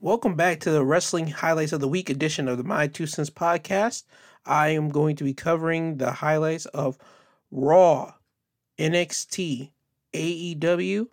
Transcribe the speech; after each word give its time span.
Welcome 0.00 0.36
back 0.36 0.60
to 0.60 0.70
the 0.70 0.84
Wrestling 0.84 1.26
Highlights 1.26 1.72
of 1.72 1.80
the 1.80 1.88
Week 1.88 2.08
edition 2.08 2.46
of 2.46 2.56
the 2.56 2.62
My 2.62 2.86
Two 2.86 3.04
Cents 3.04 3.30
podcast. 3.30 4.04
I 4.46 4.68
am 4.68 4.90
going 4.90 5.16
to 5.16 5.24
be 5.24 5.34
covering 5.34 5.96
the 5.96 6.12
highlights 6.12 6.66
of 6.66 6.96
Raw, 7.50 8.14
NXT, 8.78 9.72
AEW, 10.14 11.08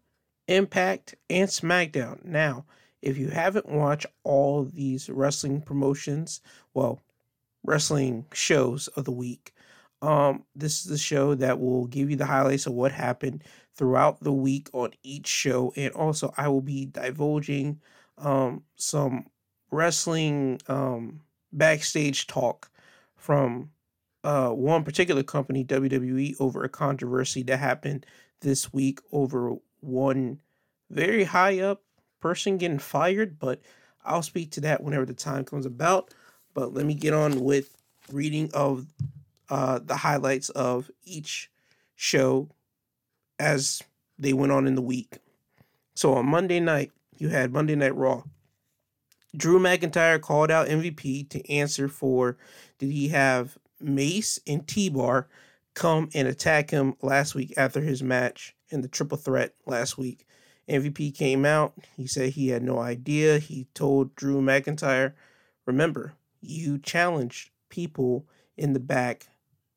Impact, 0.47 1.15
and 1.31 1.49
SmackDown. 1.49 2.23
Now, 2.25 2.65
if 3.01 3.17
you 3.17 3.29
haven't 3.29 3.67
watched 3.67 4.05
all 4.23 4.65
these 4.65 5.09
wrestling 5.09 5.61
promotions, 5.61 6.39
well, 6.75 7.01
wrestling 7.63 8.25
shows 8.33 8.87
of 8.89 9.05
the 9.05 9.11
week, 9.11 9.51
um, 10.03 10.43
this 10.55 10.81
is 10.81 10.91
the 10.91 10.99
show 10.99 11.33
that 11.33 11.59
will 11.59 11.87
give 11.87 12.11
you 12.11 12.17
the 12.17 12.27
highlights 12.27 12.67
of 12.67 12.73
what 12.73 12.91
happened 12.91 13.43
throughout 13.73 14.19
the 14.19 14.31
week 14.31 14.69
on 14.73 14.91
each 15.01 15.25
show, 15.25 15.73
and 15.75 15.91
also 15.93 16.35
I 16.37 16.49
will 16.49 16.61
be 16.61 16.85
divulging 16.85 17.81
um, 18.17 18.63
some 18.75 19.27
wrestling 19.71 20.59
um, 20.67 21.21
backstage 21.51 22.27
talk 22.27 22.69
from 23.15 23.71
uh, 24.23 24.49
one 24.49 24.83
particular 24.83 25.23
company, 25.23 25.63
WWE, 25.63 26.35
over 26.39 26.63
a 26.63 26.69
controversy 26.69 27.43
that 27.43 27.57
happened 27.57 28.05
this 28.41 28.73
week 28.73 28.99
over 29.11 29.55
one 29.81 30.39
very 30.89 31.23
high 31.23 31.59
up 31.59 31.83
person 32.19 32.57
getting 32.57 32.79
fired. 32.79 33.37
But 33.39 33.61
I'll 34.03 34.23
speak 34.23 34.51
to 34.51 34.61
that 34.61 34.83
whenever 34.83 35.05
the 35.05 35.13
time 35.13 35.45
comes 35.45 35.65
about. 35.65 36.13
But 36.53 36.73
let 36.73 36.85
me 36.85 36.95
get 36.95 37.13
on 37.13 37.41
with 37.41 37.75
reading 38.11 38.49
of 38.53 38.87
uh, 39.49 39.79
the 39.83 39.97
highlights 39.97 40.49
of 40.49 40.89
each 41.03 41.51
show 41.95 42.49
as 43.39 43.81
they 44.17 44.33
went 44.33 44.51
on 44.51 44.67
in 44.67 44.75
the 44.75 44.81
week. 44.81 45.17
So 45.93 46.13
on 46.13 46.27
Monday 46.27 46.59
night, 46.59 46.91
you 47.17 47.29
had 47.29 47.53
Monday 47.53 47.75
Night 47.75 47.95
Raw. 47.95 48.23
Drew 49.35 49.59
McIntyre 49.59 50.21
called 50.21 50.49
out 50.49 50.67
MVP 50.67 51.29
to 51.29 51.51
answer 51.51 51.87
for 51.87 52.37
did 52.79 52.91
he 52.91 53.09
have 53.09 53.57
Mace 53.81 54.39
and 54.47 54.65
T 54.67 54.89
Bar 54.89 55.27
come 55.73 56.09
and 56.13 56.27
attack 56.27 56.71
him 56.71 56.95
last 57.01 57.35
week 57.35 57.53
after 57.57 57.81
his 57.81 58.01
match 58.01 58.55
in 58.69 58.81
the 58.81 58.87
triple 58.87 59.17
threat 59.17 59.53
last 59.65 59.97
week. 59.97 60.25
MVP 60.69 61.15
came 61.15 61.45
out. 61.45 61.73
He 61.95 62.07
said 62.07 62.29
he 62.29 62.47
had 62.49 62.63
no 62.63 62.79
idea. 62.79 63.37
He 63.37 63.67
told 63.73 64.15
Drew 64.15 64.41
McIntyre, 64.41 65.13
remember, 65.65 66.13
you 66.41 66.79
challenged 66.79 67.51
people 67.69 68.25
in 68.57 68.73
the 68.73 68.79
back 68.79 69.27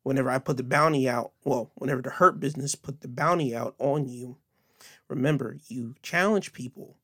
whenever 0.03 0.29
I 0.29 0.39
put 0.39 0.57
the 0.57 0.63
bounty 0.63 1.07
out. 1.07 1.33
Well, 1.43 1.71
whenever 1.75 2.01
the 2.01 2.09
Hurt 2.09 2.39
Business 2.39 2.75
put 2.75 3.01
the 3.01 3.07
bounty 3.07 3.55
out 3.55 3.75
on 3.77 4.07
you. 4.07 4.37
Remember, 5.07 5.57
you 5.67 5.95
challenge 6.01 6.53
people. 6.53 6.95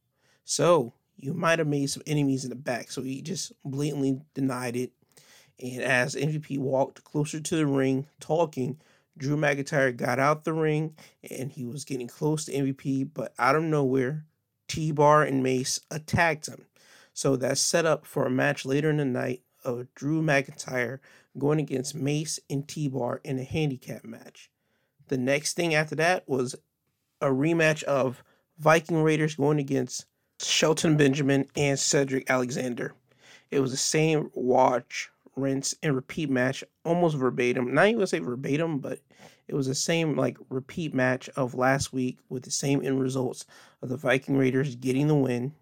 So 0.46 0.94
you 1.18 1.34
might 1.34 1.60
have 1.60 1.68
made 1.68 1.90
some 1.90 2.04
enemies 2.08 2.44
in 2.44 2.50
the 2.50 2.56
back. 2.56 2.92
So 2.92 3.02
he 3.02 3.22
just 3.22 3.52
blatantly 3.64 4.22
denied 4.34 4.76
it. 4.76 4.92
And 5.62 5.82
as 5.82 6.16
MVP 6.16 6.58
walked 6.60 7.04
closer 7.04 7.40
to 7.40 7.56
the 7.56 7.66
ring, 7.66 8.08
talking, 8.20 8.80
Drew 9.18 9.38
McIntyre 9.38 9.96
got 9.96 10.20
out 10.20 10.44
the 10.44 10.54
ring 10.54 10.96
and 11.30 11.52
he 11.52 11.66
was 11.66 11.86
getting 11.86 12.08
close 12.08 12.46
to 12.46 12.54
MVP, 12.54 13.10
but 13.14 13.34
out 13.40 13.56
of 13.56 13.64
nowhere, 13.64 14.26
T 14.68 14.92
Bar 14.92 15.24
and 15.24 15.42
Mace 15.42 15.80
attacked 15.90 16.48
him. 16.48 16.66
So 17.14 17.38
that's 17.38 17.62
set 17.62 17.86
up 17.86 18.06
for 18.06 18.26
a 18.26 18.32
match 18.32 18.66
later 18.66 18.90
in 18.90 18.98
the 18.98 19.06
night 19.06 19.42
of 19.64 19.88
Drew 19.96 20.22
McIntyre 20.22 21.00
going 21.38 21.60
against 21.60 21.96
Mace 21.96 22.40
and 22.50 22.68
T 22.68 22.90
Bar 22.90 23.22
in 23.24 23.40
a 23.40 23.44
handicap 23.44 24.04
match. 24.04 24.52
The 25.08 25.18
next 25.18 25.54
thing 25.54 25.74
after 25.74 25.96
that 25.96 26.28
was 26.28 26.56
a 27.22 27.28
rematch 27.28 27.84
of 27.84 28.22
Viking 28.60 29.02
Raiders 29.02 29.36
going 29.36 29.60
against 29.60 30.06
Shelton 30.42 30.98
Benjamin, 30.98 31.48
and 31.56 31.80
Cedric 31.80 32.30
Alexander. 32.30 32.94
It 33.52 33.60
was 33.60 33.72
the 33.72 33.78
same 33.78 34.30
watch, 34.34 35.10
rinse, 35.36 35.76
and 35.82 35.96
repeat 35.96 36.30
match, 36.30 36.64
almost 36.84 37.16
verbatim. 37.16 37.74
Not 37.74 37.88
even 37.88 38.08
say 38.08 38.20
verbatim, 38.20 38.80
but 38.80 39.00
it 39.48 39.56
was 39.56 39.68
the 39.68 39.76
same 39.76 40.16
like 40.16 40.38
repeat 40.50 40.94
match 40.94 41.30
of 41.36 41.54
last 41.54 41.94
week 41.94 42.18
with 42.30 42.44
the 42.44 42.52
same 42.52 42.84
end 42.84 43.00
results 43.00 43.46
of 43.82 43.90
the 43.90 43.98
Viking 43.98 44.38
Raiders 44.38 44.76
getting 44.76 45.08
the 45.08 45.16
win. 45.16 45.54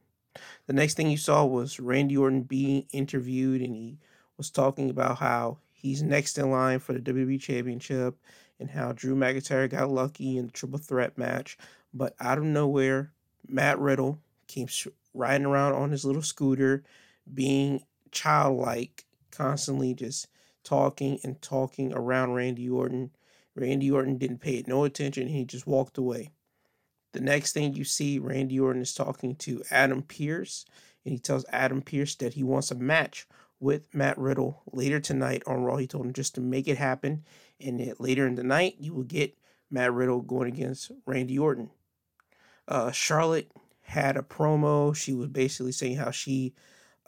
The 0.65 0.73
next 0.73 0.95
thing 0.95 1.11
you 1.11 1.17
saw 1.17 1.45
was 1.45 1.79
Randy 1.79 2.17
Orton 2.17 2.43
being 2.43 2.87
interviewed, 2.91 3.61
and 3.61 3.75
he 3.75 3.99
was 4.37 4.49
talking 4.49 4.89
about 4.89 5.17
how 5.19 5.59
he's 5.71 6.01
next 6.01 6.37
in 6.37 6.49
line 6.49 6.79
for 6.79 6.93
the 6.93 6.99
WWE 6.99 7.39
Championship 7.39 8.17
and 8.59 8.71
how 8.71 8.93
Drew 8.93 9.15
McIntyre 9.15 9.69
got 9.69 9.91
lucky 9.91 10.37
in 10.37 10.47
the 10.47 10.51
triple 10.51 10.79
threat 10.79 11.17
match. 11.17 11.57
But 11.93 12.15
out 12.19 12.39
of 12.39 12.43
nowhere, 12.43 13.11
Matt 13.47 13.77
Riddle 13.77 14.19
came 14.47 14.67
riding 15.13 15.45
around 15.45 15.73
on 15.73 15.91
his 15.91 16.05
little 16.05 16.21
scooter, 16.21 16.83
being 17.31 17.83
childlike, 18.11 19.05
constantly 19.31 19.93
just 19.93 20.27
talking 20.63 21.19
and 21.23 21.41
talking 21.41 21.93
around 21.93 22.33
Randy 22.33 22.69
Orton. 22.69 23.11
Randy 23.55 23.91
Orton 23.91 24.17
didn't 24.17 24.39
pay 24.39 24.55
it 24.55 24.67
no 24.67 24.83
attention. 24.83 25.27
He 25.27 25.45
just 25.45 25.67
walked 25.67 25.97
away. 25.97 26.31
The 27.11 27.21
next 27.21 27.53
thing 27.53 27.73
you 27.73 27.83
see, 27.83 28.17
Randy 28.17 28.59
Orton 28.59 28.81
is 28.81 28.93
talking 28.93 29.35
to 29.37 29.63
Adam 29.69 30.01
Pearce, 30.01 30.65
and 31.05 31.11
he 31.11 31.19
tells 31.19 31.45
Adam 31.49 31.81
Pearce 31.81 32.15
that 32.15 32.33
he 32.33 32.43
wants 32.43 32.71
a 32.71 32.75
match 32.75 33.27
with 33.59 33.93
Matt 33.93 34.17
Riddle 34.17 34.63
later 34.71 34.99
tonight 34.99 35.43
on 35.45 35.63
Raw. 35.63 35.77
He 35.77 35.87
told 35.87 36.05
him 36.05 36.13
just 36.13 36.35
to 36.35 36.41
make 36.41 36.67
it 36.67 36.77
happen, 36.77 37.23
and 37.59 37.79
that 37.79 38.01
later 38.01 38.25
in 38.25 38.35
the 38.35 38.43
night 38.43 38.75
you 38.79 38.93
will 38.93 39.03
get 39.03 39.37
Matt 39.69 39.93
Riddle 39.93 40.21
going 40.21 40.47
against 40.47 40.91
Randy 41.05 41.37
Orton. 41.37 41.69
Uh, 42.67 42.91
Charlotte 42.91 43.51
had 43.93 44.17
a 44.17 44.21
promo. 44.21 44.95
She 44.95 45.13
was 45.13 45.27
basically 45.27 45.71
saying 45.71 45.97
how 45.97 46.09
she 46.09 46.53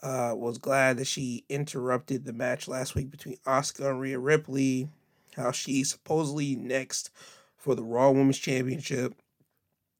uh, 0.02 0.32
was 0.36 0.58
glad 0.58 0.98
that 0.98 1.06
she 1.06 1.44
interrupted 1.48 2.24
the 2.24 2.32
match 2.32 2.68
last 2.68 2.94
week 2.94 3.10
between 3.10 3.38
Asuka 3.44 3.90
and 3.90 4.00
Rhea 4.00 4.18
Ripley. 4.18 4.88
How 5.36 5.50
she's 5.50 5.90
supposedly 5.90 6.54
next 6.54 7.10
for 7.56 7.74
the 7.74 7.82
Raw 7.82 8.10
Women's 8.10 8.38
Championship. 8.38 9.14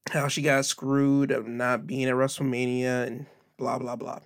How 0.09 0.29
she 0.29 0.41
got 0.41 0.65
screwed 0.65 1.31
of 1.31 1.45
not 1.45 1.85
being 1.85 2.05
at 2.05 2.15
WrestleMania 2.15 3.05
and 3.05 3.25
blah 3.57 3.77
blah 3.77 3.97
blah. 3.97 4.19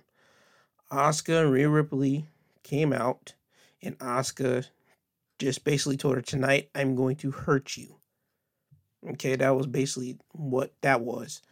Asuka 0.90 1.42
and 1.42 1.52
Rhea 1.52 1.68
Ripley 1.68 2.26
came 2.62 2.92
out, 2.92 3.34
and 3.82 3.98
Asuka 3.98 4.68
just 5.40 5.64
basically 5.64 5.96
told 5.96 6.14
her 6.14 6.22
tonight, 6.22 6.70
"I'm 6.74 6.94
going 6.94 7.16
to 7.16 7.32
hurt 7.32 7.76
you." 7.76 7.96
Okay, 9.10 9.34
that 9.34 9.56
was 9.56 9.66
basically 9.66 10.18
what 10.30 10.72
that 10.82 11.00
was. 11.00 11.42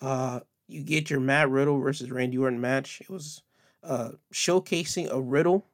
Uh, 0.00 0.40
you 0.70 0.82
get 0.82 1.10
your 1.10 1.20
Matt 1.20 1.50
Riddle 1.50 1.78
versus 1.78 2.10
Randy 2.10 2.38
Orton 2.38 2.60
match. 2.60 3.00
It 3.00 3.10
was 3.10 3.42
uh, 3.82 4.10
showcasing 4.32 5.10
a 5.10 5.20
Riddle, 5.20 5.66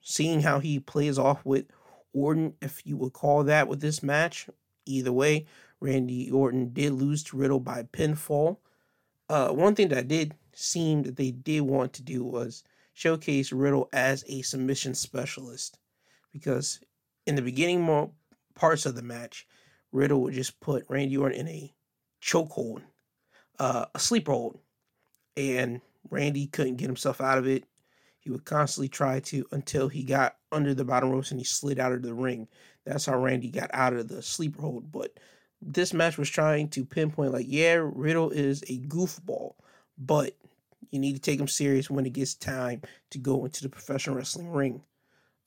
seeing 0.00 0.42
how 0.42 0.60
he 0.60 0.78
plays 0.78 1.18
off 1.18 1.44
with 1.44 1.66
Orton, 2.12 2.54
if 2.60 2.82
you 2.84 2.96
would 2.96 3.12
call 3.12 3.44
that 3.44 3.68
with 3.68 3.80
this 3.80 4.02
match. 4.02 4.48
Either 4.86 5.12
way, 5.12 5.46
Randy 5.80 6.30
Orton 6.30 6.72
did 6.72 6.92
lose 6.92 7.24
to 7.24 7.36
Riddle 7.36 7.60
by 7.60 7.82
pinfall. 7.82 8.58
Uh, 9.28 9.48
one 9.48 9.74
thing 9.74 9.88
that 9.88 10.08
did 10.08 10.34
seem 10.52 11.02
that 11.02 11.16
they 11.16 11.30
did 11.30 11.62
want 11.62 11.92
to 11.94 12.02
do 12.02 12.24
was 12.24 12.62
showcase 12.92 13.50
Riddle 13.52 13.88
as 13.92 14.24
a 14.28 14.42
submission 14.42 14.94
specialist, 14.94 15.78
because 16.32 16.80
in 17.26 17.34
the 17.34 17.42
beginning 17.42 18.12
parts 18.54 18.86
of 18.86 18.94
the 18.94 19.02
match, 19.02 19.46
Riddle 19.90 20.22
would 20.22 20.34
just 20.34 20.60
put 20.60 20.84
Randy 20.88 21.16
Orton 21.16 21.40
in 21.40 21.48
a 21.48 21.74
chokehold 22.22 22.82
uh, 23.58 23.86
a 23.94 23.98
sleeper 23.98 24.32
hold, 24.32 24.58
and 25.36 25.80
Randy 26.10 26.46
couldn't 26.46 26.76
get 26.76 26.86
himself 26.86 27.20
out 27.20 27.38
of 27.38 27.46
it. 27.46 27.64
He 28.20 28.30
would 28.30 28.44
constantly 28.44 28.88
try 28.88 29.20
to 29.20 29.44
until 29.52 29.88
he 29.88 30.02
got 30.02 30.36
under 30.50 30.74
the 30.74 30.84
bottom 30.84 31.10
ropes 31.10 31.30
and 31.30 31.38
he 31.38 31.44
slid 31.44 31.78
out 31.78 31.92
of 31.92 32.02
the 32.02 32.14
ring. 32.14 32.48
That's 32.86 33.06
how 33.06 33.18
Randy 33.18 33.50
got 33.50 33.70
out 33.74 33.92
of 33.92 34.08
the 34.08 34.22
sleeper 34.22 34.62
hold. 34.62 34.90
But 34.90 35.18
this 35.60 35.92
match 35.92 36.16
was 36.16 36.30
trying 36.30 36.68
to 36.70 36.84
pinpoint, 36.84 37.32
like, 37.32 37.46
yeah, 37.48 37.80
Riddle 37.82 38.30
is 38.30 38.62
a 38.62 38.78
goofball, 38.80 39.54
but 39.98 40.36
you 40.90 40.98
need 40.98 41.14
to 41.14 41.20
take 41.20 41.40
him 41.40 41.48
serious 41.48 41.90
when 41.90 42.06
it 42.06 42.12
gets 42.12 42.34
time 42.34 42.82
to 43.10 43.18
go 43.18 43.44
into 43.44 43.62
the 43.62 43.68
professional 43.68 44.16
wrestling 44.16 44.50
ring. 44.50 44.82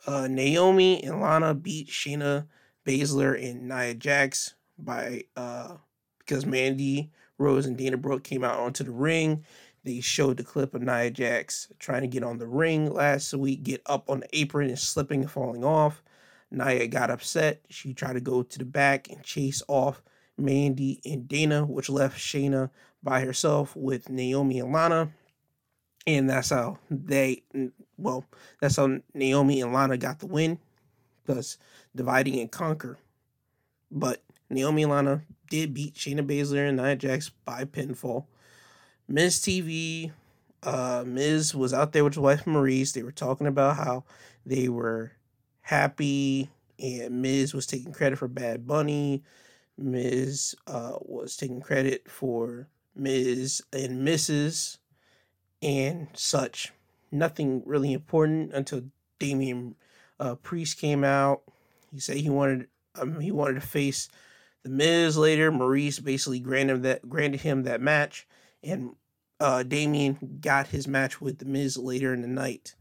Uh, 0.05 0.27
Naomi 0.27 1.03
and 1.03 1.21
Lana 1.21 1.53
beat 1.53 1.89
Shayna 1.89 2.47
Baszler 2.85 3.41
and 3.43 3.67
Nia 3.67 3.95
Jax 3.95 4.53
by 4.77 5.23
uh, 5.35 5.75
because 6.19 6.45
Mandy 6.45 7.11
Rose 7.37 7.65
and 7.65 7.77
Dana 7.77 7.97
Brooke 7.97 8.23
came 8.23 8.43
out 8.43 8.59
onto 8.59 8.83
the 8.83 8.91
ring. 8.91 9.45
They 9.83 10.01
showed 10.01 10.37
the 10.37 10.43
clip 10.43 10.73
of 10.73 10.81
Nia 10.81 11.11
Jax 11.11 11.71
trying 11.79 12.01
to 12.01 12.07
get 12.07 12.23
on 12.23 12.39
the 12.39 12.47
ring 12.47 12.91
last 12.91 13.33
week, 13.33 13.63
get 13.63 13.81
up 13.85 14.09
on 14.09 14.21
the 14.21 14.37
apron 14.37 14.69
and 14.69 14.79
slipping 14.79 15.21
and 15.21 15.31
falling 15.31 15.63
off. 15.63 16.03
Nia 16.51 16.87
got 16.87 17.09
upset. 17.09 17.61
She 17.69 17.93
tried 17.93 18.13
to 18.13 18.21
go 18.21 18.43
to 18.43 18.59
the 18.59 18.65
back 18.65 19.09
and 19.09 19.23
chase 19.23 19.61
off 19.67 20.01
Mandy 20.37 21.01
and 21.05 21.27
Dana, 21.27 21.65
which 21.65 21.89
left 21.89 22.19
Shayna 22.19 22.69
by 23.03 23.21
herself 23.21 23.75
with 23.75 24.09
Naomi 24.09 24.59
and 24.59 24.71
Lana. 24.71 25.11
And 26.05 26.29
that's 26.29 26.49
how 26.49 26.79
they, 26.89 27.43
well, 27.97 28.25
that's 28.61 28.77
how 28.77 28.99
Naomi 29.13 29.61
and 29.61 29.73
Lana 29.73 29.97
got 29.97 30.19
the 30.19 30.27
win. 30.27 30.59
Thus, 31.25 31.57
dividing 31.95 32.39
and 32.39 32.51
conquer. 32.51 32.97
But 33.91 34.23
Naomi 34.49 34.85
Lana 34.85 35.21
did 35.49 35.73
beat 35.73 35.95
Shayna 35.95 36.25
Baszler 36.25 36.67
and 36.67 36.77
Nia 36.77 36.95
Jax 36.95 37.29
by 37.29 37.65
pinfall. 37.65 38.25
Miz 39.07 39.39
TV, 39.39 40.11
uh, 40.63 41.03
Miz 41.05 41.55
was 41.55 41.73
out 41.73 41.93
there 41.93 42.03
with 42.03 42.13
his 42.13 42.19
wife 42.19 42.45
Maryse. 42.45 42.93
They 42.93 43.03
were 43.03 43.11
talking 43.11 43.47
about 43.47 43.77
how 43.77 44.03
they 44.45 44.69
were 44.69 45.13
happy, 45.61 46.49
and 46.79 47.21
Miz 47.21 47.53
was 47.53 47.65
taking 47.65 47.93
credit 47.93 48.17
for 48.17 48.27
Bad 48.27 48.67
Bunny. 48.67 49.23
Miz 49.77 50.55
uh, 50.65 50.97
was 51.01 51.37
taking 51.37 51.61
credit 51.61 52.09
for 52.09 52.67
Miz 52.95 53.61
and 53.71 54.07
Mrs. 54.07 54.77
and 55.61 56.07
such. 56.13 56.73
Nothing 57.11 57.61
really 57.65 57.93
important 57.93 58.53
until 58.53 58.83
Damian 59.19 59.75
uh, 60.19 60.35
Priest 60.35 60.79
came 60.79 61.03
out. 61.03 61.43
He 61.93 61.99
said 61.99 62.17
he 62.17 62.29
wanted 62.29 62.67
um, 62.99 63.19
he 63.19 63.31
wanted 63.31 63.55
to 63.55 63.67
face 63.67 64.09
the 64.67 64.75
Miz 64.75 65.17
later. 65.17 65.51
Maryse 65.51 66.03
basically 66.03 66.39
granted 66.39 66.83
that 66.83 67.07
granted 67.07 67.41
him 67.41 67.63
that 67.63 67.81
match, 67.81 68.27
and 68.61 68.95
uh, 69.39 69.63
Damian 69.63 70.39
got 70.41 70.67
his 70.67 70.87
match 70.87 71.21
with 71.21 71.39
the 71.39 71.45
Miz 71.45 71.77
later 71.77 72.13
in 72.13 72.21
the 72.21 72.27
night. 72.27 72.75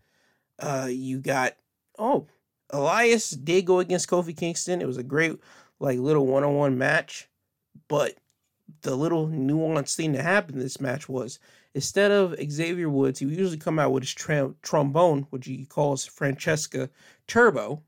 Uh, 0.58 0.88
you 0.90 1.20
got 1.20 1.54
oh 1.98 2.26
Elias 2.70 3.30
did 3.30 3.66
go 3.66 3.78
against 3.78 4.08
Kofi 4.08 4.36
Kingston. 4.36 4.80
It 4.80 4.86
was 4.86 4.96
a 4.96 5.02
great 5.02 5.38
like 5.78 5.98
little 5.98 6.26
one 6.26 6.44
on 6.44 6.54
one 6.54 6.78
match, 6.78 7.28
but 7.88 8.16
the 8.82 8.96
little 8.96 9.28
nuanced 9.28 9.94
thing 9.94 10.12
that 10.12 10.22
happened 10.22 10.56
in 10.56 10.62
this 10.62 10.80
match 10.80 11.08
was 11.08 11.38
instead 11.74 12.10
of 12.10 12.34
Xavier 12.50 12.88
Woods, 12.88 13.18
he 13.18 13.26
would 13.26 13.36
usually 13.36 13.58
come 13.58 13.78
out 13.78 13.92
with 13.92 14.02
his 14.02 14.14
trombone, 14.62 15.26
which 15.30 15.46
he 15.46 15.64
calls 15.66 16.04
Francesca 16.04 16.90
Turbo. 17.26 17.82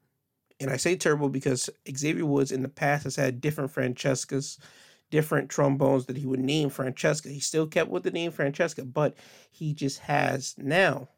And 0.61 0.71
I 0.71 0.77
say 0.77 0.97
turbo 0.97 1.29
because 1.29 1.71
Xavier 1.97 2.27
Woods 2.27 2.51
in 2.51 2.63
the 2.63 2.69
past 2.69 3.05
has 3.05 3.17
had 3.17 3.41
different 3.41 3.73
Francescas 3.73 4.59
different 5.11 5.49
trombones 5.49 6.07
that 6.07 6.17
he 6.17 6.27
would 6.27 6.41
name 6.41 6.71
Francesca. 6.71 7.29
He 7.29 7.41
still 7.41 7.67
kept 7.67 7.91
with 7.91 8.03
the 8.03 8.11
name 8.11 8.31
Francesca, 8.31 8.85
but 8.85 9.15
he 9.51 9.73
just 9.73 10.01
has 10.01 10.55
now, 10.59 11.09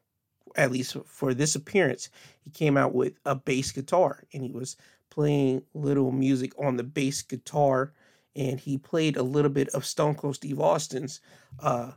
at 0.57 0.71
least 0.71 0.97
for 1.07 1.35
this 1.35 1.55
appearance, 1.55 2.09
he 2.41 2.51
came 2.51 2.77
out 2.77 2.95
with 2.95 3.15
a 3.25 3.35
bass 3.35 3.73
guitar 3.73 4.25
and 4.33 4.45
he 4.45 4.51
was 4.51 4.77
playing 5.11 5.63
little 5.75 6.13
music 6.13 6.53
on 6.59 6.77
the 6.77 6.85
bass 6.85 7.23
guitar 7.23 7.93
and 8.37 8.61
he 8.61 8.79
played 8.79 9.17
a 9.17 9.23
little 9.23 9.51
bit 9.51 9.69
of 9.71 9.85
Stone 9.85 10.15
Cold 10.15 10.37
Steve 10.37 10.61
Austin's 10.61 11.21
uh, 11.59 11.91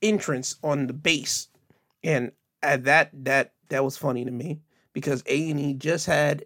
entrance 0.00 0.56
on 0.62 0.86
the 0.86 0.92
bass. 0.92 1.48
And 2.04 2.30
at 2.62 2.84
that 2.84 3.10
that 3.24 3.52
that 3.68 3.84
was 3.84 3.96
funny 3.96 4.24
to 4.24 4.30
me 4.30 4.60
because 4.98 5.22
A&E 5.26 5.74
just 5.74 6.06
had 6.06 6.44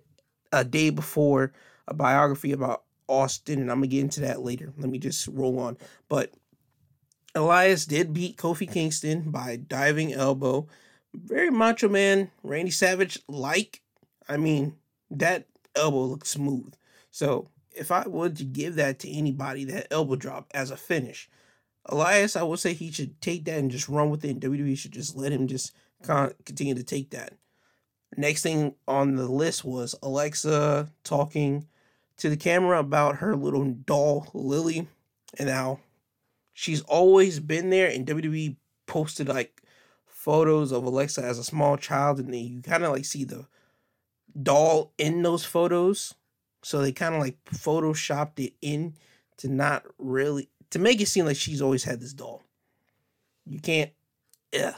a 0.52 0.64
day 0.64 0.90
before 0.90 1.52
a 1.88 1.94
biography 1.94 2.52
about 2.52 2.84
Austin, 3.08 3.60
and 3.60 3.70
I'm 3.70 3.78
gonna 3.78 3.88
get 3.88 4.00
into 4.00 4.20
that 4.20 4.42
later. 4.42 4.72
Let 4.76 4.90
me 4.90 4.98
just 4.98 5.26
roll 5.28 5.58
on. 5.58 5.76
But 6.08 6.32
Elias 7.34 7.86
did 7.86 8.12
beat 8.12 8.36
Kofi 8.36 8.70
Kingston 8.70 9.30
by 9.30 9.56
diving 9.56 10.12
elbow. 10.12 10.66
Very 11.14 11.50
macho 11.50 11.88
man, 11.88 12.30
Randy 12.42 12.70
Savage 12.70 13.18
like. 13.28 13.82
I 14.28 14.36
mean, 14.36 14.76
that 15.10 15.46
elbow 15.74 16.04
looks 16.04 16.30
smooth. 16.30 16.74
So 17.10 17.48
if 17.70 17.90
I 17.90 18.06
would 18.06 18.36
to 18.36 18.44
give 18.44 18.76
that 18.76 18.98
to 19.00 19.10
anybody, 19.10 19.64
that 19.64 19.88
elbow 19.90 20.16
drop 20.16 20.50
as 20.54 20.70
a 20.70 20.76
finish, 20.76 21.28
Elias, 21.86 22.36
I 22.36 22.42
would 22.42 22.60
say 22.60 22.72
he 22.74 22.92
should 22.92 23.20
take 23.20 23.44
that 23.46 23.58
and 23.58 23.70
just 23.70 23.88
run 23.88 24.10
with 24.10 24.24
it. 24.24 24.30
And 24.30 24.40
WWE 24.40 24.78
should 24.78 24.92
just 24.92 25.16
let 25.16 25.32
him 25.32 25.46
just 25.48 25.72
continue 26.04 26.74
to 26.74 26.84
take 26.84 27.10
that. 27.10 27.32
Next 28.16 28.42
thing 28.42 28.74
on 28.86 29.16
the 29.16 29.26
list 29.26 29.64
was 29.64 29.94
Alexa 30.02 30.90
talking 31.02 31.66
to 32.18 32.28
the 32.28 32.36
camera 32.36 32.78
about 32.78 33.16
her 33.16 33.34
little 33.34 33.64
doll 33.64 34.28
Lily 34.34 34.86
and 35.38 35.48
how 35.48 35.80
she's 36.52 36.82
always 36.82 37.40
been 37.40 37.70
there 37.70 37.88
and 37.88 38.06
WWE 38.06 38.56
posted 38.86 39.28
like 39.28 39.62
photos 40.06 40.72
of 40.72 40.84
Alexa 40.84 41.22
as 41.22 41.38
a 41.38 41.44
small 41.44 41.76
child 41.76 42.20
and 42.20 42.32
then 42.32 42.40
you 42.40 42.62
kind 42.62 42.84
of 42.84 42.92
like 42.92 43.04
see 43.04 43.24
the 43.24 43.46
doll 44.40 44.92
in 44.98 45.22
those 45.22 45.44
photos. 45.44 46.14
So 46.62 46.80
they 46.80 46.92
kind 46.92 47.14
of 47.14 47.20
like 47.20 47.42
photoshopped 47.46 48.38
it 48.38 48.52
in 48.60 48.94
to 49.38 49.48
not 49.48 49.84
really 49.98 50.48
to 50.70 50.78
make 50.78 51.00
it 51.00 51.06
seem 51.06 51.24
like 51.24 51.36
she's 51.36 51.62
always 51.62 51.84
had 51.84 52.00
this 52.00 52.12
doll. 52.12 52.44
You 53.46 53.58
can't 53.58 53.90
yeah. 54.52 54.74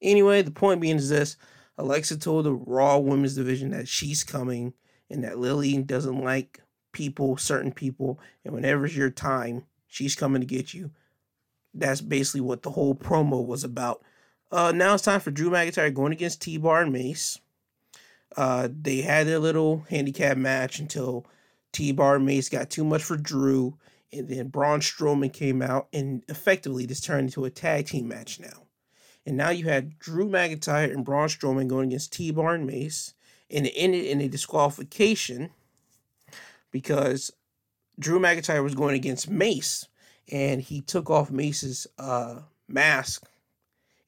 Anyway 0.00 0.42
the 0.42 0.50
point 0.50 0.80
being 0.80 0.96
is 0.96 1.10
this 1.10 1.36
Alexa 1.76 2.18
told 2.18 2.44
the 2.44 2.54
Raw 2.54 2.98
Women's 2.98 3.34
Division 3.34 3.70
that 3.70 3.88
she's 3.88 4.24
coming 4.24 4.74
and 5.10 5.24
that 5.24 5.38
Lily 5.38 5.76
doesn't 5.82 6.22
like 6.22 6.60
people, 6.92 7.36
certain 7.36 7.72
people, 7.72 8.20
and 8.44 8.54
whenever 8.54 8.86
it's 8.86 8.96
your 8.96 9.10
time, 9.10 9.64
she's 9.86 10.14
coming 10.14 10.40
to 10.40 10.46
get 10.46 10.72
you. 10.72 10.90
That's 11.74 12.00
basically 12.00 12.40
what 12.42 12.62
the 12.62 12.70
whole 12.70 12.94
promo 12.94 13.44
was 13.44 13.64
about. 13.64 14.02
Uh, 14.52 14.72
now 14.72 14.94
it's 14.94 15.02
time 15.02 15.20
for 15.20 15.32
Drew 15.32 15.50
McIntyre 15.50 15.92
going 15.92 16.12
against 16.12 16.40
T 16.40 16.56
Bar 16.56 16.82
and 16.82 16.92
Mace. 16.92 17.40
Uh, 18.36 18.68
they 18.70 19.02
had 19.02 19.26
their 19.26 19.38
little 19.40 19.84
handicap 19.90 20.36
match 20.36 20.78
until 20.78 21.26
T 21.72 21.90
Bar 21.90 22.16
and 22.16 22.26
Mace 22.26 22.48
got 22.48 22.70
too 22.70 22.84
much 22.84 23.02
for 23.02 23.16
Drew, 23.16 23.76
and 24.12 24.28
then 24.28 24.48
Braun 24.48 24.80
Strowman 24.80 25.32
came 25.32 25.60
out, 25.60 25.88
and 25.92 26.22
effectively 26.28 26.86
this 26.86 27.00
turned 27.00 27.28
into 27.28 27.44
a 27.44 27.50
tag 27.50 27.86
team 27.86 28.06
match 28.06 28.38
now. 28.38 28.63
And 29.26 29.36
now 29.36 29.50
you 29.50 29.64
had 29.64 29.98
Drew 29.98 30.28
McIntyre 30.28 30.92
and 30.92 31.04
Braun 31.04 31.28
Strowman 31.28 31.68
going 31.68 31.88
against 31.88 32.12
T 32.12 32.30
Bar 32.30 32.54
and 32.54 32.66
Mace 32.66 33.14
and 33.50 33.66
it 33.66 33.72
ended 33.76 34.04
in 34.04 34.20
a 34.20 34.28
disqualification 34.28 35.50
because 36.70 37.30
Drew 37.98 38.18
McIntyre 38.18 38.62
was 38.62 38.74
going 38.74 38.96
against 38.96 39.30
Mace 39.30 39.86
and 40.30 40.60
he 40.60 40.80
took 40.80 41.10
off 41.10 41.30
Mace's 41.30 41.86
uh, 41.98 42.40
mask. 42.68 43.24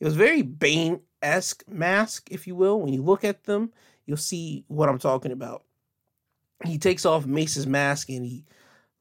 It 0.00 0.04
was 0.04 0.16
very 0.16 0.42
Bane 0.42 1.00
esque 1.22 1.62
mask, 1.68 2.28
if 2.30 2.46
you 2.46 2.54
will. 2.54 2.80
When 2.80 2.92
you 2.92 3.02
look 3.02 3.24
at 3.24 3.44
them, 3.44 3.72
you'll 4.04 4.16
see 4.16 4.64
what 4.68 4.88
I'm 4.88 4.98
talking 4.98 5.32
about. 5.32 5.62
He 6.64 6.78
takes 6.78 7.04
off 7.04 7.26
Mace's 7.26 7.66
mask 7.66 8.08
and 8.08 8.24
he 8.24 8.44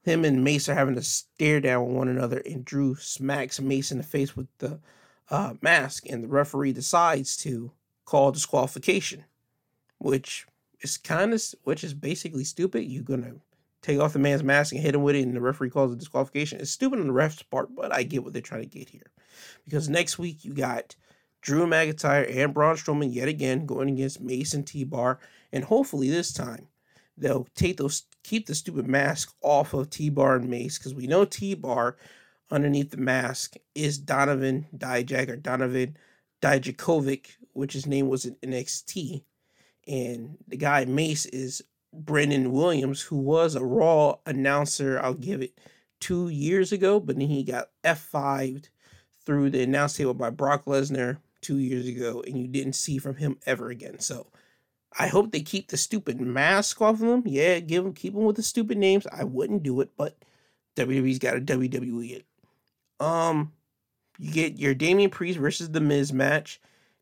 him 0.04 0.24
and 0.24 0.44
Mace 0.44 0.70
are 0.70 0.76
having 0.76 0.94
to 0.96 1.02
stare 1.02 1.60
down 1.60 1.88
with 1.88 1.96
one 1.96 2.08
another, 2.08 2.38
and 2.46 2.64
Drew 2.64 2.94
smacks 2.94 3.60
Mace 3.60 3.92
in 3.92 3.98
the 3.98 4.04
face 4.04 4.36
with 4.36 4.46
the 4.60 4.80
uh, 5.30 5.54
mask, 5.62 6.06
and 6.10 6.24
the 6.24 6.28
referee 6.28 6.74
decides 6.74 7.36
to 7.38 7.72
call 8.06 8.32
disqualification 8.32 9.26
which 9.98 10.46
is 10.82 10.98
kind 10.98 11.34
of 11.34 11.44
which 11.64 11.84
is 11.84 11.94
basically 11.94 12.44
stupid. 12.44 12.84
You're 12.84 13.04
gonna 13.04 13.36
take 13.82 14.00
off 14.00 14.14
the 14.14 14.20
man's 14.20 14.44
mask 14.44 14.74
and 14.74 14.82
hit 14.82 14.96
him 14.96 15.04
with 15.04 15.16
it, 15.16 15.24
and 15.24 15.36
the 15.36 15.42
referee 15.42 15.70
calls 15.70 15.92
it 15.92 16.00
disqualification. 16.00 16.60
It's 16.60 16.72
stupid 16.72 17.00
on 17.00 17.08
the 17.08 17.14
ref's 17.14 17.44
part, 17.44 17.76
but 17.76 17.94
I 17.94 18.04
get 18.04 18.24
what 18.24 18.34
they're 18.34 18.42
trying 18.42 18.62
to 18.62 18.68
get 18.68 18.90
here. 18.90 19.12
Because 19.64 19.90
next 19.90 20.20
week 20.20 20.44
you 20.44 20.54
got 20.54 20.96
Drew 21.42 21.66
McIntyre 21.66 22.36
and 22.36 22.54
Braun 22.54 22.76
Strowman 22.76 23.14
yet 23.14 23.28
again 23.28 23.66
going 23.66 23.90
against 23.90 24.22
Mace 24.22 24.54
and 24.54 24.66
T 24.66 24.84
Bar, 24.84 25.20
and 25.52 25.64
hopefully 25.64 26.10
this 26.10 26.34
time 26.34 26.68
they'll 27.18 27.48
take 27.56 27.78
those 27.78 28.04
keep 28.24 28.48
the 28.48 28.56
stupid 28.56 28.88
mask 28.88 29.34
off 29.42 29.74
of 29.74 29.90
T 29.90 30.10
Bar 30.10 30.36
and 30.36 30.50
Mace 30.50 30.78
because 30.78 30.94
we 30.94 31.08
know 31.08 31.26
T 31.26 31.54
Bar 31.54 31.96
underneath 32.52 32.92
the 32.92 32.98
mask 32.98 33.56
is 33.74 33.98
Donovan 33.98 34.68
Dijak 34.76 35.30
or 35.30 35.36
Donovan 35.36 35.98
Dijakovic, 36.42 37.38
which 37.54 37.74
his 37.74 37.86
name 37.86 38.08
was 38.08 38.26
in 38.26 38.36
NXT 38.36 39.24
and 39.88 40.38
the 40.48 40.58
guy 40.58 40.86
Mace 40.86 41.26
is 41.28 41.64
Brennan 41.94 42.52
Williams, 42.52 43.02
who 43.02 43.18
was 43.18 43.56
a 43.56 43.64
Raw 43.64 44.16
announcer. 44.26 45.00
I'll 45.00 45.14
give 45.14 45.42
it 45.42 45.58
two 46.00 46.30
years 46.30 46.72
ago, 46.72 47.00
but 47.00 47.18
then 47.18 47.28
he 47.28 47.44
got 47.44 47.70
F5'd 47.84 48.70
through 49.26 49.52
the 49.52 49.64
announce 49.64 49.98
table 49.98 50.14
by 50.14 50.30
Brock 50.30 50.66
Lesnar 50.66 51.18
two 51.42 51.58
years 51.58 51.88
ago, 51.88 52.24
and 52.26 52.38
you 52.38 52.48
didn't 52.48 52.74
see 52.74 52.98
from 52.98 53.16
him 53.16 53.38
ever 53.46 53.70
again. 53.70 54.00
So 54.00 54.28
I 54.98 55.08
hope 55.08 55.32
they 55.32 55.42
keep 55.42 55.70
the 55.70 55.78
stupid 55.78 56.20
mask 56.20 56.82
off 56.82 56.96
of 56.96 57.00
them. 57.08 57.24
Yeah, 57.26 57.60
give 57.60 57.84
them 57.84 57.94
keep 57.94 58.14
them 58.14 58.26
with 58.26 58.36
the 58.36 58.44
stupid 58.44 58.78
names. 58.78 59.08
I 59.12 59.24
wouldn't 59.24 59.64
do 59.64 59.82
it, 59.82 59.92
but 59.98 60.18
WWE's 60.76 61.20
got 61.20 61.38
a 61.38 61.42
WWE. 61.42 62.24
Um, 63.00 63.52
you 64.18 64.32
get 64.32 64.58
your 64.58 64.74
Damian 64.74 65.10
Priest 65.10 65.40
versus 65.40 65.72
the 65.72 65.82
Miz 65.82 66.14
match. 66.14 66.62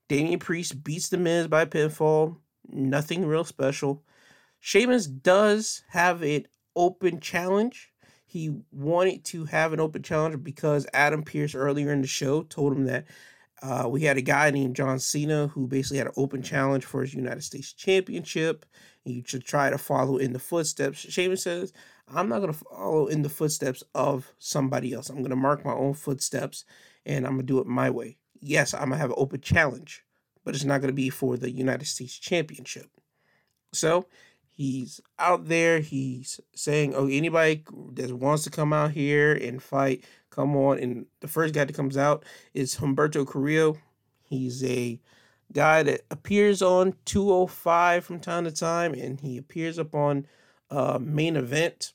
Damian 0.09 0.39
Priest 0.39 0.83
beats 0.83 1.09
the 1.09 1.17
Miz 1.17 1.47
by 1.47 1.65
pinfall 1.65 2.37
nothing 2.67 3.25
real 3.25 3.43
special. 3.43 4.03
Sheamus 4.59 5.07
does 5.07 5.83
have 5.89 6.21
an 6.21 6.47
open 6.75 7.19
challenge. 7.19 7.91
He 8.25 8.55
wanted 8.71 9.23
to 9.25 9.45
have 9.45 9.73
an 9.73 9.79
open 9.79 10.01
challenge 10.01 10.43
because 10.43 10.87
Adam 10.93 11.23
Pearce 11.23 11.53
earlier 11.53 11.91
in 11.91 12.01
the 12.01 12.07
show 12.07 12.43
told 12.43 12.73
him 12.73 12.85
that 12.85 13.05
uh, 13.61 13.87
we 13.89 14.01
had 14.01 14.17
a 14.17 14.21
guy 14.21 14.51
named 14.51 14.75
John 14.75 14.99
Cena 14.99 15.47
who 15.47 15.67
basically 15.67 15.97
had 15.97 16.07
an 16.07 16.13
open 16.17 16.41
challenge 16.41 16.85
for 16.85 17.01
his 17.01 17.13
United 17.13 17.43
States 17.43 17.73
Championship. 17.73 18.65
And 19.05 19.15
you 19.15 19.23
should 19.25 19.45
try 19.45 19.69
to 19.69 19.77
follow 19.77 20.17
in 20.17 20.33
the 20.33 20.39
footsteps. 20.39 20.99
Sheamus 20.99 21.43
says, 21.43 21.73
I'm 22.07 22.29
not 22.29 22.39
going 22.39 22.53
to 22.53 22.59
follow 22.59 23.07
in 23.07 23.21
the 23.21 23.29
footsteps 23.29 23.83
of 23.95 24.33
somebody 24.39 24.93
else. 24.93 25.09
I'm 25.09 25.17
going 25.17 25.29
to 25.29 25.35
mark 25.35 25.65
my 25.65 25.73
own 25.73 25.93
footsteps 25.93 26.65
and 27.05 27.25
I'm 27.25 27.33
going 27.33 27.47
to 27.47 27.53
do 27.53 27.59
it 27.59 27.67
my 27.67 27.89
way. 27.89 28.17
Yes, 28.39 28.73
I'm 28.73 28.89
going 28.89 28.91
to 28.91 28.97
have 28.97 29.09
an 29.09 29.15
open 29.17 29.41
challenge 29.41 30.03
but 30.43 30.55
it's 30.55 30.65
not 30.65 30.81
going 30.81 30.89
to 30.89 30.93
be 30.93 31.09
for 31.09 31.37
the 31.37 31.49
United 31.49 31.85
States 31.85 32.17
Championship. 32.17 32.89
So 33.71 34.05
He's 34.55 35.01
out 35.17 35.47
there. 35.47 35.79
He's 35.79 36.39
saying, 36.53 36.93
"Oh, 36.95 37.07
anybody 37.07 37.63
that 37.93 38.13
wants 38.13 38.43
to 38.43 38.51
come 38.51 38.71
out 38.71 38.91
here 38.91 39.33
and 39.33 39.61
fight, 39.61 40.03
come 40.29 40.55
on." 40.55 40.77
And 40.77 41.07
the 41.21 41.27
first 41.27 41.55
guy 41.55 41.65
that 41.65 41.75
comes 41.75 41.97
out 41.97 42.23
is 42.53 42.75
Humberto 42.75 43.27
Carrillo. 43.27 43.79
He's 44.21 44.63
a 44.63 44.99
guy 45.51 45.81
that 45.81 46.01
appears 46.11 46.61
on 46.61 46.93
205 47.05 48.05
from 48.05 48.19
time 48.19 48.43
to 48.43 48.51
time, 48.51 48.93
and 48.93 49.19
he 49.19 49.39
appears 49.39 49.79
up 49.79 49.95
on 49.95 50.27
uh, 50.73 50.99
main 50.99 51.35
event. 51.35 51.93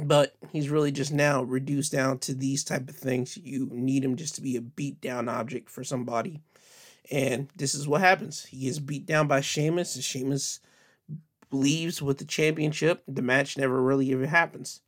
But 0.00 0.36
he's 0.52 0.70
really 0.70 0.92
just 0.92 1.12
now 1.12 1.42
reduced 1.42 1.92
down 1.92 2.18
to 2.20 2.34
these 2.34 2.62
type 2.64 2.88
of 2.88 2.96
things. 2.96 3.36
You 3.36 3.68
need 3.72 4.04
him 4.04 4.16
just 4.16 4.36
to 4.36 4.40
be 4.40 4.56
a 4.56 4.60
beat 4.60 5.00
down 5.00 5.28
object 5.28 5.68
for 5.68 5.82
somebody. 5.82 6.40
And 7.10 7.48
this 7.56 7.74
is 7.74 7.88
what 7.88 8.00
happens. 8.00 8.44
He 8.46 8.68
is 8.68 8.78
beat 8.78 9.06
down 9.06 9.26
by 9.26 9.40
Sheamus, 9.40 9.96
and 9.96 10.04
Sheamus 10.04 10.60
leaves 11.50 12.00
with 12.00 12.18
the 12.18 12.24
championship. 12.24 13.02
The 13.08 13.22
match 13.22 13.58
never 13.58 13.82
really 13.82 14.10
even 14.10 14.28
happens. 14.28 14.82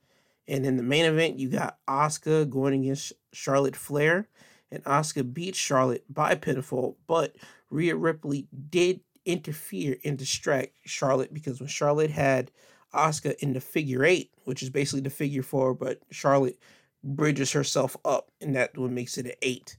And 0.47 0.65
in 0.65 0.77
the 0.77 0.83
main 0.83 1.07
event, 1.07 1.39
you 1.39 1.49
got 1.49 1.79
Asuka 1.89 2.49
going 2.49 2.83
against 2.83 3.13
Charlotte 3.33 3.77
Flair, 3.77 4.29
and 4.71 4.85
Asuka 4.85 5.33
beats 5.33 5.59
Charlotte 5.59 6.05
by 6.09 6.35
pinfall, 6.37 6.95
but 7.07 7.35
Rhea 7.71 7.97
Ripley 7.97 8.47
did 8.71 9.01
interfere 9.25 9.97
and 10.05 10.19
distract 10.19 10.73
Charlotte 10.85 11.33
because 11.33 11.61
when 11.61 11.69
Charlotte 11.69 12.11
had 12.11 12.50
Asuka 12.95 13.35
in 13.39 13.53
the 13.53 13.61
figure 13.61 14.05
eight, 14.05 14.31
which 14.45 14.62
is 14.62 14.71
basically 14.71 15.03
the 15.03 15.11
figure 15.11 15.43
four, 15.43 15.75
but 15.75 16.00
Charlotte 16.11 16.59
bridges 17.05 17.53
herself 17.53 17.97
up, 18.05 18.31
and 18.41 18.57
that 18.57 18.77
what 18.77 18.91
makes 18.91 19.17
it 19.19 19.27
an 19.27 19.33
eight. 19.43 19.77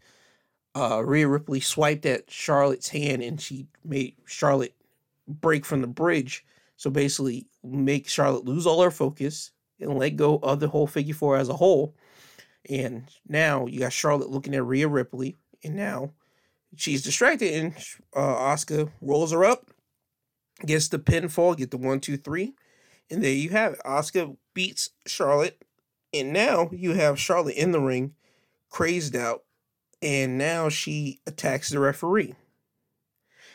Uh, 0.74 1.04
Rhea 1.04 1.28
Ripley 1.28 1.60
swiped 1.60 2.06
at 2.06 2.32
Charlotte's 2.32 2.90
hand, 2.90 3.22
and 3.22 3.42
she 3.42 3.68
made 3.84 4.16
Charlotte 4.26 4.74
break 5.28 5.66
from 5.66 5.82
the 5.82 5.88
bridge 5.88 6.46
so 6.82 6.90
basically, 6.90 7.46
make 7.64 8.10
Charlotte 8.10 8.46
lose 8.46 8.66
all 8.66 8.82
her 8.82 8.90
focus 8.90 9.52
and 9.80 10.00
let 10.00 10.16
go 10.16 10.40
of 10.42 10.60
the 10.60 10.68
whole 10.68 10.88
figure 10.88 11.14
four 11.14 11.38
as 11.38 11.48
a 11.48 11.56
whole. 11.56 11.96
And 12.68 13.04
now 13.28 13.68
you 13.68 13.82
got 13.82 13.94
Charlotte 13.94 14.32
looking 14.32 14.56
at 14.56 14.66
Rhea 14.66 14.88
Ripley, 14.88 15.38
and 15.64 15.76
now 15.76 16.10
she's 16.76 17.02
distracted, 17.02 17.54
and 17.54 17.76
uh, 18.16 18.36
Asuka 18.36 18.92
rolls 19.02 19.32
her 19.32 19.46
up, 19.46 19.72
gets 20.66 20.88
the 20.88 21.00
pinfall, 21.00 21.58
get 21.58 21.72
the 21.72 21.78
one, 21.78 22.00
two, 22.00 22.18
three, 22.18 22.54
and 23.10 23.24
there 23.24 23.34
you 23.34 23.50
have 23.50 23.74
it. 23.74 23.82
Asuka 23.86 24.36
beats 24.54 24.90
Charlotte, 25.06 25.62
and 26.14 26.34
now 26.34 26.70
you 26.72 26.94
have 26.94 27.20
Charlotte 27.20 27.56
in 27.56 27.72
the 27.72 27.82
ring, 27.82 28.14
crazed 28.70 29.16
out, 29.16 29.44
and 30.02 30.38
now 30.38 30.70
she 30.70 31.22
attacks 31.28 31.70
the 31.70 31.80
referee. 31.80 32.36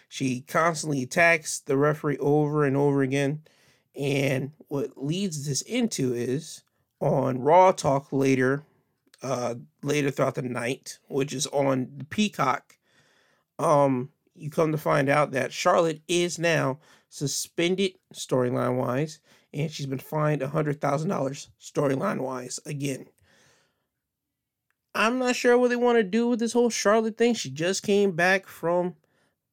She 0.09 0.43
constantly 0.43 1.03
attacks 1.03 1.59
the 1.59 1.77
referee 1.77 2.19
over 2.19 2.65
and 2.65 2.77
over 2.77 3.03
again. 3.03 3.43
And 3.97 4.53
what 4.69 5.03
leads 5.03 5.47
this 5.47 5.63
into 5.63 6.15
is 6.15 6.63
on 7.01 7.41
Raw 7.41 7.73
Talk 7.73 8.13
later, 8.13 8.63
uh, 9.23 9.57
later 9.83 10.11
throughout 10.11 10.37
the 10.37 10.43
night, 10.43 10.99
which 11.09 11.33
is 11.33 11.47
on 11.49 11.91
the 11.97 12.05
Peacock. 12.05 12.76
Um, 13.59 14.11
you 14.35 14.51
come 14.51 14.73
to 14.73 14.79
find 14.79 15.09
out 15.09 15.33
that 15.33 15.53
Charlotte 15.53 16.03
is 16.09 16.39
now 16.39 16.79
suspended 17.09 17.93
storyline 18.15 18.77
wise, 18.77 19.21
and 19.53 19.71
she's 19.71 19.87
been 19.87 19.99
fined 19.99 20.43
a 20.43 20.49
hundred 20.49 20.81
thousand 20.81 21.09
dollars 21.09 21.49
storyline 21.61 22.21
wise 22.21 22.61
again. 22.67 23.07
I'm 24.95 25.19
not 25.19 25.37
sure 25.37 25.59
what 25.59 25.69
they 25.69 25.77
want 25.77 25.99
to 25.99 26.03
do 26.03 26.29
with 26.29 26.39
this 26.39 26.53
whole 26.55 26.71
Charlotte 26.71 27.19
thing. 27.19 27.35
She 27.35 27.51
just 27.51 27.83
came 27.83 28.13
back 28.13 28.47
from 28.47 28.97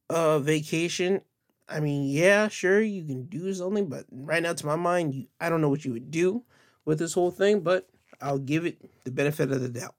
uh 0.09 0.39
vacation, 0.39 1.21
I 1.67 1.79
mean, 1.79 2.09
yeah, 2.09 2.49
sure, 2.49 2.81
you 2.81 3.03
can 3.03 3.25
do 3.25 3.53
something, 3.53 3.87
but 3.87 4.05
right 4.11 4.43
now, 4.43 4.53
to 4.53 4.65
my 4.65 4.75
mind, 4.75 5.13
you, 5.13 5.27
I 5.39 5.49
don't 5.49 5.61
know 5.61 5.69
what 5.69 5.85
you 5.85 5.93
would 5.93 6.11
do 6.11 6.43
with 6.85 6.99
this 6.99 7.13
whole 7.13 7.31
thing, 7.31 7.61
but 7.61 7.89
I'll 8.21 8.39
give 8.39 8.65
it 8.65 8.77
the 9.05 9.11
benefit 9.11 9.51
of 9.51 9.61
the 9.61 9.69
doubt. 9.69 9.95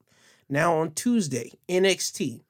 Now 0.47 0.77
on 0.77 0.93
Tuesday, 0.93 1.51
NXT, 1.67 2.44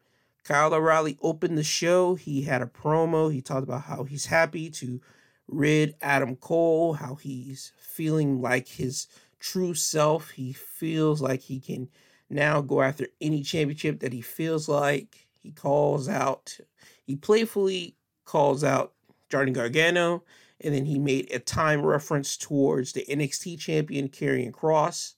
Kyle 0.45 0.73
O'Reilly 0.73 1.17
opened 1.21 1.57
the 1.57 1.63
show. 1.63 2.15
He 2.15 2.43
had 2.43 2.61
a 2.61 2.67
promo. 2.67 3.33
He 3.33 3.41
talked 3.41 3.63
about 3.63 3.81
how 3.81 4.03
he's 4.03 4.27
happy 4.27 4.69
to 4.71 5.01
rid 5.47 5.95
Adam 6.01 6.35
Cole, 6.35 6.93
how 6.93 7.15
he's 7.15 7.73
feeling 7.77 8.41
like 8.41 8.67
his 8.67 9.07
true 9.39 9.73
self. 9.73 10.31
He 10.31 10.53
feels 10.53 11.21
like 11.21 11.41
he 11.41 11.59
can 11.59 11.89
now 12.29 12.61
go 12.61 12.81
after 12.81 13.07
any 13.19 13.41
championship 13.41 13.99
that 13.99 14.13
he 14.13 14.21
feels 14.21 14.69
like. 14.69 15.27
He 15.41 15.51
calls 15.51 16.07
out 16.07 16.59
he 17.05 17.15
playfully 17.15 17.95
calls 18.25 18.63
out 18.63 18.93
Johnny 19.29 19.51
Gargano, 19.51 20.23
and 20.59 20.73
then 20.73 20.85
he 20.85 20.97
made 20.97 21.31
a 21.31 21.39
time 21.39 21.85
reference 21.85 22.35
towards 22.35 22.93
the 22.93 23.05
NXT 23.09 23.59
champion 23.59 24.09
Karrion 24.09 24.51
Kross. 24.51 25.13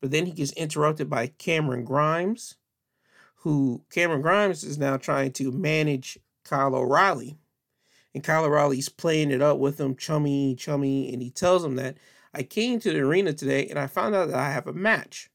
But 0.00 0.10
then 0.10 0.26
he 0.26 0.32
gets 0.32 0.52
interrupted 0.52 1.10
by 1.10 1.28
Cameron 1.28 1.84
Grimes, 1.84 2.56
who 3.44 3.82
Cameron 3.90 4.22
Grimes 4.22 4.64
is 4.64 4.78
now 4.78 4.96
trying 4.96 5.30
to 5.30 5.52
manage 5.52 6.18
Kyle 6.44 6.74
O'Reilly. 6.74 7.36
And 8.14 8.24
Kyle 8.24 8.46
O'Reilly's 8.46 8.88
playing 8.88 9.30
it 9.30 9.42
up 9.42 9.58
with 9.58 9.78
him, 9.78 9.96
chummy, 9.96 10.54
chummy, 10.54 11.12
and 11.12 11.20
he 11.20 11.28
tells 11.28 11.62
him 11.62 11.76
that 11.76 11.98
I 12.32 12.42
came 12.42 12.80
to 12.80 12.90
the 12.90 13.00
arena 13.00 13.34
today 13.34 13.66
and 13.66 13.78
I 13.78 13.86
found 13.86 14.14
out 14.14 14.28
that 14.28 14.38
I 14.38 14.50
have 14.50 14.66
a 14.66 14.72
match. 14.72 15.28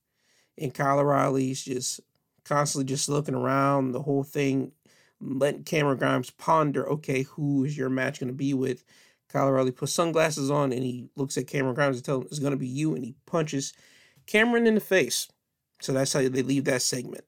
And 0.57 0.73
Kyle 0.73 0.99
O'Reilly's 0.99 1.63
just 1.63 1.99
constantly 2.45 2.85
just 2.85 3.09
looking 3.09 3.35
around, 3.35 3.91
the 3.91 4.01
whole 4.01 4.23
thing 4.23 4.71
letting 5.21 5.63
Cameron 5.63 5.99
Grimes 5.99 6.31
ponder, 6.31 6.89
okay, 6.89 7.21
who 7.23 7.63
is 7.63 7.77
your 7.77 7.89
match 7.89 8.19
going 8.19 8.29
to 8.29 8.33
be 8.33 8.55
with? 8.55 8.83
Kyle 9.27 9.49
O'Reilly 9.49 9.71
puts 9.71 9.93
sunglasses 9.93 10.49
on 10.49 10.73
and 10.73 10.81
he 10.81 11.09
looks 11.15 11.37
at 11.37 11.45
Cameron 11.45 11.75
Grimes 11.75 11.97
and 11.97 12.05
tells 12.05 12.23
him 12.23 12.27
it's 12.31 12.39
going 12.39 12.53
to 12.53 12.57
be 12.57 12.67
you, 12.67 12.95
and 12.95 13.03
he 13.03 13.13
punches 13.27 13.73
Cameron 14.25 14.65
in 14.65 14.73
the 14.73 14.81
face. 14.81 15.27
So 15.79 15.93
that's 15.93 16.13
how 16.13 16.21
they 16.21 16.41
leave 16.41 16.65
that 16.65 16.81
segment. 16.81 17.25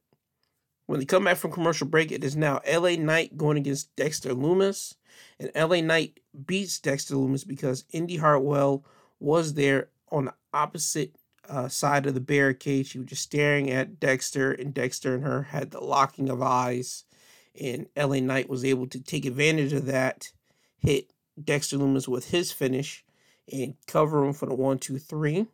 When 0.92 1.00
they 1.00 1.06
come 1.06 1.24
back 1.24 1.38
from 1.38 1.54
commercial 1.54 1.88
break, 1.88 2.12
it 2.12 2.22
is 2.22 2.36
now 2.36 2.60
LA 2.70 2.98
Knight 2.98 3.38
going 3.38 3.56
against 3.56 3.96
Dexter 3.96 4.36
Lumis. 4.36 4.96
And 5.40 5.50
LA 5.56 5.80
Knight 5.80 6.20
beats 6.46 6.80
Dexter 6.80 7.16
Lumis 7.16 7.48
because 7.48 7.86
Indi 7.94 8.18
Hartwell 8.18 8.84
was 9.18 9.54
there 9.54 9.88
on 10.12 10.26
the 10.26 10.34
opposite 10.54 11.16
uh, 11.48 11.70
side 11.70 12.08
of 12.08 12.14
the 12.14 12.20
barricade. 12.20 12.88
She 12.88 12.98
was 12.98 13.08
just 13.08 13.22
staring 13.22 13.72
at 13.72 14.02
Dexter, 14.02 14.52
and 14.52 14.74
Dexter 14.74 15.16
and 15.16 15.24
her 15.24 15.44
had 15.44 15.72
the 15.72 15.80
locking 15.80 16.28
of 16.28 16.42
eyes 16.42 17.06
and 17.58 17.88
LA 17.96 18.20
Knight 18.20 18.50
was 18.50 18.66
able 18.66 18.88
to 18.88 19.00
take 19.00 19.26
advantage 19.26 19.72
of 19.72 19.86
that, 19.86 20.34
hit 20.78 21.14
Dexter 21.42 21.78
Lumis 21.78 22.10
with 22.10 22.32
his 22.32 22.52
finish, 22.52 23.06
and 23.50 23.76
cover 23.88 24.26
him 24.26 24.34
for 24.34 24.46
the 24.46 24.56
one, 24.56 24.78
two, 24.78 24.98
three. 24.98 25.48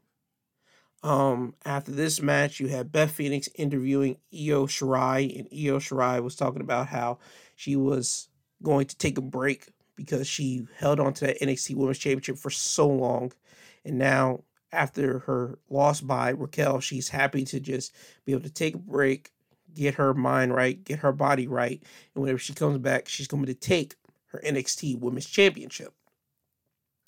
Um, 1.04 1.54
after 1.64 1.92
this 1.92 2.22
match, 2.22 2.60
you 2.60 2.68
had 2.68 2.92
Beth 2.92 3.12
Phoenix 3.12 3.48
interviewing 3.56 4.18
Io 4.34 4.66
Shirai, 4.66 5.38
and 5.38 5.48
Io 5.54 5.78
Shirai 5.78 6.22
was 6.22 6.36
talking 6.36 6.62
about 6.62 6.88
how 6.88 7.20
she 7.56 7.76
was 7.76 8.30
going 8.64 8.88
to 8.88 8.98
take 8.98 9.18
a 9.18 9.22
break 9.22 9.68
because 9.96 10.28
she 10.28 10.68
held 10.78 11.00
on 11.00 11.14
to 11.14 11.28
that 11.28 11.40
NXT 11.40 11.76
Women's 11.76 12.00
Championship 12.00 12.38
for 12.38 12.50
so 12.50 12.88
long, 12.88 13.32
and 13.86 13.98
now 13.98 14.44
after 14.72 15.20
her 15.20 15.60
loss 15.70 16.02
by 16.02 16.30
Raquel, 16.30 16.80
she's 16.80 17.10
happy 17.10 17.46
to 17.46 17.60
just 17.60 17.96
be 18.26 18.34
able 18.34 18.44
to 18.44 18.50
take 18.50 18.76
a 18.76 18.80
break, 18.80 19.32
get 19.74 19.96
her 19.96 20.14
mind 20.14 20.54
right, 20.54 20.84
get 20.84 21.00
her 21.00 21.12
body 21.12 21.48
right, 21.48 21.82
and 22.14 22.24
whenever 22.24 22.40
she 22.40 22.54
comes 22.54 22.78
back, 22.80 23.08
she's 23.08 23.28
going 23.28 23.46
to 23.46 23.54
take 23.54 23.96
her 24.28 24.42
NXT 24.46 25.00
Women's 25.00 25.26
Championship. 25.26 25.94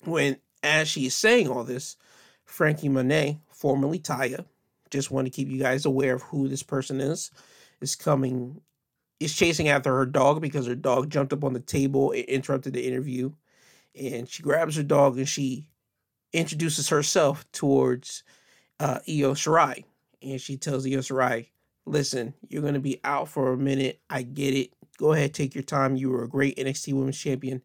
When, 0.04 0.38
as 0.62 0.88
she 0.88 1.06
is 1.06 1.14
saying 1.14 1.48
all 1.48 1.64
this, 1.64 1.96
Frankie 2.44 2.88
Monet, 2.88 3.38
formerly 3.60 3.98
Taya, 3.98 4.46
just 4.90 5.10
want 5.10 5.26
to 5.26 5.30
keep 5.30 5.48
you 5.48 5.58
guys 5.58 5.84
aware 5.84 6.14
of 6.14 6.22
who 6.22 6.48
this 6.48 6.62
person 6.62 7.00
is, 7.00 7.30
is 7.82 7.94
coming, 7.94 8.62
is 9.20 9.36
chasing 9.36 9.68
after 9.68 9.94
her 9.94 10.06
dog 10.06 10.40
because 10.40 10.66
her 10.66 10.74
dog 10.74 11.10
jumped 11.10 11.34
up 11.34 11.44
on 11.44 11.52
the 11.52 11.60
table 11.60 12.10
and 12.10 12.24
interrupted 12.24 12.72
the 12.72 12.86
interview. 12.86 13.30
And 13.94 14.28
she 14.28 14.42
grabs 14.42 14.76
her 14.76 14.82
dog 14.82 15.18
and 15.18 15.28
she 15.28 15.68
introduces 16.32 16.88
herself 16.88 17.44
towards 17.52 18.22
uh, 18.80 19.00
Io 19.06 19.34
Shirai. 19.34 19.84
And 20.22 20.40
she 20.40 20.56
tells 20.56 20.86
Io 20.86 20.98
Shirai, 20.98 21.48
listen, 21.84 22.32
you're 22.48 22.62
going 22.62 22.74
to 22.74 22.80
be 22.80 22.98
out 23.04 23.28
for 23.28 23.52
a 23.52 23.58
minute. 23.58 24.00
I 24.08 24.22
get 24.22 24.54
it. 24.54 24.70
Go 24.96 25.12
ahead, 25.12 25.34
take 25.34 25.54
your 25.54 25.64
time. 25.64 25.96
You 25.96 26.10
were 26.10 26.24
a 26.24 26.28
great 26.28 26.56
NXT 26.56 26.94
Women's 26.94 27.18
Champion. 27.18 27.62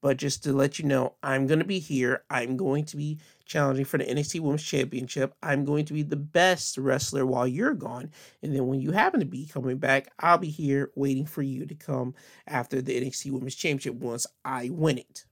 But 0.00 0.16
just 0.16 0.44
to 0.44 0.52
let 0.52 0.78
you 0.78 0.84
know, 0.84 1.14
I'm 1.22 1.46
going 1.46 1.58
to 1.58 1.64
be 1.64 1.80
here. 1.80 2.22
I'm 2.30 2.56
going 2.56 2.84
to 2.86 2.96
be 2.96 3.18
challenging 3.48 3.84
for 3.84 3.98
the 3.98 4.04
NXT 4.04 4.40
Women's 4.40 4.62
Championship. 4.62 5.34
I'm 5.42 5.64
going 5.64 5.86
to 5.86 5.92
be 5.92 6.02
the 6.02 6.16
best 6.16 6.78
wrestler 6.78 7.26
while 7.26 7.48
you're 7.48 7.74
gone. 7.74 8.10
And 8.42 8.54
then 8.54 8.66
when 8.66 8.80
you 8.80 8.92
happen 8.92 9.20
to 9.20 9.26
be 9.26 9.46
coming 9.46 9.78
back, 9.78 10.12
I'll 10.20 10.38
be 10.38 10.50
here 10.50 10.92
waiting 10.94 11.26
for 11.26 11.42
you 11.42 11.66
to 11.66 11.74
come 11.74 12.14
after 12.46 12.80
the 12.80 13.00
NXT 13.00 13.32
Women's 13.32 13.56
Championship 13.56 13.94
once 13.94 14.26
I 14.44 14.68
win 14.70 14.98
it. 14.98 15.24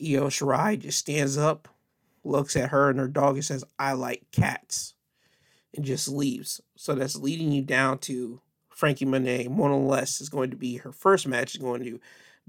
Io 0.00 0.28
Shirai 0.28 0.78
just 0.78 0.98
stands 0.98 1.36
up, 1.36 1.68
looks 2.24 2.56
at 2.56 2.70
her 2.70 2.88
and 2.88 2.98
her 2.98 3.08
dog 3.08 3.34
and 3.34 3.44
says, 3.44 3.64
I 3.78 3.92
like 3.92 4.30
cats 4.32 4.94
and 5.74 5.84
just 5.84 6.08
leaves. 6.08 6.60
So 6.76 6.94
that's 6.94 7.16
leading 7.16 7.52
you 7.52 7.62
down 7.62 7.98
to 7.98 8.40
Frankie 8.70 9.04
Monet, 9.04 9.48
or 9.48 9.76
less, 9.76 10.20
is 10.20 10.30
going 10.30 10.50
to 10.50 10.56
be 10.56 10.78
her 10.78 10.92
first 10.92 11.26
match, 11.26 11.54
is 11.54 11.60
going 11.60 11.84
to 11.84 12.00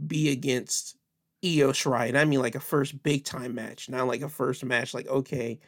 be 0.08 0.31
against 0.31 0.96
Shirai. 1.41 2.07
And 2.07 2.17
I 2.17 2.25
mean 2.25 2.39
like 2.39 2.55
a 2.55 2.60
first 2.60 3.01
big 3.03 3.24
time 3.24 3.55
match, 3.55 3.89
not 3.89 4.07
like 4.07 4.21
a 4.21 4.29
first 4.29 4.63
match 4.63 4.93
like, 4.93 5.07
okay, 5.07 5.60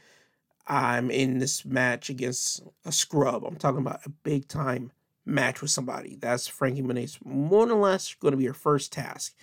I'm 0.68 1.12
in 1.12 1.40
this 1.40 1.66
match 1.66 2.10
against 2.10 2.62
a 2.86 2.92
scrub. 2.92 3.44
I'm 3.44 3.58
talking 3.58 3.82
about 3.82 4.06
a 4.06 4.10
big 4.10 4.48
time 4.48 4.92
match 5.26 5.62
with 5.62 5.72
somebody. 5.72 6.16
That's 6.16 6.48
Frankie 6.48 6.82
Monet's 6.82 7.20
more 7.24 7.70
or 7.70 7.76
less 7.76 8.14
going 8.16 8.32
to 8.32 8.38
be 8.38 8.46
her 8.46 8.54
first 8.54 8.94
task 8.94 9.36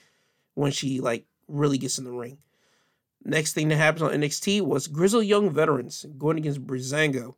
when 0.55 0.73
she 0.73 1.01
like 1.01 1.27
really 1.49 1.79
gets 1.79 1.99
in 1.99 2.05
the 2.05 2.13
ring. 2.13 2.39
Next 3.25 3.53
thing 3.53 3.69
that 3.69 3.77
happens 3.77 4.03
on 4.03 4.13
NXT 4.13 4.63
was 4.63 4.87
Grizzled 4.87 5.27
Young 5.27 5.51
Veterans 5.51 6.07
going 6.17 6.39
against 6.39 6.67
Breezango. 6.67 7.35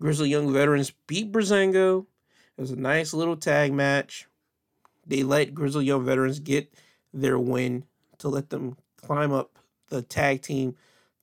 Grizzled 0.00 0.28
Young 0.28 0.52
Veterans 0.52 0.92
beat 1.06 1.30
Breezango. 1.30 2.06
It 2.56 2.60
was 2.60 2.70
a 2.70 2.76
nice 2.76 3.12
little 3.12 3.36
tag 3.36 3.72
match. 3.72 4.26
They 5.06 5.22
let 5.22 5.54
Grizzled 5.54 5.84
Young 5.84 6.04
Veterans 6.04 6.40
get 6.40 6.72
their 7.12 7.38
win 7.38 7.84
to 8.18 8.28
let 8.28 8.50
them 8.50 8.76
climb 9.02 9.32
up 9.32 9.58
the 9.88 10.02
tag 10.02 10.42
team 10.42 10.76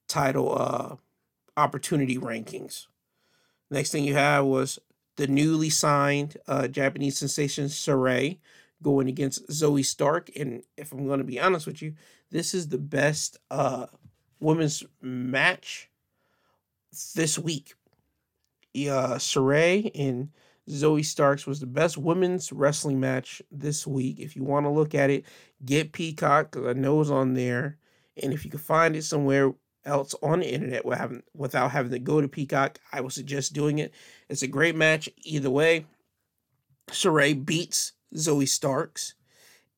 title 0.08 0.56
uh, 0.58 0.96
opportunity 1.58 2.18
rankings. 2.18 2.88
Next 3.70 3.92
thing 3.92 4.04
you 4.04 4.14
have 4.14 4.46
was 4.46 4.80
the 5.16 5.28
newly 5.28 5.70
signed 5.70 6.38
uh, 6.48 6.68
Japanese 6.68 7.18
sensation 7.18 7.66
Sarray 7.66 8.40
going 8.82 9.08
against 9.08 9.48
Zoey 9.50 9.86
Stark. 9.86 10.30
And 10.36 10.64
if 10.78 10.92
I'm 10.92 11.08
going 11.08 11.20
to 11.20 11.24
be 11.24 11.40
honest 11.40 11.66
with 11.66 11.82
you, 11.82 11.94
this 12.32 12.54
is 12.54 12.68
the 12.68 12.78
best 12.78 13.40
uh, 13.50 13.88
women's 14.40 14.84
match 15.02 15.90
this 17.16 17.40
week. 17.40 17.76
Uh, 18.76 19.18
Sarray 19.18 19.92
and 19.94 20.30
Zoey 20.70 21.04
Starks 21.04 21.46
was 21.46 21.60
the 21.60 21.66
best 21.66 21.98
women's 21.98 22.52
wrestling 22.52 23.00
match 23.00 23.42
this 23.52 23.86
week. 23.86 24.20
If 24.20 24.36
you 24.36 24.44
want 24.44 24.66
to 24.66 24.70
look 24.70 24.96
at 24.96 25.10
it, 25.10 25.26
get 25.66 25.92
Peacock 25.92 26.52
because 26.52 26.68
I 26.68 26.74
know 26.74 27.02
it's 27.02 27.10
on 27.10 27.34
there. 27.34 27.78
And 28.22 28.32
if 28.32 28.46
you 28.46 28.52
can 28.52 28.60
find 28.60 28.96
it 28.96 29.04
somewhere 29.04 29.54
else 29.86 30.16
on 30.24 30.40
the 30.40 30.54
internet 30.54 30.86
without 30.86 31.72
having, 31.72 31.92
to 31.92 32.00
go 32.00 32.22
to 32.22 32.28
Peacock, 32.28 32.80
I 32.94 33.02
would 33.02 33.12
suggest 33.12 33.54
doing 33.54 33.80
it. 33.80 33.94
It's 34.30 34.42
a 34.42 34.48
great 34.48 34.76
match 34.76 35.10
either 35.24 35.50
way. 35.50 35.86
Sarray 36.90 37.46
beats 37.46 37.94
Zoey 38.16 38.48
Starks. 38.48 39.16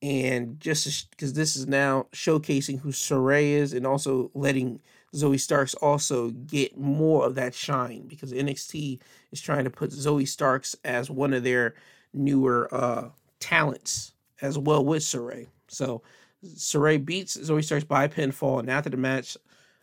And 0.02 0.60
just 0.60 1.10
because 1.10 1.32
this 1.32 1.56
is 1.56 1.66
now 1.66 2.06
showcasing 2.12 2.80
who 2.80 2.90
Sarray 2.90 3.52
is 3.52 3.72
and 3.72 3.86
also 3.86 4.30
letting 4.34 4.80
Zoey 5.14 5.40
Starks 5.40 5.74
also 5.74 6.30
get 6.30 6.76
more 6.76 7.24
of 7.24 7.34
that 7.36 7.54
shine 7.54 8.06
because 8.06 8.32
NXT 8.32 9.00
is 9.32 9.40
trying 9.40 9.64
to 9.64 9.70
put 9.70 9.90
Zoey 9.90 10.26
Starks 10.26 10.76
as 10.84 11.10
one 11.10 11.32
of 11.32 11.44
their 11.44 11.74
newer 12.12 12.68
uh, 12.72 13.08
talents 13.40 14.12
as 14.42 14.58
well 14.58 14.84
with 14.84 15.02
Sarray. 15.02 15.46
So 15.68 16.02
Sarray 16.44 17.02
beats 17.02 17.36
Zoey 17.36 17.64
Starks 17.64 17.84
by 17.84 18.08
pinfall, 18.08 18.60
and 18.60 18.70
after 18.70 18.90
the 18.90 18.96
match, 18.96 19.36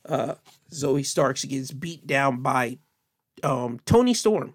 uh, 0.08 0.36
Zoey 0.72 1.06
Starks 1.06 1.46
gets 1.46 1.72
beat 1.72 2.06
down 2.06 2.42
by 2.42 2.78
um, 3.42 3.80
Toni 3.86 4.14
Storm, 4.14 4.54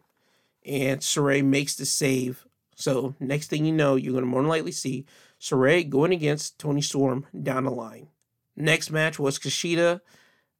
and 0.65 1.01
Sarray 1.01 1.45
makes 1.45 1.77
the 1.77 1.87
save. 1.87 2.47
So 2.77 3.15
next 3.19 3.49
thing 3.49 3.65
you 3.65 3.73
know, 3.73 3.97
you're 3.97 4.13
going 4.13 4.25
to 4.25 4.31
more 4.31 4.43
than 4.43 4.49
likely 4.49 4.73
see 4.73 5.07
Sarray 5.41 5.89
going 5.89 6.13
against 6.13 6.59
Toni 6.59 6.83
Storm 6.83 7.27
down 7.43 7.65
the 7.65 7.71
line. 7.71 8.09
Next 8.57 8.91
match 8.91 9.19
was 9.19 9.39
Kushida 9.39 10.01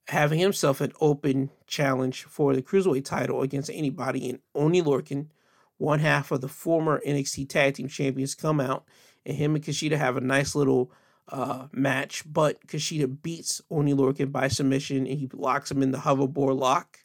having 0.09 0.39
himself 0.39 0.81
an 0.81 0.93
open 1.01 1.51
challenge 1.67 2.25
for 2.25 2.55
the 2.55 2.63
cruiserweight 2.63 3.05
title 3.05 3.43
against 3.43 3.71
anybody, 3.71 4.31
and 4.31 4.41
Oney 4.55 4.83
Lorcan, 4.83 5.29
one 5.77 6.01
half 6.01 6.31
of 6.31 6.41
the 6.41 6.49
former 6.49 7.01
NXT 7.07 7.49
Tag 7.49 7.75
Team 7.75 7.89
Champions, 7.89 8.35
come 8.35 8.61
out, 8.61 8.85
and 9.27 9.37
him 9.37 9.55
and 9.55 9.65
Kushida 9.65 9.97
have 9.97 10.17
a 10.17 10.23
nice 10.23 10.55
little 10.55 10.91
uh, 11.29 11.67
match, 11.73 12.25
but 12.27 12.67
Kushida 12.67 13.23
beats 13.23 13.61
Oney 13.71 13.93
Lorcan 13.93 14.33
by 14.33 14.49
submission 14.49 15.07
and 15.07 15.19
he 15.19 15.29
locks 15.33 15.71
him 15.71 15.83
in 15.83 15.93
the 15.93 15.99
hoverboard 15.99 16.59
lock, 16.59 17.01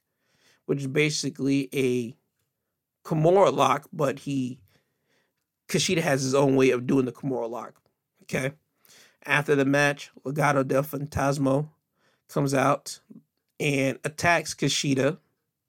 which 0.66 0.80
is 0.80 0.88
basically 0.88 1.70
a 1.74 2.16
Kimura 3.06 3.54
lock, 3.54 3.90
but 3.92 4.20
he 4.20 4.60
Kushida 5.68 6.00
has 6.00 6.24
his 6.24 6.34
own 6.34 6.56
way 6.56 6.70
of 6.70 6.88
doing 6.88 7.06
the 7.06 7.12
Kimura 7.12 7.50
lock. 7.50 7.82
Okay. 8.24 8.54
After 9.26 9.56
the 9.56 9.66
match, 9.66 10.12
Legado 10.26 10.66
del 10.66 10.84
Fantasma 10.84 11.68
comes 12.30 12.54
out 12.54 13.00
and 13.60 14.00
attacks 14.04 14.54
Kushida. 14.54 15.18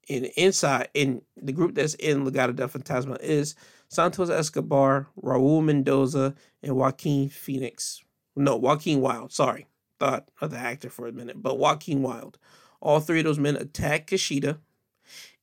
And 0.07 0.25
inside, 0.37 0.89
in 0.93 1.23
the 1.35 1.51
group 1.51 1.73
that's 1.73 1.95
in 1.95 2.25
Legado 2.25 2.55
del 2.55 2.67
Fantasma 2.67 3.19
is 3.21 3.55
Santos 3.89 4.29
Escobar, 4.29 5.07
Raul 5.21 5.63
Mendoza, 5.63 6.35
and 6.61 6.75
Joaquin 6.75 7.29
Phoenix. 7.29 8.03
No, 8.35 8.55
Joaquin 8.55 9.01
Wilde. 9.01 9.31
Sorry. 9.31 9.65
Thought 9.99 10.29
of 10.41 10.51
the 10.51 10.57
actor 10.57 10.89
for 10.89 11.07
a 11.07 11.11
minute, 11.11 11.41
but 11.41 11.57
Joaquin 11.57 12.01
Wilde. 12.01 12.37
All 12.81 12.99
three 12.99 13.19
of 13.19 13.25
those 13.25 13.39
men 13.39 13.55
attack 13.55 14.07
Kushida, 14.07 14.57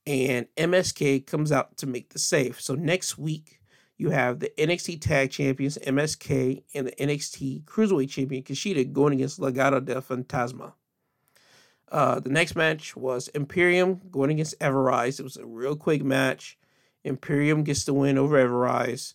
and 0.05 0.47
MSK 0.55 1.25
comes 1.25 1.51
out 1.51 1.75
to 1.77 1.87
make 1.87 2.09
the 2.09 2.19
save. 2.19 2.61
So 2.61 2.75
next 2.75 3.17
week, 3.17 3.59
you 3.97 4.11
have 4.11 4.39
the 4.39 4.51
NXT 4.57 5.01
Tag 5.01 5.31
Champions 5.31 5.77
MSK 5.79 6.63
and 6.73 6.87
the 6.87 6.91
NXT 6.91 7.63
Cruiserweight 7.63 8.09
Champion 8.09 8.43
Kushida 8.43 8.91
going 8.91 9.13
against 9.13 9.39
Legado 9.39 9.83
del 9.83 10.01
Fantasma. 10.01 10.73
Uh, 11.93 12.19
the 12.19 12.29
next 12.29 12.55
match 12.55 12.95
was 12.95 13.27
Imperium 13.29 14.01
going 14.09 14.31
against 14.31 14.55
Ever-Rise. 14.59 15.19
It 15.19 15.23
was 15.23 15.37
a 15.37 15.45
real 15.45 15.75
quick 15.75 16.03
match. 16.03 16.57
Imperium 17.03 17.63
gets 17.63 17.85
the 17.85 17.93
win 17.93 18.17
over 18.17 18.35
Ever-Rise. 18.35 19.13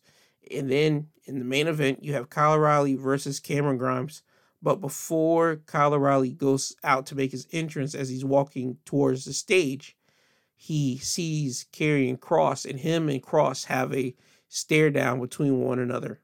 And 0.53 0.71
then 0.71 1.09
in 1.25 1.41
the 1.41 1.45
main 1.45 1.67
event, 1.67 2.05
you 2.05 2.13
have 2.13 2.31
Kyle 2.31 2.53
O'Reilly 2.53 2.95
versus 2.95 3.41
Cameron 3.41 3.79
Grimes. 3.79 4.23
But 4.63 4.81
before 4.81 5.57
Kyle 5.67 5.93
O'Reilly 5.93 6.31
goes 6.31 6.77
out 6.85 7.05
to 7.07 7.17
make 7.17 7.33
his 7.33 7.49
entrance 7.51 7.97
as 7.97 8.11
he's 8.11 8.25
walking 8.25 8.79
towards 8.85 9.25
the 9.25 9.33
stage, 9.33 9.97
he 10.55 10.99
sees 10.99 11.67
Karrion 11.73 12.19
Kross, 12.19 12.65
and 12.69 12.79
him 12.79 13.09
and 13.09 13.23
Kross 13.23 13.67
have 13.67 13.93
a 13.93 14.15
stare 14.49 14.91
down 14.91 15.21
between 15.21 15.61
one 15.61 15.81
another. 15.81 16.21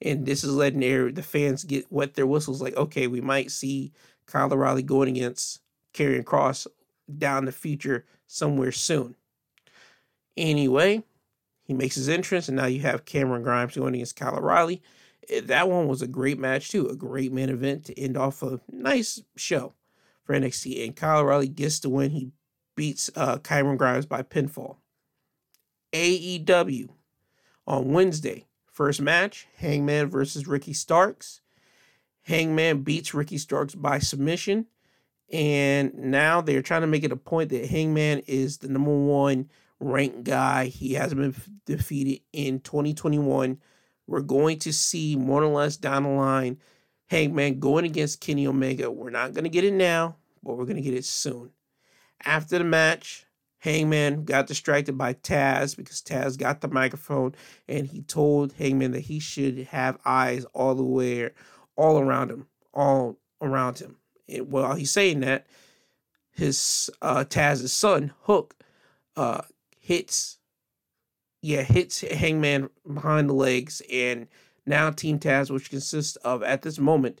And 0.00 0.26
this 0.26 0.42
is 0.42 0.52
letting 0.52 0.80
the 1.14 1.22
fans 1.22 1.62
get 1.62 1.90
wet 1.90 2.14
their 2.14 2.26
whistles 2.26 2.60
like, 2.60 2.76
okay, 2.76 3.06
we 3.06 3.20
might 3.20 3.52
see 3.52 3.92
Kyle 4.26 4.52
O'Reilly 4.52 4.82
going 4.82 5.08
against 5.08 5.60
Karrion 5.94 6.24
Kross 6.24 6.66
down 7.18 7.44
the 7.44 7.52
future 7.52 8.04
somewhere 8.26 8.72
soon. 8.72 9.14
Anyway, 10.36 11.02
he 11.64 11.74
makes 11.74 11.96
his 11.96 12.08
entrance, 12.08 12.48
and 12.48 12.56
now 12.56 12.66
you 12.66 12.80
have 12.80 13.04
Cameron 13.04 13.42
Grimes 13.42 13.76
going 13.76 13.94
against 13.94 14.16
Kyle 14.16 14.36
O'Reilly. 14.36 14.82
That 15.44 15.68
one 15.68 15.86
was 15.86 16.02
a 16.02 16.08
great 16.08 16.38
match, 16.38 16.70
too. 16.70 16.88
A 16.88 16.96
great 16.96 17.32
main 17.32 17.48
event 17.48 17.84
to 17.84 17.98
end 17.98 18.16
off 18.16 18.42
a 18.42 18.60
nice 18.70 19.22
show 19.36 19.74
for 20.24 20.34
NXT. 20.34 20.84
And 20.84 20.96
Kyle 20.96 21.20
O'Reilly 21.20 21.48
gets 21.48 21.78
the 21.78 21.90
win. 21.90 22.10
He 22.10 22.32
beats 22.74 23.10
uh, 23.14 23.38
Cameron 23.38 23.76
Grimes 23.76 24.06
by 24.06 24.22
pinfall. 24.22 24.76
AEW 25.92 26.88
on 27.66 27.92
Wednesday. 27.92 28.46
First 28.66 29.02
match 29.02 29.46
Hangman 29.58 30.08
versus 30.08 30.46
Ricky 30.46 30.72
Starks. 30.72 31.41
Hangman 32.22 32.82
beats 32.82 33.14
Ricky 33.14 33.38
Starks 33.38 33.74
by 33.74 33.98
submission. 33.98 34.66
And 35.32 35.94
now 35.94 36.40
they're 36.40 36.62
trying 36.62 36.82
to 36.82 36.86
make 36.86 37.04
it 37.04 37.12
a 37.12 37.16
point 37.16 37.50
that 37.50 37.66
Hangman 37.66 38.20
is 38.26 38.58
the 38.58 38.68
number 38.68 38.96
one 38.96 39.48
ranked 39.80 40.24
guy. 40.24 40.66
He 40.66 40.94
hasn't 40.94 41.20
been 41.20 41.34
defeated 41.64 42.22
in 42.32 42.60
2021. 42.60 43.58
We're 44.06 44.20
going 44.20 44.58
to 44.60 44.72
see 44.72 45.16
more 45.16 45.42
or 45.42 45.52
less 45.52 45.76
down 45.76 46.02
the 46.02 46.10
line 46.10 46.58
Hangman 47.12 47.60
going 47.60 47.84
against 47.84 48.20
Kenny 48.20 48.46
Omega. 48.46 48.90
We're 48.90 49.10
not 49.10 49.32
going 49.32 49.44
to 49.44 49.50
get 49.50 49.64
it 49.64 49.74
now, 49.74 50.16
but 50.42 50.56
we're 50.56 50.64
going 50.64 50.76
to 50.76 50.82
get 50.82 50.94
it 50.94 51.04
soon. 51.04 51.50
After 52.24 52.58
the 52.58 52.64
match, 52.64 53.26
Hangman 53.58 54.24
got 54.24 54.46
distracted 54.46 54.98
by 54.98 55.14
Taz 55.14 55.76
because 55.76 56.00
Taz 56.00 56.38
got 56.38 56.62
the 56.62 56.68
microphone 56.68 57.34
and 57.68 57.86
he 57.86 58.02
told 58.02 58.54
Hangman 58.54 58.92
that 58.92 59.00
he 59.00 59.20
should 59.20 59.58
have 59.68 59.98
eyes 60.04 60.44
all 60.54 60.74
the 60.74 60.82
way, 60.82 61.30
all 61.76 61.98
around 61.98 62.30
him, 62.30 62.46
all 62.74 63.18
around 63.40 63.78
him. 63.78 63.96
And 64.28 64.50
while 64.50 64.74
he's 64.74 64.90
saying 64.90 65.20
that, 65.20 65.46
his 66.30 66.90
uh, 67.02 67.24
Taz's 67.24 67.72
son 67.72 68.12
Hook 68.22 68.54
uh, 69.16 69.42
hits, 69.78 70.38
yeah, 71.42 71.62
hits 71.62 72.00
Hangman 72.00 72.70
behind 72.92 73.28
the 73.28 73.34
legs, 73.34 73.82
and 73.92 74.28
now 74.64 74.90
Team 74.90 75.18
Taz, 75.18 75.50
which 75.50 75.70
consists 75.70 76.16
of 76.16 76.42
at 76.42 76.62
this 76.62 76.78
moment 76.78 77.20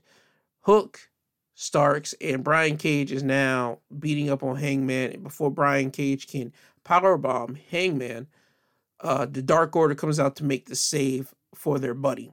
Hook, 0.60 1.10
Starks 1.54 2.14
and 2.20 2.42
Brian 2.42 2.76
Cage 2.76 3.12
is 3.12 3.22
now 3.22 3.78
beating 3.98 4.30
up 4.30 4.42
on 4.42 4.56
Hangman. 4.56 5.12
And 5.12 5.22
before 5.22 5.50
Brian 5.50 5.90
Cage 5.90 6.26
can 6.26 6.52
powerbomb 6.84 7.58
Hangman, 7.70 8.26
uh, 9.00 9.26
the 9.26 9.42
Dark 9.42 9.76
Order 9.76 9.94
comes 9.94 10.18
out 10.18 10.36
to 10.36 10.44
make 10.44 10.66
the 10.66 10.76
save 10.76 11.34
for 11.54 11.78
their 11.78 11.94
buddy. 11.94 12.32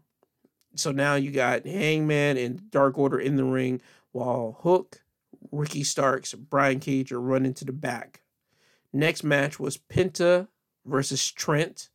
So 0.75 0.91
now 0.91 1.15
you 1.15 1.31
got 1.31 1.65
Hangman 1.65 2.37
and 2.37 2.71
Dark 2.71 2.97
Order 2.97 3.19
in 3.19 3.35
the 3.35 3.43
ring 3.43 3.81
while 4.11 4.57
Hook, 4.61 5.03
Ricky 5.51 5.83
Starks, 5.83 6.33
Brian 6.33 6.79
Cage 6.79 7.11
are 7.11 7.21
running 7.21 7.53
to 7.55 7.65
the 7.65 7.71
back. 7.71 8.21
Next 8.93 9.23
match 9.23 9.59
was 9.59 9.77
Penta 9.77 10.47
versus 10.85 11.31
Trent. 11.31 11.89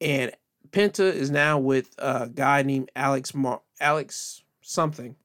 And 0.00 0.32
Penta 0.70 1.12
is 1.12 1.30
now 1.30 1.58
with 1.58 1.94
a 1.98 2.28
guy 2.28 2.62
named 2.62 2.90
Alex 2.96 3.34
Mar- 3.34 3.62
Alex 3.80 4.42
something 4.60 5.16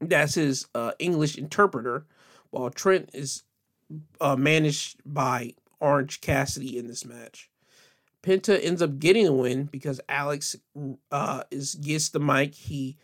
That's 0.00 0.34
his 0.34 0.66
uh, 0.74 0.92
English 0.98 1.38
interpreter, 1.38 2.06
while 2.50 2.70
Trent 2.70 3.10
is 3.12 3.44
uh, 4.20 4.36
managed 4.36 5.00
by 5.06 5.54
Orange 5.80 6.20
Cassidy 6.20 6.76
in 6.76 6.88
this 6.88 7.04
match. 7.04 7.50
Penta 8.22 8.62
ends 8.62 8.80
up 8.80 8.98
getting 8.98 9.26
a 9.26 9.32
win 9.32 9.64
because 9.64 10.00
Alex 10.08 10.56
uh, 11.10 11.42
is 11.50 11.74
gets 11.74 12.08
the 12.08 12.20
mic. 12.20 12.54
He 12.54 12.96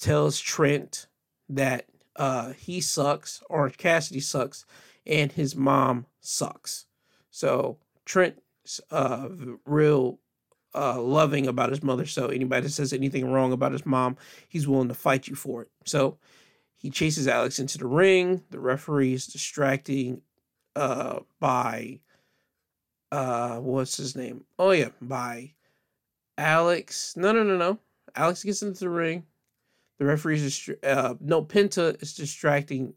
tells 0.00 0.38
Trent 0.38 1.06
that 1.48 1.86
uh, 2.16 2.52
he 2.52 2.80
sucks, 2.80 3.42
or 3.50 3.68
Cassidy 3.70 4.20
sucks, 4.20 4.64
and 5.06 5.32
his 5.32 5.56
mom 5.56 6.06
sucks. 6.20 6.86
So 7.30 7.78
Trent's 8.04 8.80
uh, 8.90 9.28
real 9.66 10.20
uh, 10.74 11.00
loving 11.00 11.46
about 11.46 11.70
his 11.70 11.82
mother. 11.82 12.06
So 12.06 12.28
anybody 12.28 12.62
that 12.62 12.72
says 12.72 12.92
anything 12.92 13.30
wrong 13.30 13.52
about 13.52 13.72
his 13.72 13.84
mom, 13.84 14.16
he's 14.48 14.68
willing 14.68 14.88
to 14.88 14.94
fight 14.94 15.28
you 15.28 15.34
for 15.34 15.62
it. 15.62 15.68
So 15.84 16.18
he 16.76 16.90
chases 16.90 17.26
Alex 17.28 17.58
into 17.58 17.78
the 17.78 17.86
ring. 17.86 18.42
The 18.50 18.60
referee 18.60 19.14
is 19.14 19.26
distracting 19.26 20.22
uh, 20.76 21.20
by 21.40 22.00
uh, 23.12 23.58
what's 23.58 23.96
his 23.96 24.16
name? 24.16 24.44
Oh 24.58 24.70
yeah, 24.70 24.88
by 25.00 25.52
Alex. 26.38 27.16
No, 27.16 27.32
no, 27.32 27.42
no, 27.42 27.56
no. 27.56 27.78
Alex 28.16 28.42
gets 28.44 28.62
into 28.62 28.80
the 28.80 28.90
ring. 28.90 29.24
The 29.98 30.04
referee's 30.04 30.42
dist- 30.42 30.84
uh, 30.84 31.14
no 31.20 31.42
Penta 31.42 32.00
is 32.02 32.14
distracting 32.14 32.94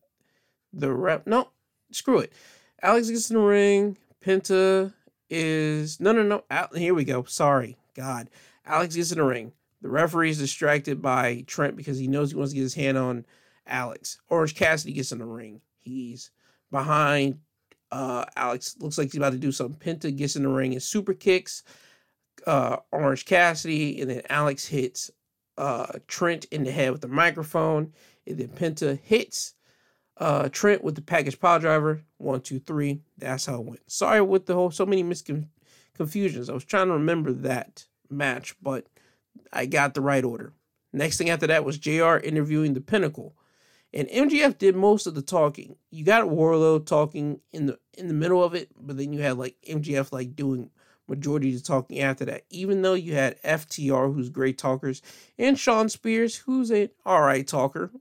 the 0.74 0.92
rep. 0.92 1.28
No, 1.28 1.50
screw 1.92 2.20
it. 2.20 2.34
Alex 2.82 3.10
gets 3.10 3.30
in 3.30 3.38
the 3.38 3.44
ring. 3.44 3.98
Penta 4.24 4.94
is 5.30 6.00
no, 6.00 6.12
no, 6.12 6.24
no. 6.24 6.44
Al- 6.50 6.70
here 6.76 6.94
we 6.94 7.04
go. 7.04 7.24
Sorry, 7.24 7.78
God. 7.96 8.30
Alex 8.66 8.96
gets 8.96 9.12
in 9.12 9.18
the 9.20 9.24
ring. 9.24 9.54
The 9.82 9.90
referee 9.90 10.32
is 10.32 10.40
distracted 10.40 11.02
by 11.02 11.44
Trent 11.48 11.76
because 11.76 12.00
he 12.00 12.08
knows 12.08 12.32
he 12.32 12.38
wants 12.38 12.52
to 12.52 12.56
get 12.56 12.64
his 12.64 12.74
hand 12.74 12.98
on 12.98 13.26
Alex. 13.68 14.20
Orange 14.30 14.56
Cassidy 14.56 14.94
gets 14.94 15.12
in 15.12 15.20
the 15.20 15.26
ring. 15.26 15.62
He's 15.80 16.32
behind 16.72 17.40
uh, 17.92 18.26
Alex. 18.36 18.76
Looks 18.80 18.98
like 18.98 19.08
he's 19.08 19.18
about 19.18 19.34
to 19.34 19.38
do 19.38 19.52
something. 19.52 19.80
Penta 19.80 20.16
gets 20.16 20.36
in 20.36 20.44
the 20.44 20.50
ring 20.50 20.74
and 20.74 20.84
super 20.84 21.14
kicks 21.14 21.64
uh, 22.48 22.78
Orange 22.92 23.26
Cassidy, 23.26 24.02
and 24.02 24.10
then 24.10 24.22
Alex 24.30 24.66
hits 24.66 25.12
uh, 25.58 25.88
Trent 26.08 26.46
in 26.46 26.64
the 26.64 26.72
head 26.72 26.92
with 26.92 27.02
the 27.02 27.08
microphone, 27.08 27.94
and 28.26 28.38
then 28.38 28.50
Penta 28.50 29.00
hits 29.00 29.54
uh, 30.18 30.50
Trent 30.50 30.84
with 30.84 30.96
the 30.96 31.02
package 31.02 31.40
pile 31.40 31.60
driver. 31.60 32.04
One, 32.18 32.42
two, 32.42 32.60
three. 32.60 33.02
That's 33.18 33.46
how 33.46 33.56
it 33.56 33.66
went. 33.66 33.92
Sorry 33.92 34.22
with 34.22 34.46
the 34.46 34.54
whole 34.54 34.72
so 34.72 34.86
many 34.86 35.04
misconfusions. 35.04 36.50
I 36.50 36.54
was 36.54 36.66
trying 36.66 36.88
to 36.88 36.94
remember 36.94 37.32
that 37.34 37.86
match, 38.10 38.56
but 38.62 38.88
I 39.52 39.66
got 39.66 39.94
the 39.94 40.02
right 40.02 40.24
order. 40.24 40.54
Next 40.94 41.18
thing 41.18 41.30
after 41.30 41.48
that 41.48 41.66
was 41.66 41.78
JR 41.78 42.18
interviewing 42.18 42.74
the 42.74 42.82
Pinnacle. 42.82 43.36
And 43.94 44.08
MJF 44.10 44.58
did 44.58 44.76
most 44.76 45.08
of 45.08 45.16
the 45.16 45.22
talking. 45.22 45.76
You 45.92 46.04
got 46.04 46.28
Wardlow 46.28 46.86
talking 46.86 47.40
in 47.52 47.68
the 47.68 47.80
in 47.98 48.08
the 48.08 48.14
middle 48.14 48.44
of 48.44 48.54
it, 48.54 48.70
but 48.80 48.98
then 48.98 49.14
you 49.14 49.22
had 49.22 49.38
like 49.38 49.56
MJF 49.68 50.12
like 50.12 50.36
doing 50.36 50.70
majority 51.08 51.56
of 51.56 51.62
the 51.62 51.68
talking 51.68 52.00
after 52.02 52.26
that. 52.26 52.44
Even 52.50 52.82
though 52.82 52.94
you 52.94 53.14
had 53.14 53.42
FTR, 53.44 54.14
who's 54.14 54.30
great 54.30 54.58
talkers, 54.58 55.02
and 55.38 55.58
Shawn 55.58 55.90
Spears, 55.90 56.36
who's 56.36 56.70
an 56.70 56.90
alright 57.06 57.48
talker 57.48 57.92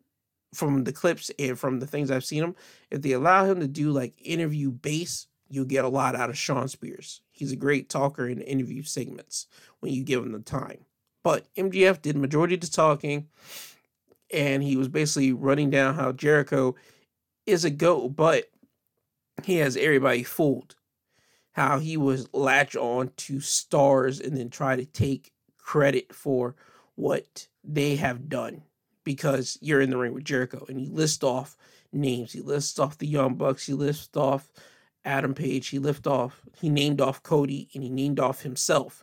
from 0.53 0.85
the 0.85 0.93
clips 0.93 1.31
and 1.39 1.59
from 1.59 1.81
the 1.81 1.87
things 1.87 2.11
I've 2.11 2.25
seen 2.25 2.43
him. 2.43 2.57
If 2.91 3.03
they 3.03 3.13
allow 3.13 3.45
him 3.45 3.61
to 3.61 3.69
do 3.69 3.91
like 3.91 4.15
interview 4.23 4.71
base, 4.71 5.27
you'll 5.49 5.67
get 5.67 5.85
a 5.85 5.89
lot 5.89 6.17
out 6.17 6.31
of 6.31 6.39
Shawn 6.39 6.69
Spears. 6.69 7.21
He's 7.31 7.53
a 7.53 7.57
great 7.57 7.89
talker 7.89 8.29
in 8.29 8.41
interview 8.41 8.83
segments 8.83 9.47
when 9.81 9.93
you 9.93 10.03
give 10.03 10.23
him 10.23 10.33
the 10.33 10.41
time. 10.41 10.87
But 11.23 11.53
MJF 11.55 12.03
did 12.03 12.17
majority 12.17 12.55
of 12.55 12.61
the 12.61 12.69
talking, 12.69 13.29
and 14.33 14.63
he 14.63 14.77
was 14.77 14.89
basically 14.89 15.33
running 15.33 15.71
down 15.71 15.95
how 15.95 16.13
Jericho 16.13 16.75
is 17.47 17.65
a 17.65 17.71
goat, 17.71 18.17
but 18.17 18.51
he 19.45 19.57
has 19.57 19.77
everybody 19.77 20.23
fooled 20.23 20.77
how 21.53 21.79
he 21.79 21.97
was 21.97 22.29
latch 22.35 22.77
on 22.77 23.11
to 23.17 23.41
stars 23.41 24.21
and 24.21 24.37
then 24.37 24.51
try 24.51 24.77
to 24.77 24.85
take 24.85 25.33
credit 25.59 26.15
for 26.15 26.55
what 26.97 27.49
they 27.65 27.97
have 27.97 28.29
done 28.29 28.63
because 29.05 29.57
you're 29.63 29.81
in 29.81 29.89
the 29.89 29.97
ring 29.97 30.13
with 30.13 30.25
Jericho 30.25 30.67
and 30.69 30.79
he 30.79 30.89
lists 30.89 31.25
off 31.25 31.57
names. 31.93 32.33
He 32.33 32.41
lists 32.41 32.79
off 32.79 32.99
the 32.99 33.07
Young 33.07 33.37
Bucks. 33.37 33.67
He 33.67 33.73
lists 33.73 34.17
off 34.17 34.53
Adam 35.05 35.33
Page. 35.33 35.69
He 35.69 35.79
lift 35.79 36.07
off. 36.07 36.43
He 36.61 36.69
named 36.69 37.01
off 37.01 37.23
Cody 37.23 37.71
and 37.73 37.83
he 37.83 37.89
named 37.89 38.21
off 38.21 38.43
himself 38.43 39.03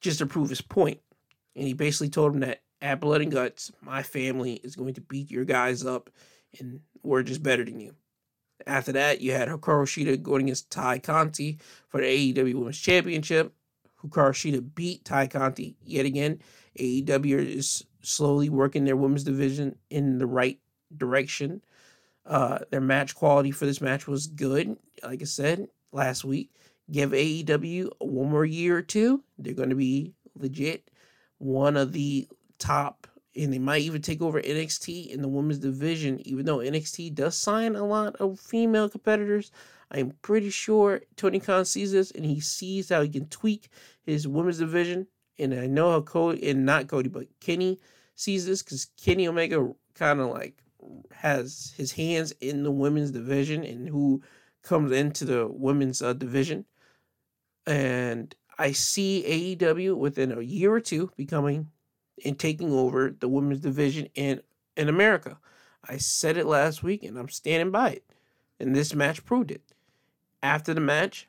just 0.00 0.18
to 0.18 0.26
prove 0.26 0.48
his 0.48 0.60
point. 0.60 1.00
And 1.54 1.66
he 1.66 1.74
basically 1.74 2.10
told 2.10 2.34
him 2.34 2.40
that 2.40 2.62
at 2.80 3.00
Blood 3.00 3.22
and 3.22 3.32
Guts, 3.32 3.72
my 3.80 4.02
family 4.02 4.54
is 4.54 4.76
going 4.76 4.94
to 4.94 5.00
beat 5.00 5.30
your 5.30 5.44
guys 5.44 5.84
up 5.84 6.10
and 6.58 6.80
we're 7.02 7.22
just 7.22 7.42
better 7.42 7.64
than 7.64 7.80
you. 7.80 7.94
After 8.66 8.92
that, 8.92 9.20
you 9.20 9.32
had 9.32 9.48
Hikaru 9.48 9.84
Shida 9.84 10.22
going 10.22 10.42
against 10.44 10.70
Tay 10.70 10.98
Conti 10.98 11.58
for 11.88 12.00
the 12.00 12.32
AEW 12.34 12.54
Women's 12.54 12.78
Championship. 12.78 13.52
Hikaru 14.02 14.30
Shida 14.30 14.74
beat 14.74 15.04
Tay 15.04 15.28
Conti 15.28 15.76
yet 15.82 16.06
again. 16.06 16.40
AEW 16.78 17.56
is 17.56 17.84
slowly 18.02 18.48
working 18.48 18.84
their 18.84 18.96
women's 18.96 19.24
division 19.24 19.76
in 19.90 20.18
the 20.18 20.26
right 20.26 20.58
direction. 20.96 21.62
Uh, 22.24 22.58
their 22.70 22.80
match 22.80 23.14
quality 23.14 23.50
for 23.50 23.66
this 23.66 23.80
match 23.80 24.06
was 24.06 24.26
good. 24.26 24.76
Like 25.02 25.22
I 25.22 25.26
said 25.26 25.68
last 25.92 26.24
week, 26.24 26.50
give 26.90 27.10
AEW 27.10 27.90
one 28.00 28.30
more 28.30 28.44
year 28.44 28.76
or 28.76 28.82
two. 28.82 29.22
They're 29.38 29.54
going 29.54 29.70
to 29.70 29.76
be 29.76 30.12
legit 30.34 30.90
one 31.38 31.76
of 31.76 31.92
the 31.92 32.26
top 32.58 33.06
and 33.36 33.52
they 33.52 33.58
might 33.58 33.82
even 33.82 34.02
take 34.02 34.22
over 34.22 34.40
NXT 34.40 35.08
in 35.08 35.22
the 35.22 35.28
women's 35.28 35.58
division, 35.58 36.20
even 36.26 36.46
though 36.46 36.58
NXT 36.58 37.14
does 37.14 37.36
sign 37.36 37.76
a 37.76 37.84
lot 37.84 38.16
of 38.16 38.40
female 38.40 38.88
competitors. 38.88 39.50
I'm 39.90 40.12
pretty 40.22 40.50
sure 40.50 41.02
Tony 41.16 41.38
Khan 41.38 41.64
sees 41.64 41.92
this 41.92 42.10
and 42.10 42.24
he 42.24 42.40
sees 42.40 42.88
how 42.88 43.02
he 43.02 43.08
can 43.08 43.26
tweak 43.26 43.68
his 44.04 44.26
women's 44.26 44.58
division. 44.58 45.06
And 45.38 45.54
I 45.54 45.66
know 45.66 45.90
how 45.90 46.00
Cody, 46.00 46.48
and 46.48 46.64
not 46.64 46.88
Cody, 46.88 47.08
but 47.08 47.26
Kenny 47.40 47.78
sees 48.14 48.46
this 48.46 48.62
because 48.62 48.86
Kenny 48.96 49.28
Omega 49.28 49.70
kind 49.94 50.20
of 50.20 50.30
like 50.30 50.62
has 51.12 51.74
his 51.76 51.92
hands 51.92 52.32
in 52.40 52.62
the 52.62 52.70
women's 52.70 53.10
division 53.10 53.64
and 53.64 53.88
who 53.88 54.22
comes 54.62 54.92
into 54.92 55.24
the 55.24 55.46
women's 55.46 56.00
uh, 56.00 56.14
division. 56.14 56.64
And 57.66 58.34
I 58.58 58.72
see 58.72 59.56
AEW 59.58 59.96
within 59.96 60.32
a 60.32 60.40
year 60.40 60.72
or 60.72 60.80
two 60.80 61.10
becoming 61.16 61.68
and 62.24 62.38
taking 62.38 62.72
over 62.72 63.14
the 63.18 63.28
women's 63.28 63.60
division 63.60 64.08
in 64.14 64.40
in 64.76 64.88
America. 64.88 65.38
I 65.88 65.98
said 65.98 66.36
it 66.36 66.46
last 66.46 66.82
week 66.82 67.02
and 67.02 67.18
I'm 67.18 67.28
standing 67.28 67.70
by 67.70 67.90
it. 67.90 68.04
And 68.58 68.74
this 68.74 68.94
match 68.94 69.24
proved 69.24 69.50
it. 69.50 69.62
After 70.42 70.74
the 70.74 70.80
match, 70.80 71.28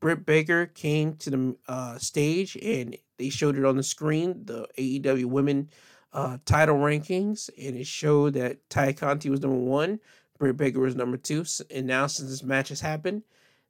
Britt 0.00 0.26
Baker 0.26 0.66
came 0.66 1.14
to 1.16 1.30
the 1.30 1.56
uh, 1.68 1.98
stage 1.98 2.56
and 2.56 2.96
they 3.18 3.28
showed 3.28 3.56
it 3.56 3.64
on 3.64 3.76
the 3.76 3.82
screen, 3.82 4.44
the 4.44 4.66
AEW 4.78 5.26
women 5.26 5.70
uh, 6.12 6.38
title 6.44 6.76
rankings, 6.76 7.50
and 7.58 7.76
it 7.76 7.86
showed 7.86 8.34
that 8.34 8.68
Tay 8.70 8.92
Conti 8.92 9.30
was 9.30 9.40
number 9.40 9.56
one, 9.56 10.00
Britt 10.38 10.56
Baker 10.56 10.80
was 10.80 10.94
number 10.94 11.16
two. 11.16 11.44
And 11.70 11.86
now, 11.86 12.06
since 12.06 12.30
this 12.30 12.42
match 12.42 12.68
has 12.68 12.80
happened, 12.80 13.22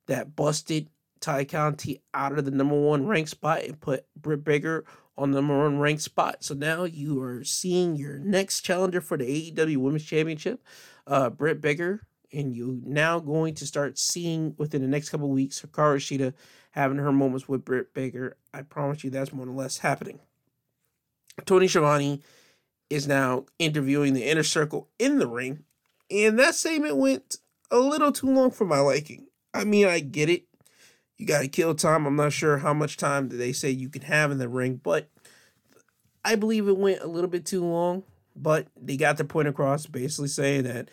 that 0.07 0.37
busted 0.37 0.88
Tay 1.21 1.45
Conti 1.45 2.03
out 2.12 2.38
of 2.38 2.45
the 2.45 2.51
number 2.51 2.79
one 2.79 3.07
rank 3.07 3.29
spot 3.29 3.62
and 3.62 3.81
put 3.81 4.05
Britt 4.14 4.45
Baker 4.45 4.85
on 5.16 5.31
the 5.31 5.40
number 5.40 5.59
one 5.59 5.79
ranked 5.79 6.03
spot. 6.03 6.42
So 6.44 6.55
now 6.55 6.85
you 6.85 7.22
are 7.22 7.44
seeing 7.44 7.96
your 7.96 8.18
next 8.18 8.62
challenger 8.62 9.00
for 9.00 9.16
the 9.16 9.53
AEW 9.53 9.77
Women's 9.77 10.05
Championship, 10.05 10.62
uh, 11.07 11.31
Britt 11.31 11.61
Baker, 11.61 12.07
and 12.33 12.55
you 12.55 12.81
now 12.85 13.20
going 13.20 13.55
to 13.55 13.66
start 13.66 13.98
seeing 13.98 14.55
within 14.59 14.83
the 14.83 14.88
next 14.88 15.11
couple 15.11 15.29
weeks 15.29 15.61
Hikaru 15.61 15.98
Shida 15.98 16.35
having 16.72 16.98
her 16.98 17.12
moments 17.12 17.48
with 17.48 17.64
Britt 17.64 17.94
Baker. 17.94 18.37
I 18.53 18.62
promise 18.62 19.05
you 19.05 19.11
that's 19.11 19.33
more 19.33 19.46
or 19.46 19.53
less 19.53 19.79
happening. 19.79 20.18
Tony 21.44 21.68
Schiavone 21.68 22.20
is 22.90 23.07
now 23.07 23.46
interviewing 23.59 24.14
the 24.14 24.29
inner 24.29 24.42
circle 24.42 24.88
in 24.98 25.18
the 25.18 25.29
ring, 25.29 25.64
and 26.11 26.38
that 26.38 26.55
segment 26.55 26.96
went 26.96 27.37
a 27.70 27.79
little 27.79 28.12
too 28.12 28.33
long 28.33 28.50
for 28.50 28.64
my 28.64 28.79
liking. 28.79 29.27
I 29.53 29.64
mean, 29.64 29.87
I 29.87 30.00
get 30.00 30.29
it 30.29 30.44
you 31.16 31.27
got 31.27 31.40
to 31.40 31.48
kill 31.48 31.74
time. 31.74 32.07
I'm 32.07 32.16
not 32.16 32.33
sure 32.33 32.59
how 32.59 32.74
much 32.74 32.96
time 32.96 33.29
they 33.29 33.53
say 33.53 33.70
you 33.70 33.88
can 33.88 34.03
have 34.03 34.31
in 34.31 34.38
the 34.38 34.48
ring, 34.48 34.81
but 34.83 35.09
I 36.24 36.35
believe 36.35 36.68
it 36.68 36.77
went 36.77 37.03
a 37.03 37.07
little 37.07 37.31
bit 37.31 37.46
too 37.46 37.64
long. 37.64 38.03
But 38.37 38.66
they 38.81 38.96
got 38.96 39.16
their 39.16 39.27
point 39.27 39.46
across, 39.46 39.87
basically 39.87 40.29
saying 40.29 40.64
that 40.64 40.88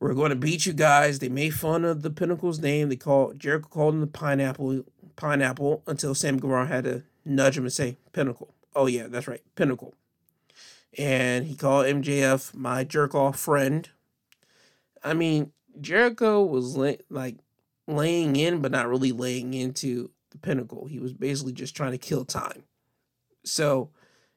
we're 0.00 0.14
going 0.14 0.30
to 0.30 0.36
beat 0.36 0.66
you 0.66 0.72
guys. 0.72 1.18
They 1.18 1.28
made 1.28 1.50
fun 1.50 1.84
of 1.84 2.02
the 2.02 2.10
Pinnacle's 2.10 2.58
name. 2.58 2.88
They 2.88 2.96
called 2.96 3.38
Jericho 3.38 3.68
called 3.68 3.94
him 3.94 4.00
the 4.00 4.06
pineapple 4.08 4.84
pineapple 5.14 5.82
until 5.86 6.14
Sam 6.14 6.38
Guevara 6.38 6.66
had 6.66 6.84
to 6.84 7.04
nudge 7.24 7.56
him 7.56 7.64
and 7.64 7.72
say 7.72 7.98
Pinnacle. 8.12 8.54
Oh 8.74 8.86
yeah, 8.86 9.06
that's 9.06 9.28
right, 9.28 9.42
Pinnacle. 9.54 9.94
And 10.98 11.46
he 11.46 11.54
called 11.54 11.86
MJF 11.86 12.54
my 12.54 12.82
jerk 12.82 13.14
off 13.14 13.38
friend. 13.38 13.88
I 15.04 15.14
mean, 15.14 15.52
Jericho 15.80 16.42
was 16.42 16.76
like 16.76 17.36
laying 17.96 18.36
in, 18.36 18.60
but 18.60 18.72
not 18.72 18.88
really 18.88 19.12
laying 19.12 19.54
into 19.54 20.10
the 20.30 20.38
pinnacle. 20.38 20.86
He 20.86 20.98
was 20.98 21.12
basically 21.12 21.52
just 21.52 21.76
trying 21.76 21.92
to 21.92 21.98
kill 21.98 22.24
time. 22.24 22.64
So 23.44 23.90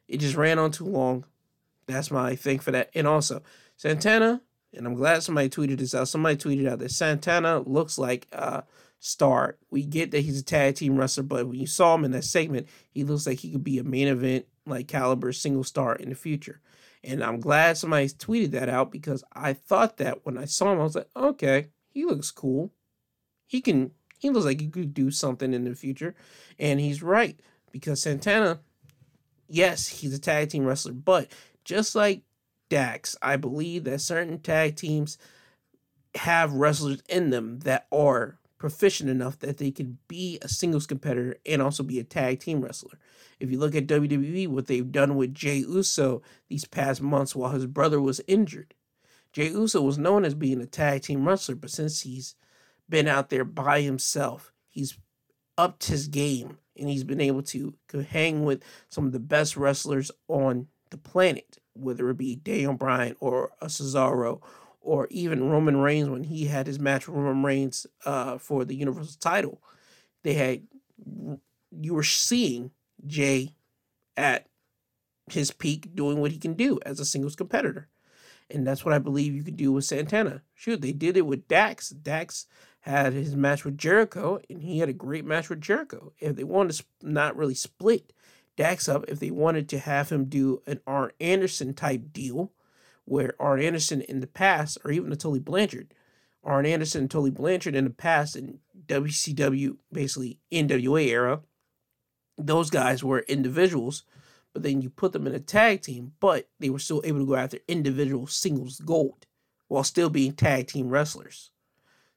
it 0.07 0.17
just 0.17 0.35
ran 0.35 0.59
on 0.59 0.71
too 0.71 0.85
long. 0.85 1.25
That's 1.87 2.11
my 2.11 2.35
thing 2.35 2.59
for 2.59 2.71
that. 2.71 2.89
And 2.95 3.07
also, 3.07 3.41
Santana, 3.75 4.41
and 4.73 4.87
I'm 4.87 4.95
glad 4.95 5.23
somebody 5.23 5.49
tweeted 5.49 5.77
this 5.77 5.93
out. 5.93 6.07
Somebody 6.07 6.37
tweeted 6.37 6.67
out 6.67 6.79
that 6.79 6.91
Santana 6.91 7.59
looks 7.59 7.97
like 7.97 8.27
a 8.31 8.63
star. 8.99 9.57
We 9.69 9.83
get 9.83 10.11
that 10.11 10.21
he's 10.21 10.39
a 10.39 10.43
tag 10.43 10.75
team 10.75 10.97
wrestler, 10.97 11.23
but 11.23 11.47
when 11.47 11.59
you 11.59 11.67
saw 11.67 11.95
him 11.95 12.05
in 12.05 12.11
that 12.11 12.23
segment, 12.23 12.67
he 12.89 13.03
looks 13.03 13.27
like 13.27 13.39
he 13.39 13.51
could 13.51 13.63
be 13.63 13.79
a 13.79 13.83
main 13.83 14.07
event 14.07 14.45
like 14.65 14.87
caliber 14.87 15.33
single 15.33 15.63
star 15.63 15.95
in 15.95 16.09
the 16.09 16.15
future. 16.15 16.61
And 17.03 17.21
I'm 17.21 17.41
glad 17.41 17.77
somebody 17.77 18.07
tweeted 18.07 18.51
that 18.51 18.69
out 18.69 18.91
because 18.91 19.23
I 19.33 19.53
thought 19.53 19.97
that 19.97 20.25
when 20.25 20.37
I 20.37 20.45
saw 20.45 20.71
him, 20.71 20.79
I 20.79 20.83
was 20.83 20.95
like, 20.95 21.09
okay, 21.15 21.67
he 21.89 22.05
looks 22.05 22.31
cool. 22.31 22.71
He 23.45 23.61
can 23.61 23.91
he 24.23 24.29
looks 24.29 24.45
like 24.45 24.61
he 24.61 24.69
could 24.69 24.93
do 24.93 25.11
something 25.11 25.53
in 25.53 25.65
the 25.65 25.75
future. 25.75 26.15
And 26.57 26.79
he's 26.79 27.03
right. 27.03 27.37
Because 27.71 28.01
Santana, 28.01 28.61
yes, 29.49 29.87
he's 29.87 30.13
a 30.13 30.19
tag 30.19 30.49
team 30.49 30.65
wrestler, 30.65 30.93
but 30.93 31.29
just 31.65 31.93
like 31.93 32.21
Dax, 32.69 33.17
I 33.21 33.35
believe 33.35 33.83
that 33.83 33.99
certain 33.99 34.39
tag 34.39 34.77
teams 34.77 35.17
have 36.15 36.53
wrestlers 36.53 37.03
in 37.09 37.31
them 37.31 37.59
that 37.59 37.87
are 37.91 38.39
proficient 38.57 39.09
enough 39.09 39.39
that 39.39 39.57
they 39.57 39.71
can 39.71 39.97
be 40.07 40.39
a 40.41 40.47
singles 40.47 40.87
competitor 40.87 41.35
and 41.45 41.61
also 41.61 41.83
be 41.83 41.99
a 41.99 42.03
tag 42.03 42.39
team 42.39 42.61
wrestler. 42.61 42.97
If 43.39 43.51
you 43.51 43.59
look 43.59 43.75
at 43.75 43.87
WWE, 43.87 44.47
what 44.47 44.67
they've 44.67 44.89
done 44.89 45.15
with 45.15 45.33
Jay 45.33 45.57
Uso 45.57 46.21
these 46.47 46.63
past 46.63 47.01
months 47.01 47.35
while 47.35 47.51
his 47.51 47.65
brother 47.65 47.99
was 47.99 48.21
injured. 48.25 48.73
Jay 49.33 49.49
Uso 49.49 49.81
was 49.81 49.97
known 49.97 50.23
as 50.23 50.33
being 50.33 50.61
a 50.61 50.65
tag 50.65 51.01
team 51.01 51.27
wrestler, 51.27 51.55
but 51.55 51.71
since 51.71 52.01
he's 52.01 52.35
been 52.93 53.07
out 53.07 53.31
there 53.31 53.43
by 53.43 53.81
himself, 53.81 54.53
he's 54.69 54.99
upped 55.57 55.87
his 55.87 56.07
game 56.07 56.59
and 56.77 56.87
he's 56.87 57.03
been 57.03 57.19
able 57.19 57.41
to 57.41 57.73
hang 58.11 58.45
with 58.45 58.63
some 58.87 59.07
of 59.07 59.11
the 59.11 59.19
best 59.19 59.57
wrestlers 59.57 60.11
on 60.27 60.67
the 60.91 60.97
planet, 60.97 61.57
whether 61.73 62.07
it 62.11 62.17
be 62.17 62.35
Daniel 62.35 62.73
Bryan 62.73 63.15
or 63.19 63.49
a 63.59 63.65
Cesaro 63.65 64.43
or 64.79 65.07
even 65.09 65.49
Roman 65.49 65.77
Reigns 65.77 66.07
when 66.07 66.25
he 66.25 66.45
had 66.45 66.67
his 66.67 66.77
match 66.77 67.07
with 67.07 67.17
Roman 67.17 67.43
Reigns 67.43 67.87
uh, 68.05 68.37
for 68.37 68.63
the 68.63 68.75
Universal 68.75 69.17
title. 69.19 69.59
They 70.21 70.35
had, 70.35 70.61
you 71.71 71.95
were 71.95 72.03
seeing 72.03 72.69
Jay 73.07 73.55
at 74.15 74.45
his 75.31 75.49
peak 75.49 75.95
doing 75.95 76.21
what 76.21 76.31
he 76.31 76.37
can 76.37 76.53
do 76.53 76.77
as 76.85 76.99
a 76.99 77.05
singles 77.05 77.35
competitor. 77.35 77.87
And 78.51 78.67
that's 78.67 78.85
what 78.85 78.93
I 78.93 78.99
believe 78.99 79.33
you 79.33 79.41
could 79.41 79.57
do 79.57 79.71
with 79.71 79.85
Santana. 79.85 80.43
Shoot, 80.53 80.81
they 80.81 80.91
did 80.91 81.17
it 81.17 81.25
with 81.25 81.47
Dax. 81.47 81.89
Dax 81.89 82.45
had 82.83 83.13
his 83.13 83.33
match 83.33 83.63
with 83.63 83.77
Jericho, 83.77 84.41
and 84.49 84.61
he 84.61 84.79
had 84.79 84.89
a 84.89 84.93
great 84.93 85.23
match 85.23 85.49
with 85.49 85.61
Jericho. 85.61 86.11
If 86.19 86.35
they 86.35 86.43
wanted 86.43 86.75
to 86.75 86.85
not 87.01 87.37
really 87.37 87.53
split 87.53 88.11
Dax 88.57 88.89
up, 88.89 89.05
if 89.07 89.19
they 89.19 89.31
wanted 89.31 89.69
to 89.69 89.79
have 89.79 90.09
him 90.09 90.25
do 90.25 90.61
an 90.67 90.81
Arn 90.85 91.11
Anderson 91.19 91.73
type 91.73 92.11
deal, 92.11 92.51
where 93.05 93.35
Arn 93.39 93.61
Anderson 93.61 94.01
in 94.01 94.19
the 94.19 94.27
past, 94.27 94.77
or 94.83 94.91
even 94.91 95.13
a 95.13 95.15
Tully 95.15 95.39
Blanchard, 95.39 95.93
Arn 96.43 96.65
Anderson 96.65 97.03
and 97.03 97.11
Tully 97.11 97.31
Blanchard 97.31 97.73
in 97.73 97.85
the 97.85 97.89
past 97.89 98.35
in 98.35 98.59
WCW, 98.85 99.77
basically 99.91 100.39
NWA 100.51 101.07
era, 101.07 101.41
those 102.37 102.69
guys 102.69 103.01
were 103.01 103.19
individuals, 103.21 104.03
but 104.51 104.61
then 104.61 104.81
you 104.81 104.89
put 104.89 105.13
them 105.13 105.25
in 105.25 105.33
a 105.33 105.39
tag 105.39 105.81
team, 105.81 106.13
but 106.19 106.49
they 106.59 106.69
were 106.69 106.79
still 106.79 107.01
able 107.05 107.19
to 107.19 107.25
go 107.25 107.35
after 107.35 107.59
individual 107.69 108.27
singles 108.27 108.81
gold 108.81 109.25
while 109.69 109.85
still 109.85 110.09
being 110.09 110.33
tag 110.33 110.67
team 110.67 110.89
wrestlers. 110.89 111.49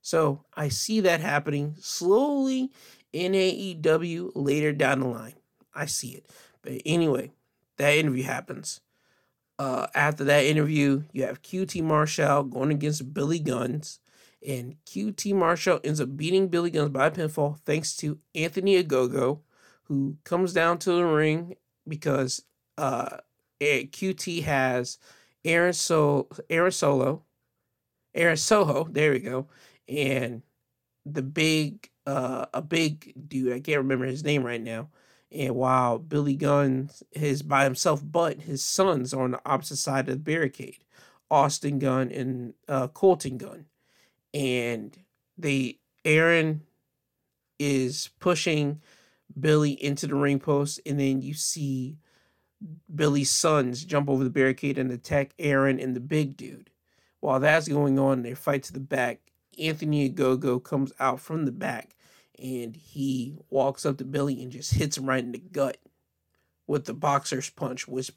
So 0.07 0.45
I 0.55 0.69
see 0.69 1.01
that 1.01 1.19
happening 1.19 1.75
slowly 1.81 2.71
in 3.13 3.33
AEW 3.33 4.31
later 4.37 4.73
down 4.73 5.01
the 5.01 5.09
line. 5.09 5.35
I 5.75 5.87
see 5.87 6.11
it. 6.11 6.31
But 6.63 6.75
anyway, 6.87 7.33
that 7.77 7.97
interview 7.97 8.23
happens. 8.23 8.81
Uh, 9.59 9.89
after 9.97 10.23
that 10.23 10.45
interview, 10.45 11.03
you 11.13 11.25
have 11.25 11.43
QT 11.43 11.83
Marshall 11.83 12.45
going 12.45 12.71
against 12.71 13.13
Billy 13.15 13.41
Guns. 13.41 13.99
And 14.47 14.77
QT 14.87 15.35
Marshall 15.35 15.81
ends 15.83 16.01
up 16.01 16.17
beating 16.17 16.47
Billy 16.47 16.71
Guns 16.71 16.91
by 16.91 17.09
a 17.09 17.11
pinfall 17.11 17.59
thanks 17.65 17.97
to 17.97 18.21
Anthony 18.33 18.81
Ogogo, 18.81 19.41
who 19.89 20.19
comes 20.23 20.53
down 20.53 20.79
to 20.79 20.93
the 20.93 21.05
ring 21.05 21.57
because 21.89 22.45
uh, 22.79 23.17
QT 23.61 24.45
has 24.45 24.99
Aaron, 25.45 25.73
so- 25.73 26.29
Aaron 26.49 26.71
Solo, 26.71 27.25
Aaron 28.15 28.37
Soho, 28.37 28.85
there 28.85 29.11
we 29.11 29.19
go, 29.19 29.49
and 29.89 30.43
the 31.05 31.23
big 31.23 31.91
uh 32.07 32.47
a 32.53 32.63
big 32.63 33.13
dude 33.29 33.53
i 33.53 33.61
can't 33.61 33.79
remember 33.79 34.05
his 34.05 34.25
name 34.25 34.45
right 34.45 34.63
now 34.63 34.89
and 35.31 35.55
while 35.55 35.99
billy 35.99 36.37
gunn 36.37 36.91
is 37.13 37.43
by 37.43 37.65
himself 37.65 38.03
but 38.05 38.43
his 38.43 38.63
sons 38.63 39.13
are 39.15 39.23
on 39.23 39.33
the 39.33 39.41
opposite 39.47 39.77
side 39.77 40.09
of 40.09 40.15
the 40.15 40.21
barricade 40.21 40.85
austin 41.31 41.79
gunn 41.79 42.11
and 42.11 42.55
uh 42.69 42.89
colton 42.89 43.39
gunn 43.39 43.67
and 44.35 44.99
they 45.39 45.79
aaron 46.05 46.63
is 47.59 48.11
pushing 48.21 48.81
billy 49.39 49.73
into 49.73 50.07
the 50.07 50.15
ring 50.15 50.39
post 50.39 50.81
and 50.87 51.01
then 51.01 51.21
you 51.21 51.35
see 51.35 51.97
billy's 52.95 53.31
sons 53.31 53.85
jump 53.85 54.09
over 54.09 54.25
the 54.25 54.31
barricade 54.31 54.79
and 54.79 54.91
attack 54.91 55.33
aaron 55.39 55.79
and 55.79 55.95
the 55.95 56.01
big 56.01 56.37
dude. 56.37 56.71
While 57.21 57.41
that's 57.41 57.69
going 57.69 57.99
on 57.99 58.23
they 58.23 58.35
fight 58.35 58.63
to 58.65 58.73
the 58.73 58.81
back 58.81 59.21
Anthony 59.59 60.11
Ogogo 60.11 60.63
comes 60.63 60.93
out 61.01 61.21
from 61.21 61.45
the 61.45 61.53
back 61.53 61.97
and 62.39 62.77
he 62.77 63.35
walks 63.51 63.87
up 63.87 63.99
to 63.99 64.05
Billy 64.05 64.43
and 64.43 64.53
just 64.53 64.75
hits 64.75 64.97
him 64.97 65.09
right 65.09 65.25
in 65.25 65.33
the 65.33 65.39
gut 65.39 65.79
with 66.67 66.85
the 66.85 66.95
boxer's 66.95 67.51
punch, 67.51 67.89
which 67.89 68.11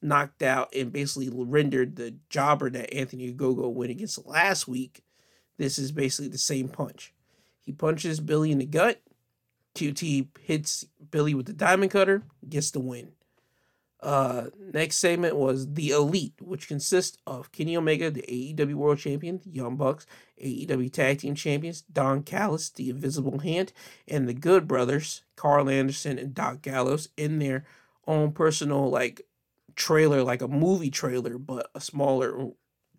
knocked 0.00 0.42
out 0.42 0.74
and 0.74 0.92
basically 0.92 1.30
rendered 1.32 1.96
the 1.96 2.14
jobber 2.28 2.70
that 2.70 2.92
Anthony 2.94 3.32
Ogogo 3.32 3.72
went 3.72 3.90
against 3.90 4.26
last 4.26 4.66
week. 4.66 5.02
This 5.58 5.78
is 5.78 5.92
basically 5.92 6.28
the 6.28 6.38
same 6.38 6.68
punch. 6.68 7.12
He 7.60 7.72
punches 7.72 8.20
Billy 8.20 8.50
in 8.50 8.58
the 8.58 8.66
gut. 8.66 9.00
QT 9.74 10.28
hits 10.40 10.84
Billy 11.10 11.34
with 11.34 11.46
the 11.46 11.52
diamond 11.52 11.92
cutter, 11.92 12.24
gets 12.48 12.70
the 12.70 12.80
win. 12.80 13.12
Uh, 14.02 14.46
next 14.72 14.96
segment 14.96 15.36
was 15.36 15.74
the 15.74 15.90
Elite, 15.90 16.34
which 16.40 16.66
consists 16.66 17.18
of 17.24 17.52
Kenny 17.52 17.76
Omega, 17.76 18.10
the 18.10 18.22
AEW 18.22 18.74
World 18.74 18.98
Champion, 18.98 19.40
the 19.44 19.50
Young 19.50 19.76
Bucks, 19.76 20.06
AEW 20.42 20.92
Tag 20.92 21.20
Team 21.20 21.36
Champions, 21.36 21.82
Don 21.82 22.24
Callis, 22.24 22.68
the 22.70 22.90
Invisible 22.90 23.38
Hand, 23.38 23.72
and 24.08 24.28
the 24.28 24.34
Good 24.34 24.66
Brothers, 24.66 25.22
Karl 25.36 25.70
Anderson 25.70 26.18
and 26.18 26.34
Doc 26.34 26.62
Gallows, 26.62 27.10
in 27.16 27.38
their 27.38 27.64
own 28.08 28.32
personal 28.32 28.90
like 28.90 29.22
trailer, 29.76 30.24
like 30.24 30.42
a 30.42 30.48
movie 30.48 30.90
trailer, 30.90 31.38
but 31.38 31.70
a 31.74 31.80
smaller 31.80 32.50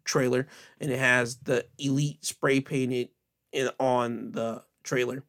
trailer, 0.05 0.47
and 0.79 0.89
it 0.89 0.99
has 0.99 1.35
the 1.37 1.65
Elite 1.77 2.23
spray 2.23 2.61
painted 2.61 3.09
in 3.51 3.69
on 3.77 4.31
the 4.31 4.63
trailer. 4.83 5.23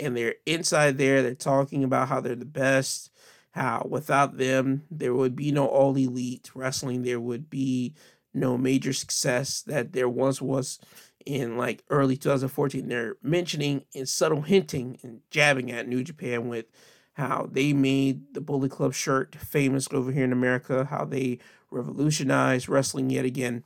And 0.00 0.16
they're 0.16 0.34
inside 0.44 0.98
there, 0.98 1.22
they're 1.22 1.36
talking 1.36 1.84
about 1.84 2.08
how 2.08 2.20
they're 2.20 2.34
the 2.34 2.44
best 2.44 3.10
how? 3.56 3.86
Without 3.88 4.36
them 4.36 4.84
there 4.90 5.14
would 5.14 5.34
be 5.34 5.50
no 5.50 5.66
all 5.66 5.96
elite 5.96 6.50
wrestling. 6.54 7.02
There 7.02 7.20
would 7.20 7.50
be 7.50 7.94
no 8.32 8.56
major 8.56 8.92
success 8.92 9.62
that 9.62 9.92
there 9.92 10.08
once 10.08 10.40
was 10.40 10.78
in 11.24 11.56
like 11.56 11.82
early 11.90 12.16
2014 12.16 12.86
they're 12.86 13.16
mentioning 13.20 13.84
and 13.96 14.08
subtle 14.08 14.42
hinting 14.42 14.96
and 15.02 15.22
jabbing 15.28 15.72
at 15.72 15.88
new 15.88 16.04
japan 16.04 16.46
with 16.46 16.66
how 17.14 17.48
they 17.50 17.72
made 17.72 18.32
the 18.32 18.40
bullet 18.40 18.70
club 18.70 18.94
shirt 18.94 19.34
famous 19.34 19.88
over 19.90 20.12
here 20.12 20.22
in 20.22 20.32
america 20.32 20.84
how 20.84 21.04
they 21.04 21.36
revolutionized 21.70 22.68
wrestling 22.68 23.10
yet 23.10 23.24
again 23.24 23.64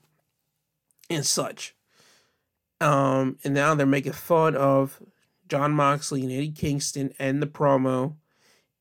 and 1.11 1.27
such. 1.27 1.75
Um 2.81 3.39
and 3.45 3.53
now 3.53 3.75
they're 3.75 3.87
making 3.87 4.13
fun 4.13 4.55
of 4.55 5.03
Jon 5.49 5.73
moxley 5.73 6.23
and 6.23 6.33
eddie 6.33 6.53
kingston 6.53 7.13
and 7.19 7.43
the 7.43 7.47
promo 7.47 8.15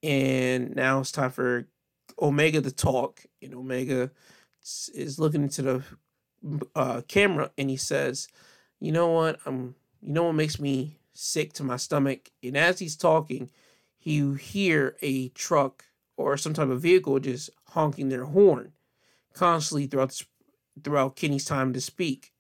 and 0.04 0.76
now 0.76 1.00
it's 1.00 1.12
time 1.12 1.32
for 1.32 1.68
Omega 2.22 2.62
to 2.62 2.72
talk. 2.72 3.26
And 3.42 3.54
Omega 3.54 4.12
is 4.94 5.20
looking 5.20 5.44
into 5.44 5.62
the 5.62 5.84
uh, 6.76 7.02
camera 7.08 7.52
and 7.58 7.70
he 7.70 7.78
says, 7.78 8.28
"You 8.80 8.92
know 8.92 9.08
what? 9.08 9.40
I'm. 9.46 9.76
You 10.02 10.14
know 10.14 10.24
what 10.24 10.34
makes 10.34 10.60
me 10.60 10.98
sick 11.14 11.54
to 11.54 11.64
my 11.64 11.78
stomach?" 11.78 12.30
And 12.44 12.58
as 12.58 12.80
he's 12.80 12.96
talking, 12.96 13.50
you 14.02 14.34
hear 14.34 14.96
a 15.02 15.30
truck 15.30 15.86
or 16.18 16.38
some 16.38 16.54
type 16.54 16.70
of 16.70 16.82
vehicle 16.82 17.20
just 17.20 17.50
honking 17.70 18.10
their 18.10 18.26
horn 18.26 18.74
constantly 19.34 19.88
throughout 19.88 20.22
throughout 20.84 21.16
Kenny's 21.16 21.46
time 21.46 21.74
to 21.74 21.82
speak. 21.82 22.32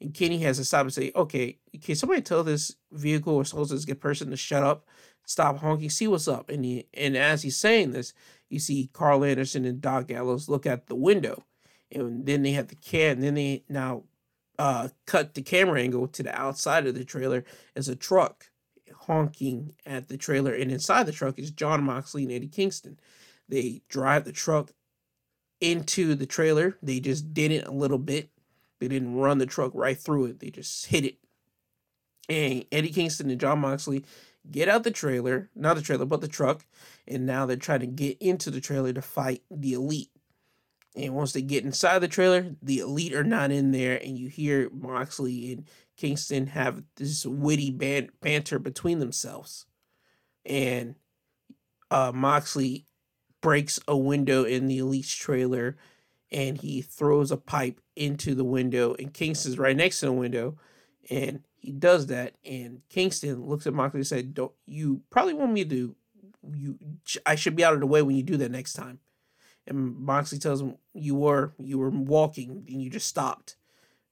And 0.00 0.12
Kenny 0.12 0.38
has 0.38 0.58
to 0.58 0.64
stop 0.64 0.82
and 0.82 0.92
say, 0.92 1.12
"Okay, 1.14 1.58
can 1.82 1.94
somebody 1.94 2.22
tell 2.22 2.42
this 2.42 2.74
vehicle 2.90 3.34
or 3.34 3.44
so 3.44 3.64
this 3.64 3.84
person 3.84 4.30
to 4.30 4.36
shut 4.36 4.62
up?" 4.62 4.86
Stop 5.26 5.58
honking, 5.58 5.90
see 5.90 6.06
what's 6.06 6.28
up. 6.28 6.50
And 6.50 6.64
he 6.64 6.86
and 6.94 7.16
as 7.16 7.42
he's 7.42 7.56
saying 7.56 7.92
this, 7.92 8.12
you 8.48 8.58
see 8.58 8.90
Karl 8.92 9.24
Anderson 9.24 9.64
and 9.64 9.80
Doc 9.80 10.08
Gallows 10.08 10.48
look 10.48 10.66
at 10.66 10.86
the 10.86 10.94
window. 10.94 11.44
And 11.90 12.26
then 12.26 12.42
they 12.42 12.52
have 12.52 12.68
the 12.68 12.76
can 12.76 13.20
then 13.20 13.34
they 13.34 13.64
now 13.68 14.04
uh 14.58 14.88
cut 15.06 15.34
the 15.34 15.42
camera 15.42 15.80
angle 15.80 16.06
to 16.08 16.22
the 16.22 16.38
outside 16.38 16.86
of 16.86 16.94
the 16.94 17.04
trailer 17.04 17.44
as 17.74 17.88
a 17.88 17.96
truck 17.96 18.50
honking 19.06 19.74
at 19.86 20.08
the 20.08 20.16
trailer. 20.16 20.54
And 20.54 20.70
inside 20.70 21.04
the 21.06 21.12
truck 21.12 21.38
is 21.38 21.50
Jon 21.50 21.84
Moxley 21.84 22.24
and 22.24 22.32
Eddie 22.32 22.48
Kingston. 22.48 22.98
They 23.48 23.82
drive 23.88 24.24
the 24.24 24.32
truck 24.32 24.72
into 25.60 26.14
the 26.14 26.26
trailer. 26.26 26.76
They 26.82 27.00
just 27.00 27.34
did 27.34 27.50
it 27.50 27.66
a 27.66 27.72
little 27.72 27.98
bit. 27.98 28.30
They 28.80 28.88
didn't 28.88 29.16
run 29.16 29.38
the 29.38 29.46
truck 29.46 29.72
right 29.74 29.98
through 29.98 30.26
it. 30.26 30.40
They 30.40 30.50
just 30.50 30.86
hit 30.86 31.04
it. 31.04 31.18
And 32.28 32.64
Eddie 32.72 32.90
Kingston 32.90 33.30
and 33.30 33.40
Jon 33.40 33.60
Moxley 33.60 34.04
get 34.50 34.68
out 34.68 34.84
the 34.84 34.90
trailer, 34.90 35.50
not 35.54 35.76
the 35.76 35.82
trailer, 35.82 36.04
but 36.04 36.20
the 36.20 36.28
truck, 36.28 36.64
and 37.06 37.26
now 37.26 37.46
they're 37.46 37.56
trying 37.56 37.80
to 37.80 37.86
get 37.86 38.18
into 38.20 38.50
the 38.50 38.60
trailer 38.60 38.92
to 38.92 39.02
fight 39.02 39.42
the 39.50 39.72
elite. 39.72 40.10
And 40.96 41.14
once 41.14 41.32
they 41.32 41.42
get 41.42 41.64
inside 41.64 41.98
the 41.98 42.08
trailer, 42.08 42.54
the 42.62 42.78
elite 42.78 43.14
are 43.14 43.24
not 43.24 43.50
in 43.50 43.72
there, 43.72 43.96
and 44.02 44.16
you 44.16 44.28
hear 44.28 44.70
Moxley 44.70 45.52
and 45.52 45.64
Kingston 45.96 46.48
have 46.48 46.82
this 46.96 47.26
witty 47.26 47.70
ban- 47.70 48.10
banter 48.20 48.58
between 48.58 49.00
themselves. 49.00 49.66
And 50.44 50.94
uh, 51.90 52.12
Moxley 52.14 52.86
breaks 53.40 53.80
a 53.88 53.96
window 53.96 54.44
in 54.44 54.68
the 54.68 54.78
elite's 54.78 55.14
trailer, 55.14 55.76
and 56.30 56.58
he 56.58 56.80
throws 56.80 57.30
a 57.30 57.36
pipe 57.36 57.80
into 57.96 58.34
the 58.34 58.44
window, 58.44 58.94
and 58.98 59.12
Kingston's 59.12 59.58
right 59.58 59.76
next 59.76 60.00
to 60.00 60.06
the 60.06 60.12
window, 60.12 60.58
and 61.10 61.42
he 61.64 61.72
does 61.72 62.06
that, 62.08 62.34
and 62.44 62.82
Kingston 62.90 63.42
looks 63.46 63.66
at 63.66 63.72
Moxley 63.72 64.00
and 64.00 64.06
said, 64.06 64.34
"Don't 64.34 64.52
you 64.66 65.00
probably 65.10 65.34
want 65.34 65.52
me 65.52 65.64
to? 65.64 65.96
You, 66.52 66.78
I 67.24 67.36
should 67.36 67.56
be 67.56 67.64
out 67.64 67.72
of 67.72 67.80
the 67.80 67.86
way 67.86 68.02
when 68.02 68.16
you 68.16 68.22
do 68.22 68.36
that 68.36 68.50
next 68.50 68.74
time." 68.74 69.00
And 69.66 69.96
Moxley 69.96 70.38
tells 70.38 70.60
him, 70.60 70.76
"You 70.92 71.14
were, 71.14 71.54
you 71.58 71.78
were 71.78 71.90
walking, 71.90 72.64
and 72.68 72.82
you 72.82 72.90
just 72.90 73.06
stopped." 73.06 73.56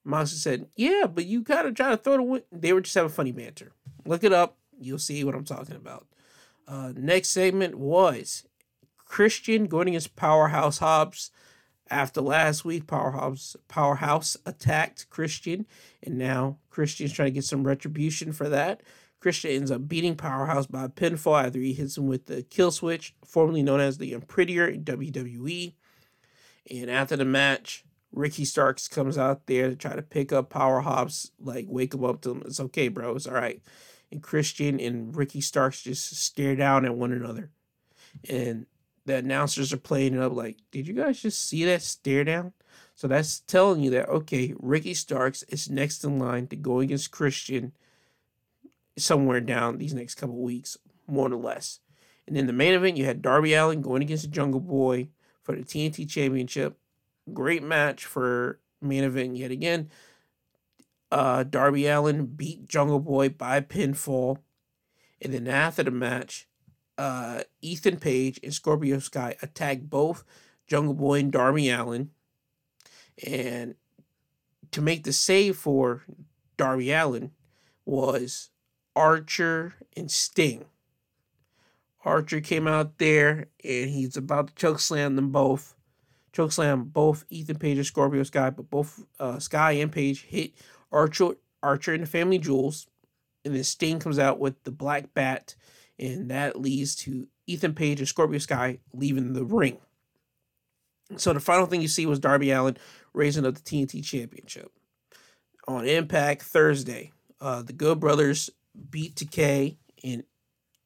Moxley 0.02 0.38
said, 0.38 0.66
"Yeah, 0.76 1.04
but 1.12 1.26
you 1.26 1.42
kind 1.42 1.68
of 1.68 1.74
trying 1.74 1.96
to 1.96 2.02
throw 2.02 2.16
the 2.16 2.22
win-. 2.22 2.42
They 2.50 2.72
were 2.72 2.80
just 2.80 2.94
having 2.94 3.10
funny 3.10 3.32
banter. 3.32 3.72
Look 4.06 4.24
it 4.24 4.32
up. 4.32 4.56
You'll 4.80 4.98
see 4.98 5.22
what 5.24 5.34
I'm 5.34 5.44
talking 5.44 5.76
about." 5.76 6.06
Uh, 6.66 6.92
next 6.96 7.28
segment 7.28 7.74
was 7.74 8.44
Christian 8.96 9.66
going 9.66 9.88
against 9.88 10.16
Powerhouse 10.16 10.78
Hobbs. 10.78 11.30
After 11.92 12.22
last 12.22 12.64
week, 12.64 12.86
Powerhouse 12.86 13.54
Powerhouse 13.68 14.38
attacked 14.46 15.10
Christian, 15.10 15.66
and 16.02 16.16
now 16.16 16.56
Christian's 16.70 17.12
trying 17.12 17.26
to 17.26 17.32
get 17.32 17.44
some 17.44 17.64
retribution 17.64 18.32
for 18.32 18.48
that. 18.48 18.82
Christian 19.20 19.50
ends 19.50 19.70
up 19.70 19.86
beating 19.88 20.16
Powerhouse 20.16 20.66
by 20.66 20.88
pinfall 20.88 21.44
after 21.44 21.58
he 21.58 21.74
hits 21.74 21.98
him 21.98 22.06
with 22.06 22.26
the 22.26 22.44
kill 22.44 22.70
switch, 22.70 23.14
formerly 23.26 23.62
known 23.62 23.78
as 23.78 23.98
the 23.98 24.14
Imprinter 24.14 24.72
in 24.72 24.84
WWE. 24.84 25.74
And 26.70 26.90
after 26.90 27.14
the 27.14 27.26
match, 27.26 27.84
Ricky 28.10 28.46
Starks 28.46 28.88
comes 28.88 29.18
out 29.18 29.46
there 29.46 29.68
to 29.68 29.76
try 29.76 29.94
to 29.94 30.02
pick 30.02 30.32
up 30.32 30.48
Powerhouse, 30.48 31.30
like 31.38 31.66
wake 31.68 31.92
him 31.92 32.04
up 32.04 32.22
to 32.22 32.30
him. 32.30 32.42
It's 32.46 32.58
okay, 32.58 32.88
bro. 32.88 33.16
It's 33.16 33.26
all 33.26 33.34
right. 33.34 33.60
And 34.10 34.22
Christian 34.22 34.80
and 34.80 35.14
Ricky 35.14 35.42
Starks 35.42 35.82
just 35.82 36.16
stare 36.16 36.56
down 36.56 36.86
at 36.86 36.96
one 36.96 37.12
another. 37.12 37.50
And 38.30 38.64
the 39.04 39.16
announcers 39.16 39.72
are 39.72 39.78
playing 39.78 40.14
it 40.14 40.20
up 40.20 40.32
like, 40.32 40.58
did 40.70 40.86
you 40.86 40.94
guys 40.94 41.22
just 41.22 41.48
see 41.48 41.64
that 41.64 41.82
stare 41.82 42.24
down? 42.24 42.52
So 42.94 43.08
that's 43.08 43.40
telling 43.40 43.80
you 43.80 43.90
that 43.90 44.08
okay, 44.08 44.54
Ricky 44.58 44.94
Starks 44.94 45.42
is 45.44 45.70
next 45.70 46.04
in 46.04 46.18
line 46.18 46.46
to 46.48 46.56
go 46.56 46.80
against 46.80 47.10
Christian 47.10 47.72
somewhere 48.96 49.40
down 49.40 49.78
these 49.78 49.94
next 49.94 50.16
couple 50.16 50.36
weeks, 50.36 50.76
more 51.06 51.32
or 51.32 51.36
less. 51.36 51.80
And 52.26 52.36
in 52.36 52.46
the 52.46 52.52
main 52.52 52.74
event, 52.74 52.96
you 52.96 53.04
had 53.04 53.22
Darby 53.22 53.54
Allin 53.54 53.82
going 53.82 54.02
against 54.02 54.24
the 54.24 54.30
Jungle 54.30 54.60
Boy 54.60 55.08
for 55.42 55.56
the 55.56 55.62
TNT 55.62 56.08
Championship. 56.08 56.78
Great 57.32 57.62
match 57.62 58.04
for 58.04 58.60
main 58.80 59.04
event 59.04 59.36
yet 59.36 59.50
again. 59.50 59.90
Uh, 61.10 61.42
Darby 61.42 61.86
Allin 61.86 62.26
beat 62.26 62.68
Jungle 62.68 63.00
Boy 63.00 63.28
by 63.28 63.60
pinfall. 63.60 64.38
And 65.20 65.32
then 65.32 65.46
after 65.46 65.82
the 65.82 65.90
match, 65.90 66.48
uh, 66.98 67.42
Ethan 67.60 67.98
Page 67.98 68.40
and 68.42 68.52
Scorpio 68.52 68.98
Sky 68.98 69.36
attack 69.42 69.80
both 69.82 70.24
Jungle 70.66 70.94
Boy 70.94 71.20
and 71.20 71.32
Darby 71.32 71.70
Allin. 71.70 72.10
And 73.26 73.74
to 74.70 74.80
make 74.80 75.04
the 75.04 75.12
save 75.12 75.56
for 75.56 76.04
Darby 76.56 76.92
Allin 76.92 77.32
was 77.84 78.50
Archer 78.94 79.74
and 79.96 80.10
Sting. 80.10 80.64
Archer 82.04 82.40
came 82.40 82.66
out 82.66 82.98
there 82.98 83.46
and 83.64 83.90
he's 83.90 84.16
about 84.16 84.48
to 84.48 84.54
choke 84.54 84.80
slam 84.80 85.16
them 85.16 85.30
both. 85.30 85.74
Choke 86.32 86.52
slam 86.52 86.84
both 86.84 87.24
Ethan 87.28 87.58
Page 87.58 87.76
and 87.76 87.86
Scorpio 87.86 88.22
Sky, 88.22 88.50
but 88.50 88.70
both 88.70 89.04
uh, 89.20 89.38
Sky 89.38 89.72
and 89.72 89.92
Page 89.92 90.22
hit 90.22 90.52
Archer 90.90 91.34
Archer 91.62 91.92
and 91.92 92.02
the 92.02 92.06
Family 92.06 92.38
Jewels. 92.38 92.86
And 93.44 93.54
then 93.54 93.64
Sting 93.64 93.98
comes 93.98 94.18
out 94.18 94.38
with 94.38 94.62
the 94.64 94.70
Black 94.70 95.12
Bat 95.14 95.54
and 96.02 96.30
that 96.32 96.60
leads 96.60 96.96
to 96.96 97.28
Ethan 97.46 97.74
Page 97.74 98.00
and 98.00 98.08
Scorpio 98.08 98.38
Sky 98.38 98.78
leaving 98.92 99.34
the 99.34 99.44
ring. 99.44 99.78
So 101.16 101.32
the 101.32 101.40
final 101.40 101.66
thing 101.66 101.80
you 101.80 101.88
see 101.88 102.06
was 102.06 102.18
Darby 102.18 102.50
Allin 102.50 102.76
raising 103.14 103.46
up 103.46 103.54
the 103.54 103.60
TNT 103.60 104.04
Championship. 104.04 104.72
On 105.68 105.86
Impact 105.86 106.42
Thursday, 106.42 107.12
uh, 107.40 107.62
the 107.62 107.72
Good 107.72 108.00
Brothers 108.00 108.50
beat 108.90 109.14
Decay, 109.14 109.78
in 110.02 110.24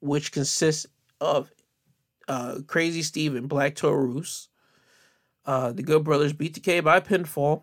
which 0.01 0.33
consists 0.33 0.87
of 1.21 1.51
uh, 2.29 2.59
Crazy 2.67 3.03
Steve 3.03 3.35
and 3.35 3.49
Black 3.49 3.75
Taurus. 3.75 4.49
Uh, 5.47 5.73
the 5.73 5.83
Good 5.83 6.05
Brothers 6.05 6.35
beat 6.35 6.53
Decay 6.53 6.81
by 6.81 7.01
pinfall. 7.01 7.63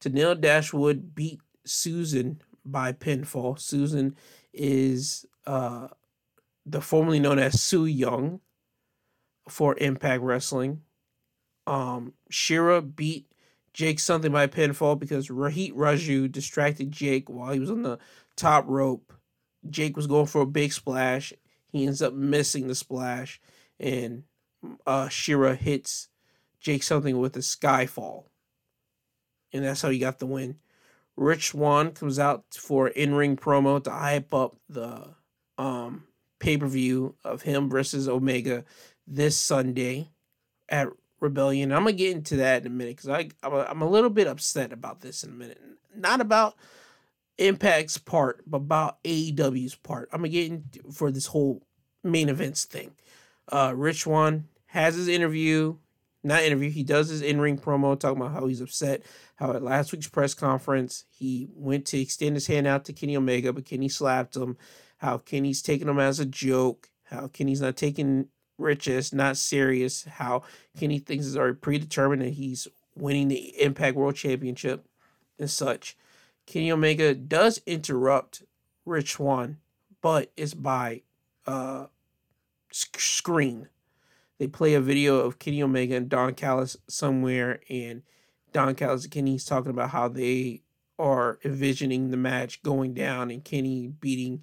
Tenille 0.00 0.40
Dashwood 0.40 1.14
beat 1.14 1.40
Susan 1.64 2.40
by 2.64 2.92
pinfall. 2.92 3.60
Susan 3.60 4.16
is 4.52 5.24
uh, 5.46 5.88
the 6.66 6.80
formerly 6.80 7.20
known 7.20 7.38
as 7.38 7.62
Su 7.62 7.86
Yung 7.86 8.40
for 9.48 9.76
Impact 9.78 10.22
Wrestling. 10.22 10.82
Um, 11.66 12.12
Shera 12.28 12.82
beat 12.82 13.32
Jake 13.72 14.00
something 14.00 14.32
by 14.32 14.48
pinfall 14.48 14.98
because 14.98 15.28
Rohit 15.28 15.72
Raju 15.72 16.30
distracted 16.30 16.90
Jake 16.90 17.30
while 17.30 17.52
he 17.52 17.60
was 17.60 17.70
on 17.70 17.82
the 17.82 17.98
top 18.36 18.64
rope. 18.66 19.12
Jake 19.68 19.96
was 19.96 20.06
going 20.06 20.26
for 20.26 20.42
a 20.42 20.46
big 20.46 20.72
splash. 20.72 21.32
He 21.72 21.86
ends 21.86 22.02
up 22.02 22.14
missing 22.14 22.68
the 22.68 22.74
splash, 22.74 23.40
and 23.78 24.24
uh, 24.86 25.08
Shera 25.08 25.54
hits 25.54 26.08
Jake 26.60 26.82
something 26.82 27.18
with 27.18 27.36
a 27.36 27.40
skyfall. 27.40 28.24
And 29.52 29.64
that's 29.64 29.82
how 29.82 29.90
he 29.90 29.98
got 29.98 30.18
the 30.18 30.26
win. 30.26 30.56
Rich 31.16 31.48
Swann 31.48 31.92
comes 31.92 32.18
out 32.18 32.44
for 32.52 32.88
in 32.88 33.14
ring 33.14 33.36
promo 33.36 33.82
to 33.82 33.90
hype 33.90 34.34
up 34.34 34.56
the 34.68 35.14
um, 35.58 36.04
pay 36.38 36.56
per 36.56 36.66
view 36.66 37.14
of 37.24 37.42
him 37.42 37.68
versus 37.68 38.08
Omega 38.08 38.64
this 39.06 39.36
Sunday 39.36 40.10
at 40.68 40.88
Rebellion. 41.20 41.72
I'm 41.72 41.84
gonna 41.84 41.92
get 41.92 42.14
into 42.14 42.36
that 42.36 42.62
in 42.62 42.66
a 42.66 42.70
minute 42.70 42.96
because 42.96 43.10
I 43.10 43.28
I'm 43.42 43.52
a, 43.52 43.66
I'm 43.68 43.82
a 43.82 43.88
little 43.88 44.10
bit 44.10 44.26
upset 44.26 44.72
about 44.72 45.00
this 45.00 45.22
in 45.22 45.30
a 45.30 45.34
minute. 45.34 45.60
Not 45.94 46.20
about 46.20 46.56
Impact's 47.38 47.98
part, 47.98 48.42
but 48.46 48.58
about 48.58 49.02
AEW's 49.04 49.74
part. 49.74 50.08
I'm 50.12 50.20
gonna 50.20 50.28
get 50.28 50.50
into 50.50 50.92
for 50.92 51.10
this 51.10 51.26
whole 51.26 51.62
main 52.02 52.28
events 52.28 52.64
thing. 52.64 52.92
Uh, 53.50 53.72
Rich 53.74 54.02
Swann 54.02 54.48
has 54.66 54.94
his 54.94 55.08
interview, 55.08 55.76
not 56.22 56.42
interview. 56.42 56.70
He 56.70 56.82
does 56.82 57.08
his 57.08 57.22
in 57.22 57.40
ring 57.40 57.58
promo 57.58 57.98
talking 57.98 58.20
about 58.20 58.32
how 58.32 58.46
he's 58.46 58.60
upset. 58.60 59.02
How 59.36 59.52
at 59.52 59.62
last 59.62 59.92
week's 59.92 60.08
press 60.08 60.34
conference 60.34 61.04
he 61.10 61.48
went 61.54 61.86
to 61.86 62.00
extend 62.00 62.36
his 62.36 62.46
hand 62.46 62.66
out 62.66 62.84
to 62.86 62.92
Kenny 62.92 63.16
Omega, 63.16 63.52
but 63.52 63.64
Kenny 63.64 63.88
slapped 63.88 64.36
him 64.36 64.56
how 64.98 65.18
Kenny's 65.18 65.62
taking 65.62 65.88
him 65.88 65.98
as 65.98 66.20
a 66.20 66.26
joke, 66.26 66.90
how 67.04 67.28
Kenny's 67.28 67.60
not 67.60 67.76
taking 67.76 68.28
Rich 68.58 68.88
as 68.88 69.12
not 69.12 69.36
serious, 69.36 70.04
how 70.04 70.42
Kenny 70.78 70.98
thinks 70.98 71.26
it's 71.26 71.36
already 71.36 71.56
predetermined 71.56 72.22
that 72.22 72.30
he's 72.30 72.66
winning 72.96 73.28
the 73.28 73.60
Impact 73.60 73.96
World 73.96 74.16
Championship 74.16 74.86
and 75.38 75.50
such. 75.50 75.96
Kenny 76.46 76.72
Omega 76.72 77.14
does 77.14 77.60
interrupt 77.66 78.42
Rich 78.86 79.12
Swann, 79.12 79.58
but 80.00 80.32
it's 80.36 80.54
by 80.54 81.02
uh, 81.46 81.86
screen. 82.70 83.68
They 84.38 84.46
play 84.46 84.74
a 84.74 84.80
video 84.80 85.18
of 85.18 85.38
Kenny 85.38 85.62
Omega 85.62 85.96
and 85.96 86.08
Don 86.08 86.34
Callis 86.34 86.76
somewhere, 86.88 87.60
and 87.68 88.02
Don 88.52 88.74
Callis 88.74 89.04
and 89.04 89.12
Kenny's 89.12 89.44
talking 89.44 89.70
about 89.70 89.90
how 89.90 90.08
they 90.08 90.62
are 90.98 91.38
envisioning 91.44 92.10
the 92.10 92.16
match 92.16 92.62
going 92.62 92.94
down 92.94 93.30
and 93.30 93.44
Kenny 93.44 93.86
beating 93.86 94.42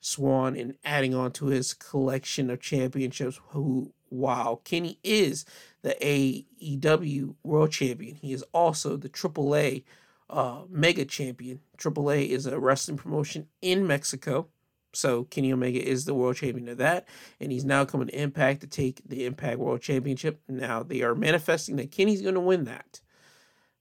Swann 0.00 0.56
and 0.56 0.74
adding 0.84 1.14
on 1.14 1.32
to 1.32 1.46
his 1.46 1.74
collection 1.74 2.50
of 2.50 2.60
championships. 2.60 3.40
Who, 3.48 3.92
wow, 4.10 4.60
Kenny 4.64 4.98
is 5.04 5.44
the 5.82 5.96
AEW 6.00 7.34
World 7.42 7.72
Champion. 7.72 8.16
He 8.16 8.32
is 8.32 8.44
also 8.52 8.96
the 8.96 9.08
AAA 9.08 9.84
uh, 10.30 10.62
Mega 10.68 11.04
Champion. 11.04 11.60
AAA 11.76 12.28
is 12.28 12.46
a 12.46 12.58
wrestling 12.58 12.96
promotion 12.96 13.48
in 13.60 13.86
Mexico. 13.86 14.48
So 14.92 15.24
Kenny 15.24 15.52
Omega 15.52 15.84
is 15.86 16.04
the 16.04 16.14
world 16.14 16.36
champion 16.36 16.68
of 16.68 16.78
that, 16.78 17.06
and 17.38 17.52
he's 17.52 17.64
now 17.64 17.84
coming 17.84 18.08
to 18.08 18.20
Impact 18.20 18.60
to 18.62 18.66
take 18.66 19.00
the 19.08 19.24
Impact 19.24 19.58
World 19.58 19.80
Championship. 19.80 20.40
Now 20.48 20.82
they 20.82 21.02
are 21.02 21.14
manifesting 21.14 21.76
that 21.76 21.92
Kenny's 21.92 22.22
going 22.22 22.34
to 22.34 22.40
win 22.40 22.64
that. 22.64 23.00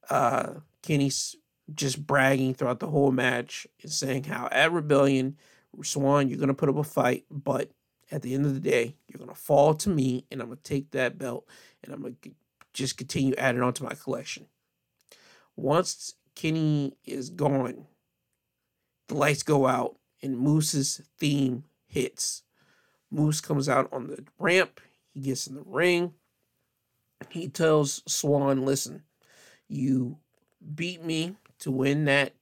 Uh, 0.09 0.53
Kenny's 0.83 1.35
just 1.73 2.05
bragging 2.05 2.53
throughout 2.53 2.79
the 2.79 2.87
whole 2.87 3.11
match 3.11 3.67
and 3.81 3.91
saying 3.91 4.25
how 4.25 4.49
at 4.51 4.71
Rebellion 4.71 5.37
Swann, 5.83 6.27
you're 6.27 6.37
to 6.47 6.53
put 6.53 6.69
up 6.69 6.77
a 6.77 6.83
fight, 6.83 7.25
but 7.29 7.71
at 8.11 8.21
the 8.21 8.33
end 8.33 8.45
of 8.45 8.53
the 8.53 8.59
day, 8.59 8.95
you're 9.07 9.19
to 9.29 9.35
fall 9.35 9.73
to 9.75 9.89
me, 9.89 10.25
and 10.31 10.41
I'm 10.41 10.49
to 10.49 10.55
take 10.55 10.91
that 10.91 11.17
belt, 11.17 11.47
and 11.83 11.93
I'm 11.93 12.03
to 12.03 12.31
just 12.73 12.97
continue 12.97 13.35
adding 13.37 13.61
on 13.61 13.73
to 13.73 13.83
my 13.83 13.93
collection. 13.93 14.47
Once 15.55 16.15
Kenny 16.35 16.95
is 17.05 17.29
gone, 17.29 17.85
the 19.07 19.15
lights 19.15 19.43
go 19.43 19.67
out 19.67 19.97
and 20.21 20.37
Moose's 20.37 21.01
theme 21.17 21.65
hits. 21.87 22.43
Moose 23.11 23.41
comes 23.41 23.67
out 23.67 23.89
on 23.91 24.07
the 24.07 24.23
ramp. 24.37 24.79
He 25.13 25.21
gets 25.21 25.47
in 25.47 25.55
the 25.55 25.63
ring. 25.65 26.13
He 27.29 27.49
tells 27.49 28.03
Swann, 28.07 28.65
listen, 28.65 29.03
you 29.67 30.17
beat 30.75 31.03
me 31.03 31.35
to 31.59 31.71
win 31.71 32.05
that 32.05 32.33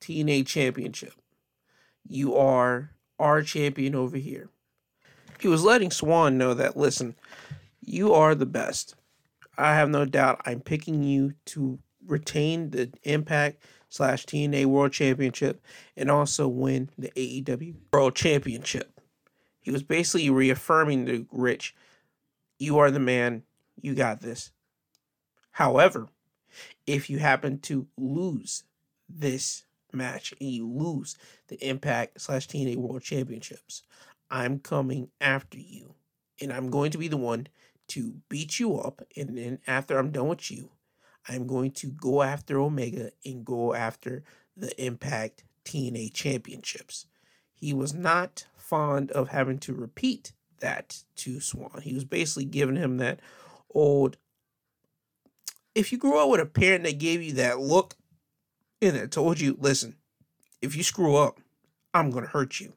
TNA 0.00 0.46
championship. 0.46 1.12
You 2.08 2.36
are 2.36 2.90
our 3.18 3.42
champion 3.42 3.94
over 3.94 4.16
here. 4.16 4.48
He 5.40 5.48
was 5.48 5.64
letting 5.64 5.90
Swann 5.90 6.38
know 6.38 6.54
that, 6.54 6.76
listen, 6.76 7.14
you 7.80 8.12
are 8.12 8.34
the 8.34 8.46
best. 8.46 8.94
I 9.58 9.74
have 9.74 9.88
no 9.88 10.04
doubt 10.04 10.42
I'm 10.44 10.60
picking 10.60 11.02
you 11.02 11.34
to 11.46 11.78
retain 12.06 12.70
the 12.70 12.90
Impact 13.04 13.62
slash 13.88 14.24
TNA 14.26 14.66
World 14.66 14.92
Championship 14.92 15.62
and 15.96 16.10
also 16.10 16.48
win 16.48 16.90
the 16.98 17.10
AEW 17.16 17.74
World 17.92 18.14
Championship. 18.14 19.00
He 19.60 19.70
was 19.70 19.82
basically 19.82 20.30
reaffirming 20.30 21.06
to 21.06 21.26
Rich, 21.32 21.74
you 22.58 22.78
are 22.78 22.90
the 22.90 23.00
man, 23.00 23.42
you 23.80 23.94
got 23.94 24.20
this. 24.20 24.52
However, 25.52 26.08
if 26.86 27.10
you 27.10 27.18
happen 27.18 27.58
to 27.60 27.86
lose 27.96 28.64
this 29.08 29.64
match 29.92 30.34
and 30.40 30.50
you 30.50 30.68
lose 30.68 31.16
the 31.48 31.56
Impact 31.66 32.20
slash 32.20 32.48
TNA 32.48 32.76
World 32.76 33.02
Championships, 33.02 33.82
I'm 34.30 34.58
coming 34.58 35.08
after 35.20 35.58
you. 35.58 35.94
And 36.40 36.52
I'm 36.52 36.70
going 36.70 36.90
to 36.90 36.98
be 36.98 37.08
the 37.08 37.16
one 37.16 37.46
to 37.88 38.14
beat 38.28 38.58
you 38.58 38.76
up. 38.76 39.02
And 39.16 39.38
then 39.38 39.58
after 39.66 39.98
I'm 39.98 40.10
done 40.10 40.28
with 40.28 40.50
you, 40.50 40.70
I'm 41.28 41.46
going 41.46 41.72
to 41.72 41.88
go 41.88 42.22
after 42.22 42.60
Omega 42.60 43.10
and 43.24 43.44
go 43.44 43.74
after 43.74 44.22
the 44.56 44.78
Impact 44.82 45.44
TNA 45.64 46.12
Championships. 46.12 47.06
He 47.52 47.72
was 47.72 47.94
not 47.94 48.46
fond 48.56 49.10
of 49.12 49.30
having 49.30 49.58
to 49.60 49.72
repeat 49.72 50.32
that 50.60 51.02
to 51.16 51.40
Swann. 51.40 51.82
He 51.82 51.94
was 51.94 52.04
basically 52.04 52.44
giving 52.44 52.76
him 52.76 52.98
that 52.98 53.20
old. 53.74 54.16
If 55.74 55.92
you 55.92 55.98
grew 55.98 56.18
up 56.18 56.30
with 56.30 56.40
a 56.40 56.46
parent 56.46 56.84
that 56.84 56.98
gave 56.98 57.22
you 57.22 57.32
that 57.34 57.60
look 57.60 57.94
and 58.82 58.96
that 58.96 59.10
told 59.10 59.40
you, 59.40 59.56
listen, 59.58 59.96
if 60.62 60.76
you 60.76 60.82
screw 60.82 61.16
up, 61.16 61.40
I'm 61.94 62.10
going 62.10 62.24
to 62.24 62.30
hurt 62.30 62.60
you. 62.60 62.72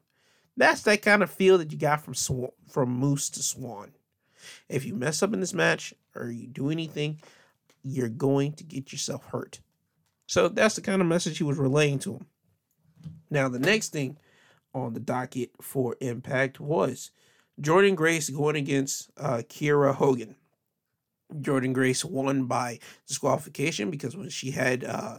That's 0.56 0.82
that 0.82 1.02
kind 1.02 1.22
of 1.22 1.30
feel 1.30 1.58
that 1.58 1.72
you 1.72 1.78
got 1.78 2.04
from 2.04 2.14
Swann, 2.14 2.50
from 2.68 2.90
Moose 2.90 3.30
to 3.30 3.42
Swann. 3.42 3.92
If 4.68 4.84
you 4.84 4.94
mess 4.94 5.22
up 5.22 5.32
in 5.32 5.40
this 5.40 5.54
match 5.54 5.94
or 6.14 6.30
you 6.30 6.46
do 6.46 6.70
anything, 6.70 7.20
you're 7.82 8.08
going 8.08 8.52
to 8.54 8.64
get 8.64 8.92
yourself 8.92 9.24
hurt. 9.26 9.60
So 10.26 10.48
that's 10.48 10.74
the 10.74 10.80
kind 10.80 11.00
of 11.00 11.08
message 11.08 11.38
he 11.38 11.44
was 11.44 11.58
relaying 11.58 11.98
to 12.00 12.14
him. 12.14 12.26
Now, 13.30 13.48
the 13.48 13.58
next 13.58 13.90
thing 13.90 14.18
on 14.74 14.92
the 14.94 15.00
docket 15.00 15.50
for 15.60 15.96
Impact 16.00 16.60
was 16.60 17.10
Jordynne 17.60 17.96
Grace 17.96 18.30
going 18.30 18.56
against 18.56 19.10
uh, 19.16 19.42
Kiera 19.48 19.94
Hogan. 19.94 20.36
Jordynne 21.34 21.72
Grace 21.72 22.04
won 22.04 22.44
by 22.46 22.78
disqualification 23.06 23.90
because 23.90 24.16
when 24.16 24.28
she 24.30 24.50
had 24.50 24.84
uh, 24.84 25.18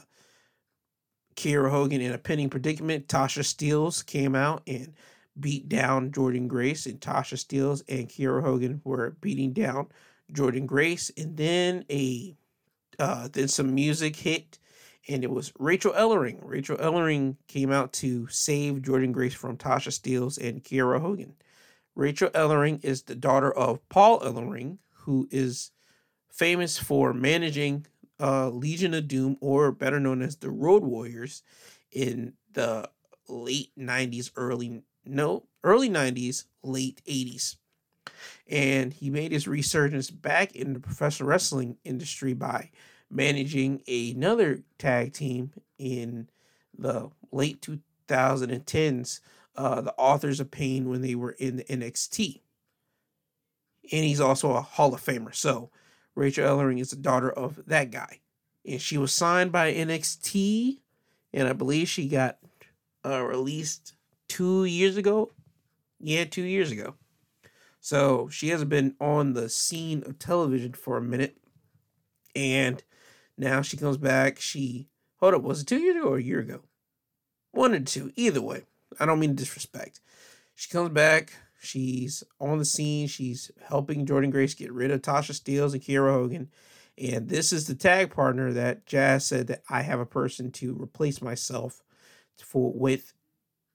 Kiera 1.35 1.71
Hogan 1.71 2.01
in 2.01 2.11
a 2.11 2.17
pinning 2.17 2.49
predicament, 2.49 3.07
Tasha 3.07 3.43
Steelz 3.43 4.05
came 4.05 4.35
out 4.35 4.61
and 4.67 4.93
beat 5.39 5.69
down 5.69 6.11
Jordynne 6.11 6.47
Grace, 6.47 6.85
and 6.85 6.99
Tasha 6.99 7.35
Steelz 7.35 7.83
and 7.87 8.09
Kiera 8.09 8.43
Hogan 8.43 8.81
were 8.83 9.15
beating 9.21 9.53
down 9.53 9.87
Jordynne 10.31 10.65
Grace, 10.65 11.11
and 11.17 11.37
then 11.37 11.85
a 11.89 12.35
uh, 12.99 13.27
then 13.31 13.47
some 13.47 13.73
music 13.73 14.15
hit, 14.15 14.59
and 15.07 15.23
it 15.23 15.31
was 15.31 15.51
Rachel 15.57 15.93
Ellering. 15.93 16.37
Rachel 16.41 16.77
Ellering 16.77 17.37
came 17.47 17.71
out 17.71 17.93
to 17.93 18.27
save 18.27 18.81
Jordynne 18.81 19.13
Grace 19.13 19.33
from 19.33 19.57
Tasha 19.57 19.89
Steelz 19.89 20.37
and 20.37 20.63
Kiera 20.63 21.01
Hogan. 21.01 21.35
Rachel 21.95 22.29
Ellering 22.29 22.83
is 22.83 23.03
the 23.03 23.15
daughter 23.15 23.51
of 23.51 23.87
Paul 23.89 24.19
Ellering, 24.21 24.77
who 24.91 25.27
is 25.31 25.71
famous 26.29 26.77
for 26.77 27.13
managing 27.13 27.85
uh, 28.21 28.49
Legion 28.49 28.93
of 28.93 29.07
Doom, 29.07 29.37
or 29.41 29.71
better 29.71 29.99
known 29.99 30.21
as 30.21 30.37
the 30.37 30.51
Road 30.51 30.83
Warriors, 30.83 31.43
in 31.91 32.33
the 32.53 32.89
late 33.27 33.71
90s, 33.77 34.31
early 34.35 34.83
no, 35.03 35.45
early 35.63 35.89
90s, 35.89 36.45
late 36.63 37.01
80s. 37.05 37.55
And 38.47 38.93
he 38.93 39.09
made 39.09 39.31
his 39.31 39.47
resurgence 39.47 40.11
back 40.11 40.55
in 40.55 40.73
the 40.73 40.79
professional 40.79 41.29
wrestling 41.29 41.77
industry 41.83 42.33
by 42.33 42.69
managing 43.09 43.81
another 43.87 44.63
tag 44.77 45.13
team 45.13 45.51
in 45.77 46.29
the 46.77 47.09
late 47.31 47.61
2010s, 48.07 49.19
uh, 49.55 49.81
the 49.81 49.93
Authors 49.97 50.39
of 50.39 50.51
Pain, 50.51 50.89
when 50.89 51.01
they 51.01 51.15
were 51.15 51.31
in 51.31 51.57
the 51.57 51.63
NXT. 51.63 52.41
And 53.91 54.03
he's 54.03 54.21
also 54.21 54.53
a 54.53 54.61
Hall 54.61 54.93
of 54.93 55.03
Famer. 55.03 55.33
So 55.33 55.71
Rachel 56.15 56.47
Ellering 56.47 56.79
is 56.79 56.89
the 56.89 56.95
daughter 56.95 57.31
of 57.31 57.61
that 57.67 57.91
guy. 57.91 58.19
And 58.65 58.81
she 58.81 58.97
was 58.97 59.11
signed 59.11 59.51
by 59.51 59.73
NXT, 59.73 60.79
and 61.33 61.47
I 61.47 61.53
believe 61.53 61.87
she 61.87 62.07
got 62.07 62.37
uh, 63.05 63.23
released 63.23 63.93
two 64.27 64.65
years 64.65 64.97
ago. 64.97 65.31
Yeah, 65.99 66.25
two 66.25 66.43
years 66.43 66.71
ago. 66.71 66.95
So 67.79 68.29
she 68.29 68.49
hasn't 68.49 68.69
been 68.69 68.95
on 68.99 69.33
the 69.33 69.49
scene 69.49 70.03
of 70.05 70.19
television 70.19 70.73
for 70.73 70.97
a 70.97 71.01
minute. 71.01 71.37
And 72.35 72.83
now 73.37 73.61
she 73.61 73.77
comes 73.77 73.97
back. 73.97 74.39
She 74.39 74.87
hold 75.19 75.33
up, 75.33 75.41
was 75.41 75.61
it 75.61 75.67
two 75.67 75.79
years 75.79 75.97
ago 75.97 76.09
or 76.09 76.17
a 76.17 76.23
year 76.23 76.39
ago? 76.39 76.61
One 77.51 77.73
or 77.73 77.79
two. 77.79 78.11
Either 78.15 78.41
way. 78.41 78.63
I 78.99 79.05
don't 79.05 79.19
mean 79.19 79.35
disrespect. 79.35 79.99
She 80.53 80.69
comes 80.69 80.89
back. 80.89 81.33
She's 81.63 82.23
on 82.39 82.57
the 82.57 82.65
scene. 82.65 83.07
She's 83.07 83.51
helping 83.67 84.05
Jordynne 84.05 84.31
Grace 84.31 84.55
get 84.55 84.71
rid 84.71 84.89
of 84.89 85.03
Tasha 85.03 85.33
Steelz 85.33 85.73
and 85.73 85.81
Kiera 85.81 86.11
Hogan. 86.11 86.49
And 86.97 87.29
this 87.29 87.53
is 87.53 87.67
the 87.67 87.75
tag 87.75 88.11
partner 88.11 88.51
that 88.51 88.87
Jazz 88.87 89.27
said 89.27 89.45
that 89.47 89.61
I 89.69 89.83
have 89.83 89.99
a 89.99 90.05
person 90.05 90.51
to 90.53 90.75
replace 90.81 91.21
myself 91.21 91.83
for 92.43 92.73
with 92.73 93.13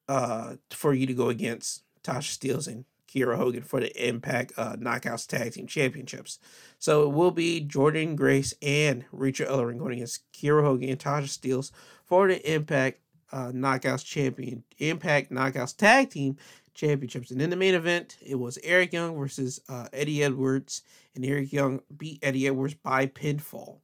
uh 0.09 0.57
for 0.72 0.93
you 0.93 1.07
to 1.07 1.14
go 1.14 1.28
against 1.28 1.84
Tasha 2.03 2.37
Steelz 2.37 2.66
and 2.66 2.84
Kiera 3.09 3.37
Hogan 3.37 3.62
for 3.62 3.78
the 3.78 4.09
Impact 4.09 4.53
uh, 4.57 4.74
Knockouts 4.74 5.28
Tag 5.28 5.53
Team 5.53 5.68
Championships. 5.68 6.41
So 6.80 7.05
it 7.05 7.14
will 7.14 7.30
be 7.30 7.64
Jordynne 7.64 8.16
Grace 8.16 8.53
and 8.61 9.05
Rachel 9.12 9.47
Ellering 9.47 9.78
going 9.78 9.95
against 9.95 10.30
Kiera 10.32 10.62
Hogan 10.62 10.89
and 10.89 10.99
Tasha 10.99 11.28
Steelz 11.28 11.70
for 12.05 12.26
the 12.26 12.53
Impact 12.53 13.01
uh, 13.32 13.53
Knockouts 13.53 14.05
Champion 14.05 14.64
Impact 14.78 15.30
Knockouts 15.30 15.76
Tag 15.76 16.11
Team 16.11 16.37
Championships. 16.76 17.30
And 17.30 17.42
in 17.42 17.50
the 17.50 17.56
main 17.56 17.74
event, 17.74 18.16
it 18.24 18.36
was 18.36 18.58
Eric 18.62 18.92
Young 18.92 19.16
versus 19.16 19.60
uh, 19.68 19.88
Eddie 19.92 20.22
Edwards, 20.22 20.82
and 21.14 21.24
Eric 21.24 21.52
Young 21.52 21.80
beat 21.96 22.20
Eddie 22.22 22.46
Edwards 22.46 22.74
by 22.74 23.06
pinfall. 23.06 23.78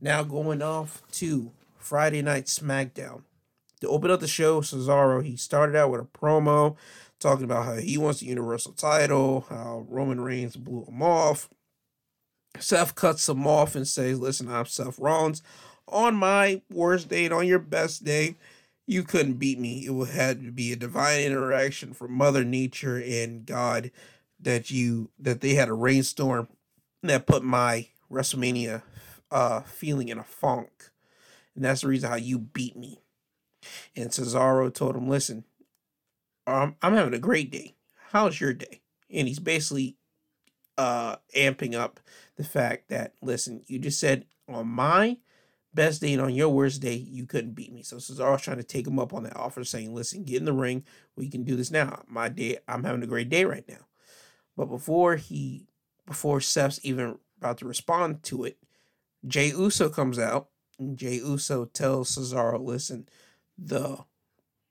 Now 0.00 0.22
going 0.24 0.62
off 0.62 1.02
to 1.12 1.52
Friday 1.78 2.22
Night 2.22 2.46
SmackDown. 2.46 3.22
To 3.82 3.88
open 3.88 4.10
up 4.10 4.20
the 4.20 4.26
show, 4.26 4.62
Cesaro, 4.62 5.22
he 5.22 5.36
started 5.36 5.76
out 5.76 5.90
with 5.90 6.00
a 6.00 6.04
promo 6.04 6.76
talking 7.20 7.44
about 7.44 7.66
how 7.66 7.74
he 7.74 7.98
wants 7.98 8.20
the 8.20 8.26
Universal 8.26 8.72
title, 8.72 9.46
how 9.48 9.86
Roman 9.88 10.20
Reigns 10.20 10.56
blew 10.56 10.84
him 10.84 11.02
off. 11.02 11.48
Seth 12.58 12.94
cuts 12.94 13.28
him 13.28 13.46
off 13.46 13.74
and 13.74 13.86
says, 13.86 14.18
Listen, 14.18 14.48
I'm 14.50 14.66
Seth 14.66 14.98
Rollins. 14.98 15.42
On 15.88 16.14
my 16.14 16.62
worst 16.70 17.08
day 17.08 17.26
and 17.26 17.34
on 17.34 17.46
your 17.46 17.58
best 17.58 18.04
day, 18.04 18.36
you 18.86 19.02
couldn't 19.02 19.34
beat 19.34 19.58
me. 19.58 19.84
It 19.84 19.90
would 19.90 20.10
had 20.10 20.44
to 20.44 20.52
be 20.52 20.72
a 20.72 20.76
divine 20.76 21.22
interaction 21.22 21.92
from 21.92 22.12
Mother 22.12 22.44
Nature 22.44 23.02
and 23.04 23.44
God 23.44 23.90
that 24.40 24.70
you 24.70 25.10
that 25.18 25.40
they 25.40 25.54
had 25.54 25.68
a 25.68 25.74
rainstorm 25.74 26.48
that 27.02 27.26
put 27.26 27.42
my 27.42 27.88
WrestleMania 28.10 28.82
uh 29.30 29.62
feeling 29.62 30.08
in 30.08 30.18
a 30.18 30.24
funk. 30.24 30.90
And 31.54 31.64
that's 31.64 31.80
the 31.80 31.88
reason 31.88 32.10
how 32.10 32.16
you 32.16 32.38
beat 32.38 32.76
me. 32.76 33.00
And 33.96 34.10
Cesaro 34.10 34.72
told 34.72 34.94
him, 34.94 35.08
Listen, 35.08 35.44
um, 36.46 36.76
I'm 36.82 36.94
having 36.94 37.14
a 37.14 37.18
great 37.18 37.50
day. 37.50 37.74
How's 38.10 38.40
your 38.40 38.52
day? 38.52 38.82
And 39.10 39.26
he's 39.26 39.40
basically 39.40 39.96
uh 40.78 41.16
amping 41.34 41.74
up 41.74 41.98
the 42.36 42.44
fact 42.44 42.88
that 42.90 43.14
listen, 43.20 43.62
you 43.66 43.80
just 43.80 43.98
said 43.98 44.26
on 44.48 44.68
my 44.68 45.16
best 45.76 46.00
day 46.00 46.12
and 46.12 46.22
on 46.22 46.34
your 46.34 46.48
worst 46.48 46.82
day, 46.82 46.94
you 46.94 47.26
couldn't 47.26 47.54
beat 47.54 47.72
me. 47.72 47.82
So 47.82 47.96
Cesaro's 47.96 48.42
trying 48.42 48.56
to 48.56 48.64
take 48.64 48.86
him 48.86 48.98
up 48.98 49.14
on 49.14 49.22
that 49.22 49.36
offer, 49.36 49.62
saying, 49.62 49.94
listen, 49.94 50.24
get 50.24 50.38
in 50.38 50.44
the 50.44 50.52
ring. 50.52 50.84
We 51.14 51.28
can 51.28 51.44
do 51.44 51.54
this 51.54 51.70
now. 51.70 52.02
My 52.08 52.28
day, 52.28 52.58
I'm 52.66 52.84
having 52.84 53.02
a 53.02 53.06
great 53.06 53.28
day 53.28 53.44
right 53.44 53.64
now. 53.68 53.86
But 54.56 54.66
before 54.66 55.16
he 55.16 55.68
before 56.06 56.40
Seth's 56.40 56.80
even 56.82 57.18
about 57.38 57.58
to 57.58 57.66
respond 57.66 58.22
to 58.24 58.44
it, 58.44 58.58
Jey 59.26 59.48
Uso 59.48 59.88
comes 59.88 60.18
out 60.18 60.48
and 60.78 60.96
Jey 60.96 61.16
Uso 61.16 61.64
tells 61.64 62.16
Cesaro, 62.16 62.60
listen, 62.60 63.08
the 63.58 63.98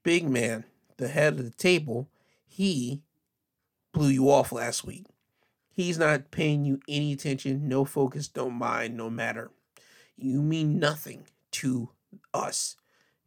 big 0.03 0.29
man 0.29 0.65
the 0.97 1.07
head 1.07 1.33
of 1.33 1.43
the 1.43 1.51
table, 1.51 2.09
he 2.45 3.01
blew 3.93 4.09
you 4.09 4.29
off 4.29 4.51
last 4.51 4.83
week. 4.85 5.05
He's 5.69 5.97
not 5.97 6.31
paying 6.31 6.63
you 6.63 6.79
any 6.87 7.13
attention, 7.13 7.67
no 7.67 7.83
focus, 7.83 8.27
don't 8.27 8.53
mind, 8.53 8.95
no 8.95 9.09
matter. 9.09 9.51
You 10.17 10.41
mean 10.41 10.79
nothing 10.79 11.27
to 11.51 11.89
us. 12.33 12.75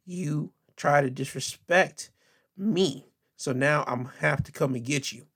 You 0.05 0.51
try 0.75 1.01
to 1.01 1.09
disrespect 1.09 2.11
me. 2.57 3.05
So 3.35 3.53
now 3.53 3.83
I'm 3.87 4.05
have 4.19 4.43
to 4.43 4.51
come 4.51 4.75
and 4.75 4.83
get 4.83 5.11
you. 5.11 5.27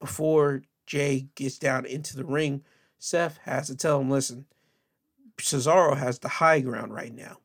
Before 0.00 0.62
Jey 0.86 1.28
gets 1.34 1.58
down 1.58 1.86
into 1.86 2.16
the 2.16 2.24
ring, 2.24 2.64
Seth 2.98 3.38
has 3.44 3.68
to 3.68 3.76
tell 3.76 4.00
him, 4.00 4.10
listen, 4.10 4.46
Cesaro 5.38 5.96
has 5.96 6.18
the 6.18 6.28
high 6.28 6.60
ground 6.60 6.92
right 6.92 7.14
now. 7.14 7.38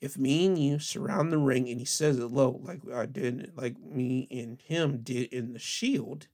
If 0.00 0.16
me 0.16 0.46
and 0.46 0.58
you 0.58 0.78
surround 0.78 1.32
the 1.32 1.38
ring 1.38 1.68
and 1.68 1.80
he 1.80 1.84
says 1.84 2.18
it 2.18 2.26
low, 2.26 2.60
like 2.62 2.80
I 2.92 3.06
did, 3.06 3.52
like 3.56 3.78
me 3.80 4.28
and 4.30 4.60
him 4.60 4.98
did 5.02 5.32
in 5.32 5.52
the 5.52 5.58
Shield, 5.58 6.28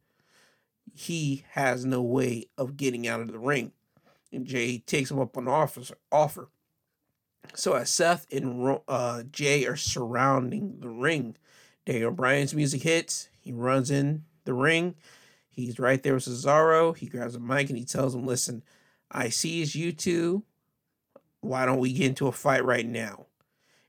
he 0.92 1.44
has 1.52 1.84
no 1.84 2.02
way 2.02 2.46
of 2.58 2.76
getting 2.76 3.08
out 3.08 3.20
of 3.20 3.32
the 3.32 3.38
ring. 3.38 3.72
Jey 4.42 4.78
takes 4.78 5.10
him 5.10 5.20
up 5.20 5.36
on 5.36 5.48
offer. 5.48 5.82
offer. 6.10 6.48
So 7.54 7.74
as 7.74 7.90
Seth 7.90 8.26
and 8.32 8.78
uh, 8.88 9.22
Jey 9.30 9.66
are 9.66 9.76
surrounding 9.76 10.78
the 10.80 10.88
ring, 10.88 11.36
Daniel 11.86 12.10
Bryan's 12.10 12.54
music 12.54 12.82
hits. 12.82 13.28
He 13.40 13.52
runs 13.52 13.90
in 13.90 14.24
the 14.44 14.54
ring. 14.54 14.94
He's 15.48 15.78
right 15.78 16.02
there 16.02 16.14
with 16.14 16.24
Cesaro. 16.24 16.96
He 16.96 17.06
grabs 17.06 17.36
a 17.36 17.40
mic 17.40 17.68
and 17.68 17.78
he 17.78 17.84
tells 17.84 18.14
him, 18.14 18.26
"Listen, 18.26 18.62
I 19.10 19.28
see 19.28 19.62
it's 19.62 19.74
you 19.74 19.92
two. 19.92 20.44
Why 21.40 21.66
don't 21.66 21.78
we 21.78 21.92
get 21.92 22.06
into 22.06 22.26
a 22.26 22.32
fight 22.32 22.64
right 22.64 22.86
now?" 22.86 23.26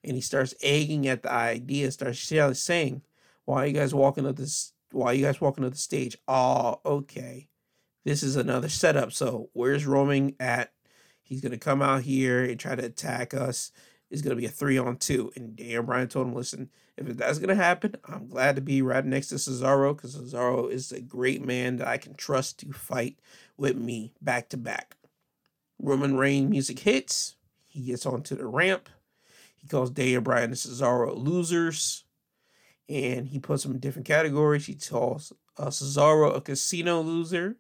And 0.04 0.16
he 0.16 0.22
starts 0.22 0.54
egging 0.62 1.08
at 1.08 1.24
the 1.24 1.32
idea. 1.32 1.92
Starts 1.92 2.20
saying, 2.60 3.02
"Why 3.46 3.64
are 3.64 3.68
you 3.68 3.74
guys 3.74 3.96
walking 3.96 4.28
up 4.28 4.36
this 4.36 4.74
Why 4.92 5.08
are 5.08 5.14
you 5.14 5.26
guys 5.26 5.42
walking 5.42 5.64
to 5.64 5.70
the 5.70 5.78
stage, 5.78 6.18
oh, 6.28 6.80
okay, 6.86 7.48
this 8.06 8.24
is 8.24 8.36
another 8.36 8.70
setup. 8.70 9.12
So 9.12 9.50
where's 9.54 9.86
Roman 9.86 10.36
at? 10.40 10.72
He's 11.22 11.42
gonna 11.42 11.58
come 11.58 11.82
out 11.82 12.04
here 12.04 12.44
and 12.44 12.60
try 12.60 12.76
to 12.76 12.86
attack 12.86 13.34
us. 13.34 13.72
It's 14.10 14.22
gonna 14.22 14.36
be 14.36 14.46
a 14.46 14.50
three 14.50 14.78
on 14.78 14.98
two. 14.98 15.32
And 15.36 15.56
Dan 15.56 15.86
Bryan 15.86 16.08
told 16.08 16.28
him, 16.28 16.36
listen, 16.36 16.70
if 16.96 17.08
that's 17.18 17.40
gonna 17.40 17.56
happen, 17.56 17.96
I'm 18.06 18.28
glad 18.28 18.56
to 18.56 18.62
be 18.62 18.82
right 18.82 19.04
next 19.04 19.30
to 19.30 19.36
Cesaro 19.36 19.96
because 19.96 20.16
Cesaro 20.16 20.72
is 20.72 20.92
a 20.92 21.02
great 21.02 21.44
man 21.44 21.78
that 21.78 21.88
I 21.88 21.98
can 21.98 22.14
trust 22.14 22.60
to 22.60 22.72
fight 22.72 23.18
with 23.58 23.76
me 23.76 24.14
back 24.22 24.50
to 24.50 24.58
back. 24.58 24.96
Roman 25.82 26.16
Reigns 26.16 26.50
music 26.50 26.80
hits. 26.80 27.36
He 27.68 27.82
gets 27.82 28.06
onto 28.06 28.36
the 28.36 28.48
ramp. 28.48 28.88
He 29.58 29.68
calls 29.68 29.90
Daniel 29.90 30.22
Bryan 30.22 30.46
and 30.46 30.54
Cesaro 30.54 31.18
losers 31.18 32.06
and 32.88 33.28
he 33.28 33.40
puts 33.40 33.64
them 33.64 33.74
in 33.74 33.80
different 33.80 34.08
categories. 34.08 34.66
He 34.66 34.76
calls 34.76 35.34
uh, 35.58 35.68
Cesaro 35.68 36.36
a 36.36 36.42
casino 36.42 37.02
loser, 37.02 37.58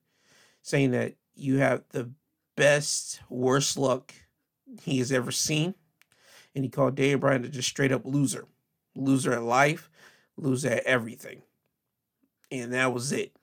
saying 0.66 0.89
that 0.89 1.13
you 1.36 1.57
have 1.59 1.84
the 1.89 2.09
best, 2.57 3.22
worst 3.30 3.78
luck 3.78 4.11
he 4.82 4.97
has 4.97 5.11
ever 5.11 5.32
seen. 5.32 5.76
And 6.55 6.63
he 6.63 6.72
called 6.72 6.95
Daniel 6.95 7.20
Bryan 7.20 7.45
a 7.45 7.49
just 7.49 7.70
straight 7.70 7.91
up 7.91 8.01
loser. 8.03 8.47
Loser 8.95 9.34
at 9.34 9.43
life, 9.43 9.91
loser 10.38 10.70
at 10.70 10.84
everything. 10.84 11.43
And 12.51 12.74
that 12.74 12.93
was 12.93 13.11
it. 13.11 13.36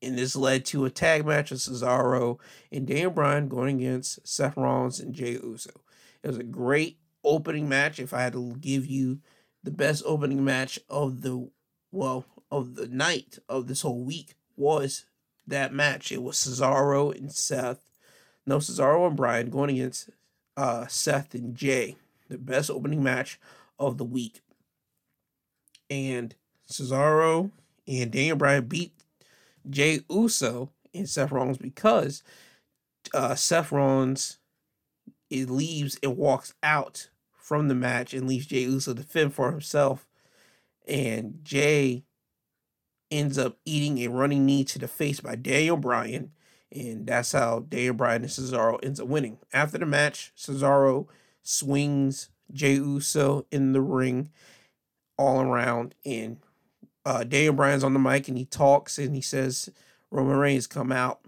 And 0.00 0.16
this 0.16 0.34
led 0.34 0.64
to 0.66 0.86
a 0.86 0.90
tag 0.90 1.26
match 1.26 1.52
of 1.52 1.58
Cesaro 1.58 2.38
and 2.72 2.86
Daniel 2.86 3.10
Bryan 3.10 3.48
going 3.48 3.82
against 3.82 4.26
Seth 4.26 4.56
Rollins 4.56 5.00
and 5.00 5.14
Jey 5.14 5.32
Uso. 5.32 5.82
It 6.22 6.28
was 6.28 6.38
a 6.38 6.44
great 6.44 6.98
opening 7.22 7.68
match. 7.68 7.98
If 7.98 8.14
I 8.14 8.22
had 8.22 8.32
to 8.32 8.56
give 8.58 8.86
you 8.86 9.20
the 9.62 9.70
best 9.70 10.02
opening 10.06 10.42
match 10.42 10.78
of 10.88 11.20
the 11.20 11.50
well 11.92 12.24
of 12.50 12.76
the 12.76 12.88
night 12.88 13.38
of 13.50 13.66
this 13.66 13.82
whole 13.82 14.02
week 14.02 14.34
was 14.56 15.04
that 15.46 15.72
match. 15.72 16.12
It 16.12 16.22
was 16.22 16.36
Cesaro 16.36 17.14
and 17.16 17.32
Seth. 17.32 17.84
No, 18.46 18.58
Cesaro 18.58 19.06
and 19.06 19.16
Bryan 19.16 19.50
going 19.50 19.70
against 19.70 20.10
uh, 20.56 20.86
Seth 20.86 21.34
and 21.34 21.54
Jey. 21.54 21.96
The 22.28 22.38
best 22.38 22.70
opening 22.70 23.02
match 23.02 23.40
of 23.78 23.98
the 23.98 24.04
week. 24.04 24.40
And 25.88 26.34
Cesaro 26.70 27.50
and 27.86 28.10
Daniel 28.10 28.36
Bryan 28.36 28.66
beat 28.66 28.92
Jey 29.68 30.00
Uso 30.08 30.70
and 30.94 31.08
Seth 31.08 31.32
Rollins 31.32 31.58
because 31.58 32.22
uh, 33.12 33.34
Seth 33.34 33.72
Rollins 33.72 34.38
it 35.28 35.48
leaves 35.48 35.98
and 36.02 36.16
walks 36.16 36.54
out 36.62 37.08
from 37.32 37.68
the 37.68 37.74
match 37.74 38.12
and 38.14 38.28
leaves 38.28 38.46
Jey 38.46 38.62
Uso 38.62 38.94
to 38.94 39.02
fend 39.02 39.34
for 39.34 39.50
himself. 39.50 40.06
And 40.86 41.40
Jey 41.42 42.04
ends 43.10 43.38
up 43.38 43.58
eating 43.64 43.98
a 43.98 44.08
running 44.08 44.46
knee 44.46 44.64
to 44.64 44.78
the 44.78 44.88
face 44.88 45.20
by 45.20 45.34
Daniel 45.34 45.76
Bryan. 45.76 46.32
And 46.72 47.06
that's 47.06 47.32
how 47.32 47.60
Daniel 47.68 47.94
Bryan 47.94 48.22
and 48.22 48.30
Cesaro 48.30 48.78
ends 48.82 49.00
up 49.00 49.08
winning. 49.08 49.38
After 49.52 49.78
the 49.78 49.86
match, 49.86 50.32
Cesaro 50.36 51.08
swings 51.42 52.28
Jey 52.52 52.74
Uso 52.74 53.46
in 53.50 53.72
the 53.72 53.80
ring 53.80 54.30
all 55.18 55.40
around. 55.40 55.94
And 56.04 56.38
uh, 57.04 57.24
Daniel 57.24 57.54
Bryan's 57.54 57.84
on 57.84 57.92
the 57.92 57.98
mic 57.98 58.28
and 58.28 58.38
he 58.38 58.44
talks 58.44 58.98
and 58.98 59.14
he 59.14 59.20
says, 59.20 59.68
Roman 60.10 60.36
Reigns, 60.36 60.66
come 60.66 60.92
out. 60.92 61.20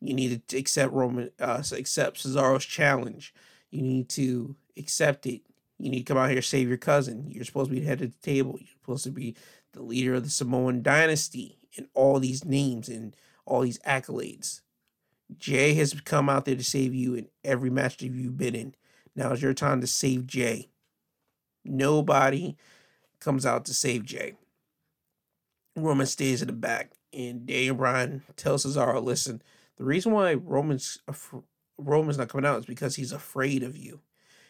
You 0.00 0.14
need 0.14 0.46
to 0.48 0.58
accept 0.58 0.92
Roman, 0.92 1.30
uh, 1.38 1.62
accept 1.72 2.22
Cesaro's 2.22 2.64
challenge. 2.64 3.34
You 3.70 3.82
need 3.82 4.08
to 4.10 4.56
accept 4.76 5.26
it. 5.26 5.42
You 5.78 5.90
need 5.90 6.00
to 6.00 6.12
come 6.12 6.18
out 6.18 6.30
here 6.30 6.42
save 6.42 6.68
your 6.68 6.78
cousin. 6.78 7.30
You're 7.30 7.44
supposed 7.44 7.70
to 7.70 7.76
be 7.76 7.84
head 7.84 8.02
of 8.02 8.12
the 8.12 8.18
table. 8.18 8.56
You're 8.58 8.68
supposed 8.80 9.04
to 9.04 9.10
be 9.10 9.34
the 9.72 9.82
leader 9.82 10.14
of 10.14 10.24
the 10.24 10.30
Samoan 10.30 10.82
dynasty 10.82 11.58
and 11.76 11.86
all 11.94 12.18
these 12.18 12.44
names 12.44 12.88
and 12.88 13.14
all 13.44 13.60
these 13.62 13.78
accolades. 13.80 14.60
Jey 15.36 15.74
has 15.74 15.94
come 16.04 16.28
out 16.28 16.44
there 16.44 16.56
to 16.56 16.64
save 16.64 16.94
you 16.94 17.14
in 17.14 17.28
every 17.44 17.70
match 17.70 17.98
that 17.98 18.06
you've 18.06 18.36
been 18.36 18.54
in. 18.54 18.74
Now 19.14 19.32
is 19.32 19.42
your 19.42 19.54
time 19.54 19.80
to 19.80 19.86
save 19.86 20.26
Jey. 20.26 20.68
Nobody 21.64 22.56
comes 23.20 23.46
out 23.46 23.64
to 23.66 23.74
save 23.74 24.04
Jey. 24.04 24.34
Roman 25.76 26.06
stays 26.06 26.42
in 26.42 26.48
the 26.48 26.52
back, 26.52 26.92
and 27.12 27.46
Daniel 27.46 27.76
Bryan 27.76 28.22
tells 28.36 28.64
Cesaro, 28.64 29.02
"Listen, 29.02 29.42
the 29.76 29.84
reason 29.84 30.12
why 30.12 30.34
Roman's 30.34 30.98
Roman's 31.78 32.18
not 32.18 32.28
coming 32.28 32.46
out 32.46 32.58
is 32.58 32.66
because 32.66 32.96
he's 32.96 33.12
afraid 33.12 33.62
of 33.62 33.76
you. 33.76 34.00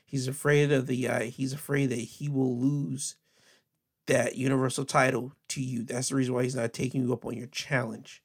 He's 0.05 0.27
afraid 0.27 0.73
of 0.73 0.87
the 0.87 1.09
uh, 1.09 1.21
he's 1.23 1.53
afraid 1.53 1.91
that 1.91 1.97
he 1.97 2.29
will 2.29 2.59
lose 2.59 3.17
that 4.07 4.37
universal 4.37 4.85
title 4.85 5.33
to 5.49 5.63
you. 5.63 5.83
That's 5.83 6.09
the 6.09 6.17
reason 6.17 6.35
why 6.35 6.43
he's 6.43 6.57
not 6.57 6.73
taking 6.73 7.03
you 7.03 7.13
up 7.13 7.25
on 7.25 7.37
your 7.37 7.47
challenge. 7.47 8.23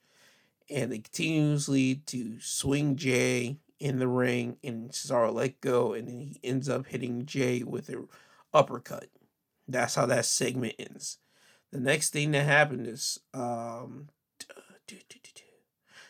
And 0.70 0.92
they 0.92 1.00
continuously 1.00 1.96
to 2.08 2.40
swing 2.40 2.96
Jey 2.96 3.58
in 3.80 4.00
the 4.00 4.08
ring 4.08 4.58
and 4.64 4.90
Cesaro 4.92 5.34
let 5.34 5.62
go 5.62 5.94
and 5.94 6.08
then 6.08 6.20
he 6.20 6.40
ends 6.44 6.70
up 6.70 6.88
hitting 6.88 7.26
Jey 7.26 7.62
with 7.64 7.90
an 7.90 8.08
uppercut. 8.54 9.10
That's 9.68 9.96
how 9.96 10.06
that 10.08 10.26
segment 10.26 10.76
ends. 10.80 11.18
The 11.72 11.80
next 11.80 12.12
thing 12.12 12.32
that 12.32 12.46
happened 12.46 12.88
is 12.88 13.20
um 13.34 14.10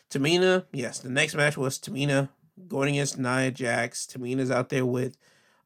Tamina, 0.08 0.64
yes, 0.72 1.00
the 1.00 1.10
next 1.10 1.34
match 1.34 1.56
was 1.56 1.78
Tamina 1.78 2.28
going 2.68 2.94
against 2.94 3.18
Nia 3.18 3.50
Jax. 3.50 4.06
Tamina's 4.06 4.50
out 4.50 4.68
there 4.68 4.86
with 4.86 5.16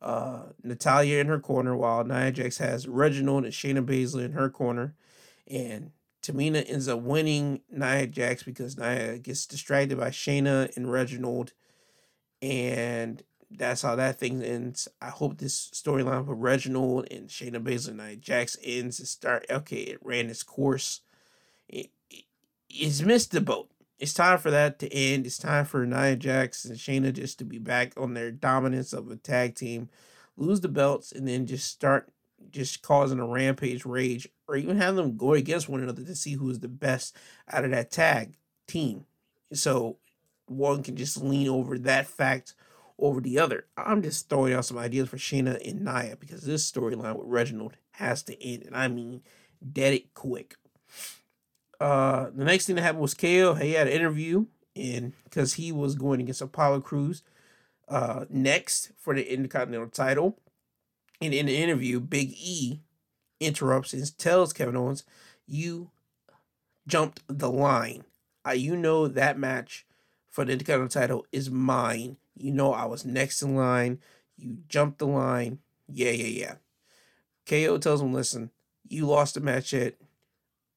uh, 0.03 0.45
Natalya 0.63 1.19
in 1.19 1.27
her 1.27 1.41
corner, 1.41 1.77
while 1.77 2.05
Nia 2.05 2.33
Jax 2.33 2.59
has 2.59 2.89
Reginald 2.89 3.45
and 3.45 3.53
Shayna 3.53 3.85
Baszler 3.85 4.25
in 4.25 4.33
her 4.33 4.49
corner. 4.49 4.95
And 5.47 5.93
Tamina 6.23 6.65
ends 6.69 6.89
up 6.89 7.01
winning 7.01 7.61
Nia 7.71 8.07
Jax 8.07 8.43
because 8.43 8.79
Nia 8.79 9.19
gets 9.19 9.47
distracted 9.47 9.99
by 9.99 10.11
Shayna 10.11 10.75
and 10.77 10.91
Reginald. 10.91 11.53
And 12.41 13.23
that's 13.51 13.83
how 13.83 13.97
that 13.97 14.19
thing 14.19 14.43
ends. 14.43 14.89
I 15.03 15.09
hope 15.09 15.39
this 15.39 15.71
storyline 15.75 16.25
with 16.25 16.39
Reginald 16.39 17.09
and 17.11 17.29
Shayna 17.29 17.63
Baszler 17.63 17.89
and 17.89 17.99
Nia 17.99 18.17
Jax 18.17 18.57
ends. 18.63 19.01
It 19.01 19.07
start 19.07 19.47
okay, 19.51 19.81
it 19.81 19.99
ran 20.03 20.31
its 20.31 20.43
course. 20.43 21.01
It, 21.69 21.91
it, 22.11 22.25
it's 22.69 23.03
missed 23.03 23.33
the 23.33 23.41
boat 23.41 23.69
it's 24.01 24.15
time 24.15 24.39
for 24.39 24.51
that 24.51 24.79
to 24.79 24.93
end. 24.93 25.27
It's 25.27 25.39
time 25.39 25.67
for 25.67 25.85
Nia 25.85 26.17
Jax 26.17 26.65
and 26.65 26.77
Shayna 26.77 27.13
just 27.13 27.39
to 27.39 27.45
be 27.45 27.59
back 27.59 27.93
on 27.99 28.15
their 28.15 28.31
dominance 28.33 28.95
of 28.95 29.11
a 29.11 29.17
tag 29.17 29.55
team, 29.55 29.91
lose 30.37 30.63
the 30.63 30.69
belts, 30.69 31.13
and 31.13 31.29
then 31.29 31.47
just 31.47 31.71
start 31.71 32.11
just 32.51 32.81
causing 32.81 33.21
a 33.21 33.27
rampage 33.27 33.85
rage, 33.85 34.27
or 34.49 34.57
even 34.57 34.79
have 34.79 34.97
them 34.97 35.19
go 35.19 35.35
against 35.35 35.69
one 35.69 35.83
another 35.83 36.03
to 36.03 36.17
see 36.17 36.33
who 36.33 36.49
is 36.49 36.61
the 36.61 36.69
best 36.69 37.15
out 37.53 37.65
of 37.65 37.71
that 37.73 37.91
tag 37.91 38.35
team. 38.67 39.05
So 39.53 39.99
one 40.47 40.83
can 40.83 40.97
just 40.97 41.23
lean 41.23 41.49
over 41.49 41.79
that 41.79 42.07
fact 42.07 42.55
over 42.99 43.21
the 43.21 43.39
other. 43.39 43.67
I'm 43.77 44.03
just 44.03 44.31
throwing 44.31 44.55
out 44.55 44.65
some 44.65 44.79
ideas 44.79 45.11
for 45.11 45.19
Shayna 45.19 45.61
and 45.69 45.85
Nia 45.85 46.17
because 46.19 46.43
this 46.43 46.71
storyline 46.71 47.17
with 47.17 47.27
Reginald 47.27 47.77
has 47.93 48.23
to 48.25 48.43
end, 48.43 48.63
and 48.63 48.75
I 48.75 48.89
mean 48.89 49.21
dead 49.73 49.93
it 49.93 50.15
quick. 50.15 50.57
Uh, 51.81 52.29
the 52.35 52.45
next 52.45 52.67
thing 52.67 52.77
that 52.77 52.83
happened 52.83 53.01
was 53.01 53.15
KO. 53.15 53.55
He 53.55 53.73
had 53.73 53.87
an 53.87 53.93
interview, 53.93 54.47
and 54.77 55.15
because 55.25 55.55
he 55.55 55.73
was 55.73 55.95
going 55.95 56.21
against 56.21 56.43
Apollo 56.43 56.83
Crews 56.83 57.23
uh, 57.89 58.27
next 58.29 58.93
for 58.97 59.15
the 59.15 59.33
Intercontinental 59.33 59.89
title. 59.89 60.39
And 61.21 61.35
in 61.35 61.47
the 61.47 61.57
interview, 61.57 62.01
Big 62.01 62.33
E 62.33 62.81
interrupts 63.41 63.93
and 63.93 64.19
tells 64.19 64.53
Kevin 64.53 64.77
Owens, 64.77 65.05
"You 65.47 65.91
jumped 66.87 67.23
the 67.29 67.51
line. 67.51 68.05
You 68.55 68.77
know 68.77 69.07
that 69.07 69.39
match 69.39 69.87
for 70.29 70.45
the 70.45 70.53
Intercontinental 70.53 71.01
title 71.01 71.27
is 71.33 71.51
mine. 71.51 72.17
You 72.35 72.53
know 72.53 72.73
I 72.73 72.85
was 72.85 73.05
next 73.05 73.43
in 73.43 73.55
line. 73.55 73.99
You 74.37 74.59
jumped 74.69 74.99
the 74.99 75.07
line. 75.07 75.59
Yeah, 75.89 76.11
yeah, 76.11 76.27
yeah. 76.27 76.55
KO 77.47 77.79
tells 77.79 78.01
him, 78.01 78.13
listen, 78.13 78.51
you 78.89 79.07
lost 79.07 79.35
the 79.35 79.41
match 79.41 79.75
at 79.75 79.95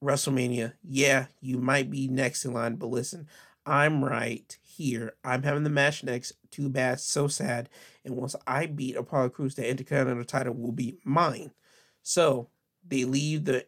WrestleMania. 0.04 0.74
Yeah, 0.84 1.28
you 1.39 1.58
might 1.58 1.89
be 1.89 2.08
next 2.08 2.45
in 2.45 2.54
line, 2.54 2.76
but 2.76 2.88
listen, 2.88 3.28
I'm 3.66 4.04
right 4.04 4.58
here. 4.62 5.14
I'm 5.24 5.43
having 5.43 5.64
the 5.64 5.70
match 5.70 6.04
next. 6.04 6.34
Too 6.51 6.70
bad, 6.70 6.99
so 6.99 7.28
sad. 7.28 7.70
And 8.04 8.16
once 8.16 8.36
I 8.45 8.66
beat 8.66 8.97
Apollo 8.97 9.30
Crews, 9.30 9.56
the 9.56 9.68
Intercontinental 9.68 10.26
title 10.26 10.54
will 10.54 10.74
be 10.74 10.97
mine. 11.04 11.51
So 12.01 12.49
they 12.86 13.06
leave 13.06 13.45
the 13.45 13.66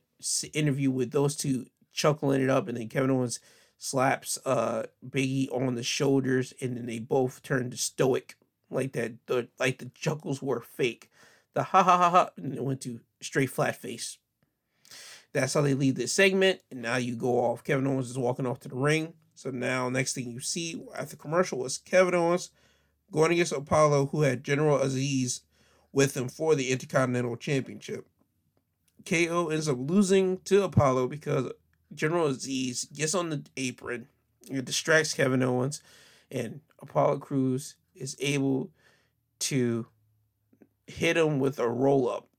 interview 0.54 0.92
with 0.92 1.12
those 1.12 1.36
two 1.36 1.68
chuckling 1.94 2.42
it 2.42 2.50
up, 2.50 2.68
and 2.68 2.78
then 2.78 2.90
Kevin 2.90 3.12
Owens 3.12 3.40
slaps 3.78 4.38
uh 4.46 4.84
Biggie 5.08 5.52
on 5.54 5.76
the 5.76 5.84
shoulders, 5.84 6.54
and 6.62 6.76
then 6.76 6.86
they 6.86 7.00
both 7.00 7.42
turn 7.42 7.72
to 7.72 7.78
stoic, 7.78 8.36
like 8.70 8.92
that. 8.94 9.14
The 9.28 9.48
like 9.60 9.78
the 9.78 9.92
chuckles 9.96 10.42
were 10.42 10.62
fake. 10.62 11.10
The 11.54 11.64
ha 11.64 11.84
ha 11.84 11.98
ha 11.98 12.10
ha, 12.10 12.30
and 12.36 12.54
it 12.54 12.64
went 12.64 12.82
to 12.82 13.00
straight 13.22 13.50
flat 13.50 13.78
face. 13.78 14.18
That's 15.36 15.54
how 15.54 15.60
they 15.60 15.74
leave 15.74 15.96
this 15.96 16.14
segment, 16.14 16.62
and 16.72 16.82
now 16.82 16.96
you 16.96 17.18
go 17.18 17.40
off. 17.40 17.62
Kevin 17.62 17.86
Owens 17.88 18.10
is 18.10 18.18
walking 18.18 18.48
off 18.48 18.62
to 18.62 18.70
the 18.70 18.76
ring. 18.78 19.16
So 19.34 19.50
now, 19.50 19.90
next 19.90 20.14
thing 20.14 20.32
you 20.32 20.40
see 20.40 20.82
after 20.98 21.18
the 21.18 21.22
commercial 21.22 21.60
was 21.60 21.78
Kevin 21.78 22.16
Owens 22.16 22.52
going 23.12 23.34
against 23.34 23.52
Apollo, 23.52 24.06
who 24.08 24.22
had 24.22 24.46
General 24.46 24.80
Azeez 24.80 25.42
with 25.92 26.16
him 26.16 26.30
for 26.30 26.56
the 26.56 26.72
Intercontinental 26.72 27.36
Championship. 27.36 28.08
KO 29.06 29.50
ends 29.50 29.68
up 29.68 29.78
losing 29.78 30.38
to 30.46 30.64
Apollo 30.64 31.10
because 31.10 31.52
General 31.94 32.30
Azeez 32.30 32.94
gets 32.96 33.14
on 33.14 33.30
the 33.30 33.44
apron, 33.58 34.08
it 34.50 34.64
distracts 34.64 35.14
Kevin 35.14 35.44
Owens, 35.44 35.82
and 36.32 36.62
Apollo 36.82 37.20
Crews 37.20 37.76
is 37.94 38.16
able 38.22 38.72
to 39.40 39.86
hit 40.88 41.18
him 41.18 41.40
with 41.40 41.60
a 41.60 41.68
roll 41.68 42.08
up. 42.08 42.30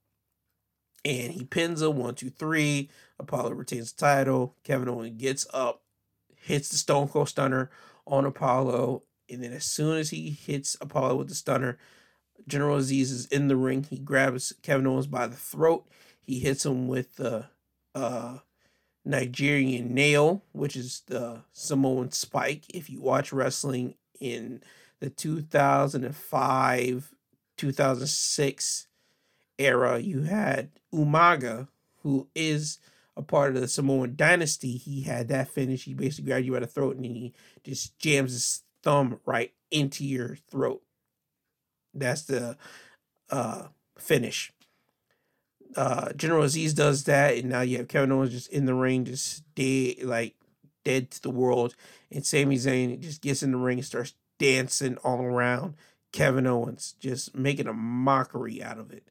And 1.05 1.33
he 1.33 1.45
pins 1.45 1.83
him 1.83 1.97
one, 1.97 2.15
two, 2.15 2.31
three. 2.31 2.91
Apollo 3.19 3.53
retains 3.53 3.93
the 3.93 4.01
title. 4.01 4.57
Kevin 4.65 4.89
Owens 4.89 5.21
gets 5.21 5.47
up, 5.55 5.83
hits 6.35 6.69
the 6.69 6.77
Stone 6.77 7.09
Cold 7.09 7.29
Stunner 7.29 7.71
on 8.07 8.25
Apollo, 8.25 9.03
and 9.29 9.43
then 9.43 9.53
as 9.53 9.65
soon 9.65 9.99
as 9.99 10.11
he 10.11 10.31
hits 10.31 10.77
Apollo 10.81 11.17
with 11.17 11.29
the 11.29 11.35
stunner, 11.35 11.79
General 12.47 12.79
Azeez 12.79 13.11
is 13.11 13.27
in 13.27 13.49
the 13.49 13.57
ring. 13.57 13.83
He 13.83 13.99
grabs 13.99 14.53
Kevin 14.63 14.87
Owens 14.87 15.07
by 15.07 15.27
the 15.27 15.37
throat. 15.37 15.87
He 16.23 16.39
hits 16.39 16.65
him 16.65 16.87
with 16.87 17.17
the 17.17 17.47
uh, 17.95 18.39
Nigerian 19.05 19.95
nail, 19.95 20.43
which 20.53 20.77
is 20.77 21.03
the 21.07 21.43
Samoan 21.53 22.13
spike. 22.13 22.65
If 22.69 22.91
you 22.91 23.01
watch 23.01 23.33
wrestling 23.33 23.95
in 24.21 24.63
the 25.01 25.11
2005 25.11 27.13
2006 27.57 28.87
era, 29.59 29.99
you 29.99 30.23
had 30.23 30.71
Umaga, 30.93 31.69
who 32.03 32.29
is 32.35 32.79
a 33.17 33.23
part 33.23 33.55
of 33.55 33.61
the 33.61 33.69
Samoan 33.69 34.15
dynasty. 34.17 34.77
He 34.77 35.03
had 35.03 35.29
that 35.29 35.49
finish. 35.49 35.85
He 35.85 35.95
basically 35.95 36.31
grabbed 36.31 36.47
you 36.47 36.53
by 36.53 36.61
the 36.61 36.67
throat 36.67 36.97
and 36.97 37.05
he 37.05 37.33
just 37.65 37.99
jams 37.99 38.33
his 38.33 38.63
thumb 38.83 39.21
right 39.25 39.53
into 39.71 40.05
your 40.05 40.37
throat. 40.51 40.83
That's 41.95 42.23
the 42.23 42.57
uh, 43.31 43.69
finish. 43.99 44.53
Uh, 45.75 46.13
General 46.13 46.45
Azeez 46.45 46.75
does 46.75 47.05
that, 47.05 47.37
and 47.37 47.51
now 47.51 47.61
you 47.61 47.79
have 47.79 47.89
Kevin 47.89 48.13
Owens 48.13 48.31
just 48.31 48.51
in 48.51 48.65
the 48.65 48.75
ring, 48.75 49.05
just 49.05 49.43
dead, 49.55 50.03
like 50.03 50.35
dead 50.85 51.11
to 51.11 51.23
the 51.23 51.31
world. 51.31 51.75
And 52.11 52.25
Sami 52.25 52.57
Zayn 52.57 53.01
just 53.01 53.21
gets 53.21 53.43
in 53.43 53.53
the 53.53 53.59
ring 53.59 53.79
and 53.79 53.87
starts 53.87 54.15
dancing 54.39 54.97
all 54.99 55.23
around 55.23 55.75
Kevin 56.13 56.47
Owens, 56.47 56.95
just 57.01 57.35
making 57.35 57.67
a 57.67 57.73
mockery 57.73 58.63
out 58.63 58.79
of 58.79 58.93
it. 58.93 59.09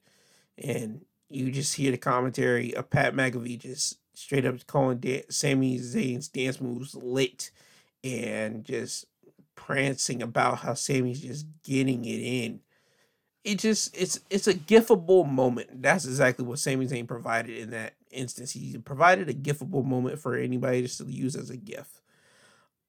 And 0.58 1.06
you 1.30 1.51
just 1.51 1.76
hear 1.76 1.91
the 1.91 1.97
commentary 1.97 2.74
of 2.76 2.89
Pat 2.89 3.14
McAfee 3.14 3.60
just 3.60 3.99
straight 4.14 4.45
up 4.45 4.66
calling 4.68 4.99
da- 4.99 5.26
Sami 5.30 5.80
Zayn's 5.80 6.28
dance 6.28 6.62
moves 6.62 6.95
lit 6.95 7.51
and 8.03 8.64
just 8.64 9.06
prancing 9.56 10.22
about 10.22 10.60
how 10.60 10.74
Sami's 10.74 11.22
just 11.22 11.45
getting 11.64 12.06
it 12.06 12.22
in. 12.22 12.62
It 13.43 13.60
just 13.60 13.95
it's 13.95 14.20
it's 14.30 14.47
a 14.47 14.53
gifable 14.53 15.28
moment. 15.28 15.82
That's 15.82 16.06
exactly 16.06 16.45
what 16.45 16.60
Sami 16.60 16.88
Zayn 16.88 17.08
provided 17.08 17.58
in 17.58 17.70
that 17.72 17.93
instance. 18.12 18.51
He 18.51 18.78
provided 18.78 19.30
a 19.30 19.34
gifable 19.34 19.86
moment 19.86 20.20
for 20.20 20.36
anybody 20.36 20.82
just 20.82 20.97
to 20.99 21.06
use 21.06 21.36
as 21.36 21.49
a 21.49 21.58
gift. 21.58 22.01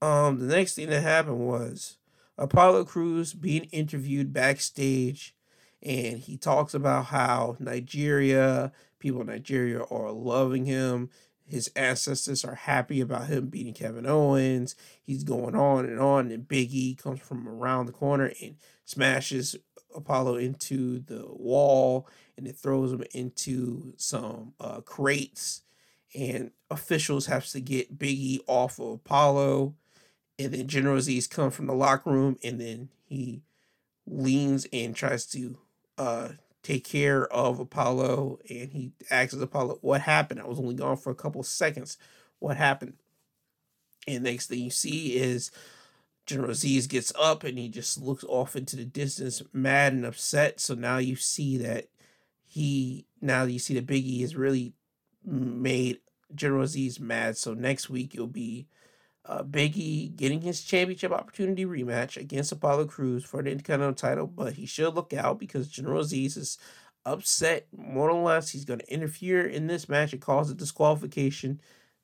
Um, 0.01 0.39
the 0.39 0.55
next 0.55 0.75
thing 0.75 0.89
that 0.91 1.03
happened 1.03 1.41
was 1.41 1.99
Apollo 2.39 2.87
Crews 2.87 3.35
being 3.35 3.65
interviewed 3.65 4.33
backstage, 4.33 5.35
and 5.83 6.19
he 6.19 6.37
talks 6.37 6.75
about 6.75 7.07
how 7.07 7.57
Nigeria, 7.59 8.73
people 8.99 9.21
in 9.21 9.27
Nigeria 9.29 9.83
are 9.91 10.11
loving 10.11 10.67
him 10.67 11.11
his 11.47 11.71
ancestors 11.77 12.45
are 12.45 12.57
happy 12.57 13.01
about 13.01 13.29
him 13.29 13.47
beating 13.47 13.73
Kevin 13.73 14.07
Owens. 14.07 14.75
He's 15.03 15.23
going 15.23 15.55
on 15.55 15.87
and 15.87 16.01
on, 16.01 16.31
and 16.33 16.49
Big 16.49 16.75
E 16.75 16.95
comes 16.95 17.21
from 17.21 17.49
around 17.49 17.87
the 17.87 17.93
corner 17.93 18.33
and 18.43 18.57
smashes 18.85 19.55
Apollo 19.95 20.37
into 20.37 20.99
the 20.99 21.25
wall, 21.29 22.09
and 22.37 22.49
it 22.49 22.57
throws 22.57 22.93
him 22.93 23.05
into 23.13 23.95
some 23.97 24.55
uh, 24.59 24.81
crates. 24.81 25.63
And 26.15 26.51
officials 26.71 27.27
have 27.27 27.47
to 27.51 27.61
get 27.61 27.99
Big 27.99 28.19
E 28.19 28.41
off 28.49 28.81
of 28.81 28.95
Apollo, 28.95 29.75
and 30.39 30.53
then 30.53 30.67
General 30.67 30.99
Azeez 30.99 31.31
comes 31.31 31.55
from 31.55 31.67
the 31.67 31.75
locker 31.75 32.11
room, 32.11 32.39
and 32.43 32.61
then 32.61 32.89
he 33.05 33.43
leans 34.05 34.67
and 34.73 34.97
tries 34.97 35.27
to 35.27 35.59
uh, 35.99 36.29
take 36.63 36.85
care 36.85 37.27
of 37.33 37.61
Apollo 37.61 38.41
and 38.49 38.73
he 38.73 38.93
asks 39.11 39.35
Apollo, 39.35 39.79
What 39.83 40.03
happened? 40.03 40.41
I 40.41 40.47
was 40.47 40.59
only 40.59 40.75
gone 40.75 40.97
for 40.97 41.11
a 41.11 41.17
couple 41.17 41.43
seconds. 41.43 41.97
What 42.39 42.57
happened? 42.57 42.95
And 44.07 44.25
next 44.25 44.49
thing 44.49 44.61
you 44.61 44.71
see 44.71 45.17
is 45.17 45.51
General 46.27 46.51
Azeez 46.51 46.89
gets 46.89 47.13
up 47.19 47.45
and 47.45 47.59
he 47.59 47.69
just 47.69 48.01
looks 48.01 48.25
off 48.25 48.57
into 48.57 48.77
the 48.77 48.85
distance, 48.85 49.43
mad 49.53 49.93
and 49.93 50.05
upset. 50.05 50.61
So 50.61 50.75
now 50.75 50.99
you 50.99 51.17
see 51.17 51.57
that 51.59 51.87
he 52.45 53.07
now 53.21 53.45
you 53.45 53.59
see 53.59 53.79
the 53.79 53.83
Biggie 53.83 54.21
has 54.21 54.37
really 54.37 54.75
made 55.25 55.99
General 56.35 56.65
Azeez 56.65 57.01
mad. 57.01 57.37
So 57.37 57.55
next 57.55 57.89
week 57.89 58.15
you'll 58.15 58.27
be 58.27 58.67
uh, 59.27 59.43
Biggie 59.43 60.15
getting 60.15 60.41
his 60.41 60.63
championship 60.63 61.13
opportunity 61.13 61.65
rematch 61.65 62.17
against 62.17 62.53
Apollo 62.53 62.87
Crews 62.87 63.25
for 63.25 63.43
the 63.43 63.51
Intercontinental 63.51 63.95
title, 63.95 64.27
but 64.27 64.55
he 64.55 64.67
should 64.67 64.95
look 64.95 65.13
out 65.13 65.39
because 65.39 65.69
General 65.69 66.03
Azeez 66.03 66.37
is 66.37 66.59
upset 67.05 67.67
more 67.77 68.11
or 68.11 68.23
less. 68.23 68.51
He's 68.51 68.65
going 68.65 68.81
to 68.81 68.93
interfere 68.93 69.47
in 69.47 69.67
this 69.67 69.89
match 69.89 70.13
and 70.13 70.23
cause 70.23 70.51
a 70.51 70.55
disqualification. 70.55 71.61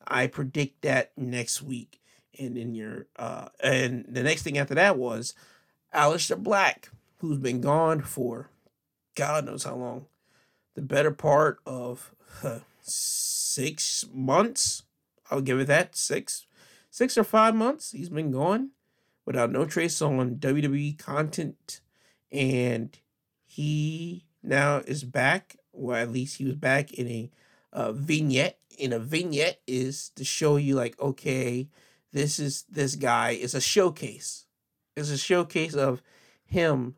I 0.07 0.27
predict 0.27 0.83
that 0.83 1.13
next 1.17 1.63
week. 1.63 2.01
And 2.39 2.57
in 2.57 2.75
your 2.75 3.07
uh, 3.17 3.49
and 3.63 4.07
the 4.09 4.23
next 4.23 4.43
thing 4.43 4.57
after 4.57 4.75
that 4.75 4.97
was 4.97 5.35
Aleister 5.95 6.39
Black, 6.39 6.89
who's 7.19 7.37
been 7.39 7.61
gone 7.61 8.01
for 8.01 8.49
God 9.15 9.45
knows 9.45 9.65
how 9.65 9.77
long, 9.77 10.07
the 10.75 10.83
better 10.83 11.11
part 11.11 11.59
of 11.67 12.15
six 12.81 14.07
months. 14.13 14.85
I'll 15.31 15.41
give 15.41 15.61
it 15.61 15.67
that 15.67 15.97
six 15.97 16.47
six 16.93 17.17
or 17.17 17.25
five 17.25 17.55
months 17.55 17.91
he's 17.91 18.11
been 18.11 18.31
gone 18.31 18.71
without 19.25 19.51
no 19.51 19.65
trace 19.65 20.01
on 20.03 20.37
WWE 20.37 20.99
content. 20.99 21.81
And 22.31 22.97
he 23.45 24.27
now 24.43 24.79
is 24.87 25.03
back, 25.03 25.57
or 25.73 25.97
at 25.97 26.13
least 26.13 26.37
he 26.37 26.45
was 26.45 26.55
back 26.55 26.93
in 26.93 27.09
a 27.09 27.31
uh, 27.73 27.93
vignette. 27.93 28.59
In 28.79 28.93
a 28.93 28.99
vignette 28.99 29.61
is 29.67 30.11
to 30.17 30.25
show 30.25 30.57
you, 30.57 30.75
like, 30.75 30.99
okay, 31.01 31.69
this 32.13 32.39
is 32.39 32.65
this 32.71 32.95
guy 32.95 33.31
is 33.31 33.55
a 33.55 33.61
showcase. 33.61 34.47
It's 34.95 35.11
a 35.11 35.19
showcase 35.19 35.75
of 35.75 36.03
him 36.45 36.97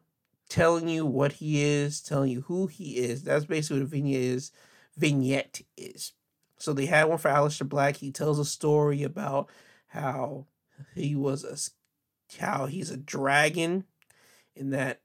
telling 0.49 0.89
you 0.89 1.07
what 1.07 1.33
he 1.33 1.63
is, 1.63 2.01
telling 2.01 2.31
you 2.31 2.43
who 2.43 2.67
he 2.67 2.97
is. 2.97 3.23
That's 3.23 3.45
basically 3.45 3.81
what 3.81 3.87
a 3.87 3.91
vignette 3.91 4.21
is. 4.21 4.53
Vignette 4.97 5.63
is. 5.77 6.13
So 6.59 6.73
they 6.73 6.87
had 6.87 7.05
one 7.05 7.19
for 7.19 7.31
Aleister 7.31 7.69
Black. 7.69 7.97
He 7.97 8.11
tells 8.11 8.39
a 8.39 8.45
story 8.45 9.03
about 9.03 9.51
how 9.95 10.47
he 10.95 11.15
was 11.15 11.45
a 11.45 11.57
how 12.41 12.67
he's 12.67 12.91
a 12.91 12.97
dragon, 12.97 13.85
and 14.57 14.73
that 14.73 15.01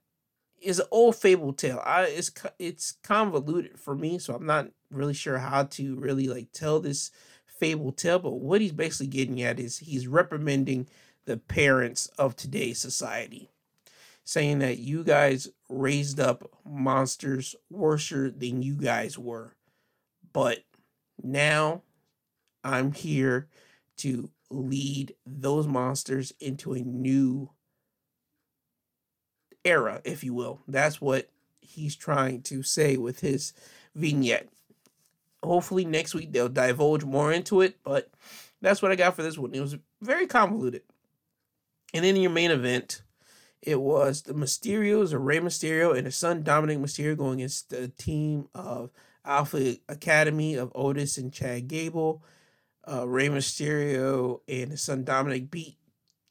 is 0.60 0.80
an 0.80 0.86
old 0.90 1.16
fable 1.16 1.52
tale. 1.52 1.80
I 1.86 2.02
it's 2.02 2.30
it's 2.58 2.92
convoluted 3.04 3.78
for 3.78 3.94
me, 3.94 4.18
so 4.18 4.34
I'm 4.34 4.46
not 4.46 4.68
really 4.90 5.14
sure 5.14 5.38
how 5.38 5.64
to 5.64 5.94
really 5.96 6.26
like 6.26 6.48
tell 6.52 6.80
this 6.80 7.10
fable 7.46 7.92
tale. 7.92 8.18
But 8.18 8.40
what 8.40 8.60
he's 8.60 8.72
basically 8.72 9.06
getting 9.06 9.40
at 9.40 9.60
is 9.60 9.78
he's 9.78 10.08
reprimanding 10.08 10.88
the 11.24 11.36
parents 11.36 12.06
of 12.18 12.34
today's 12.34 12.80
society, 12.80 13.48
saying 14.24 14.58
that 14.58 14.78
you 14.78 15.04
guys 15.04 15.48
raised 15.68 16.18
up 16.18 16.50
monsters 16.64 17.54
worse 17.70 18.08
than 18.08 18.62
you 18.62 18.74
guys 18.74 19.16
were, 19.16 19.54
but 20.32 20.64
now 21.22 21.82
I'm 22.64 22.92
here 22.92 23.48
to 23.98 24.30
lead 24.50 25.14
those 25.24 25.66
monsters 25.66 26.32
into 26.40 26.72
a 26.72 26.80
new 26.80 27.50
era, 29.64 30.00
if 30.04 30.24
you 30.24 30.34
will. 30.34 30.60
That's 30.66 31.00
what 31.00 31.30
he's 31.60 31.96
trying 31.96 32.42
to 32.42 32.62
say 32.62 32.96
with 32.96 33.20
his 33.20 33.52
vignette. 33.94 34.48
Hopefully, 35.42 35.84
next 35.84 36.14
week 36.14 36.32
they'll 36.32 36.48
divulge 36.48 37.04
more 37.04 37.32
into 37.32 37.60
it, 37.60 37.78
but 37.82 38.10
that's 38.60 38.82
what 38.82 38.92
I 38.92 38.96
got 38.96 39.16
for 39.16 39.22
this 39.22 39.38
one. 39.38 39.54
It 39.54 39.60
was 39.60 39.76
very 40.02 40.26
convoluted. 40.26 40.82
And 41.94 42.04
then 42.04 42.16
in 42.16 42.22
your 42.22 42.30
main 42.30 42.50
event, 42.50 43.02
it 43.62 43.80
was 43.80 44.22
the 44.22 44.34
Mysterios 44.34 45.12
or 45.12 45.18
Rey 45.18 45.40
Mysterio 45.40 45.96
and 45.96 46.06
his 46.06 46.16
son 46.16 46.42
Dominik 46.42 46.78
Mysterio 46.78 47.16
going 47.16 47.40
against 47.40 47.70
the 47.70 47.88
team 47.88 48.48
of 48.54 48.90
Alpha 49.24 49.76
Academy 49.88 50.54
of 50.54 50.72
Otis 50.74 51.18
and 51.18 51.32
Chad 51.32 51.68
Gable. 51.68 52.22
Uh, 52.86 53.06
Rey 53.06 53.28
Mysterio 53.28 54.40
and 54.48 54.70
his 54.70 54.82
son 54.82 55.04
Dominik 55.04 55.50
beat 55.50 55.76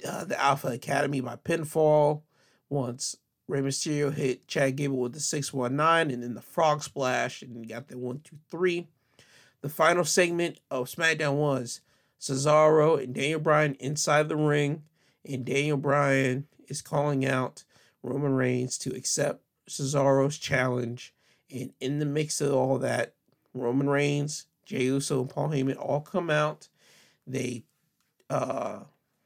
uh, 0.07 0.25
the 0.25 0.39
Alpha 0.39 0.67
Academy 0.67 1.21
by 1.21 1.35
pinfall 1.35 2.23
once 2.69 3.15
Rey 3.47 3.61
Mysterio 3.61 4.13
hit 4.13 4.47
Chad 4.47 4.75
Gable 4.75 4.97
with 4.97 5.13
the 5.13 5.19
619 5.19 6.13
and 6.13 6.23
then 6.23 6.35
the 6.35 6.41
frog 6.41 6.83
splash 6.83 7.41
and 7.41 7.67
got 7.67 7.87
the 7.87 7.97
123. 7.97 8.87
The 9.61 9.69
final 9.69 10.05
segment 10.05 10.59
of 10.69 10.87
SmackDown 10.87 11.33
was 11.33 11.81
Cesaro 12.19 13.01
and 13.03 13.13
Daniel 13.13 13.39
Bryan 13.39 13.75
inside 13.75 14.29
the 14.29 14.35
ring, 14.35 14.83
and 15.25 15.45
Daniel 15.45 15.77
Bryan 15.77 16.47
is 16.67 16.81
calling 16.81 17.25
out 17.25 17.63
Roman 18.03 18.33
Reigns 18.33 18.77
to 18.79 18.95
accept 18.95 19.43
Cesaro's 19.67 20.37
challenge. 20.37 21.13
And 21.51 21.73
in 21.79 21.99
the 21.99 22.05
mix 22.05 22.41
of 22.41 22.53
all 22.53 22.77
that, 22.79 23.15
Roman 23.53 23.89
Reigns, 23.89 24.45
Jey 24.69 24.83
Uso, 24.83 25.21
and 25.21 25.29
Paul 25.29 25.49
Heyman 25.49 25.77
all 25.79 26.01
come 26.01 26.29
out. 26.29 26.69
They 27.25 27.63
uh 28.29 28.81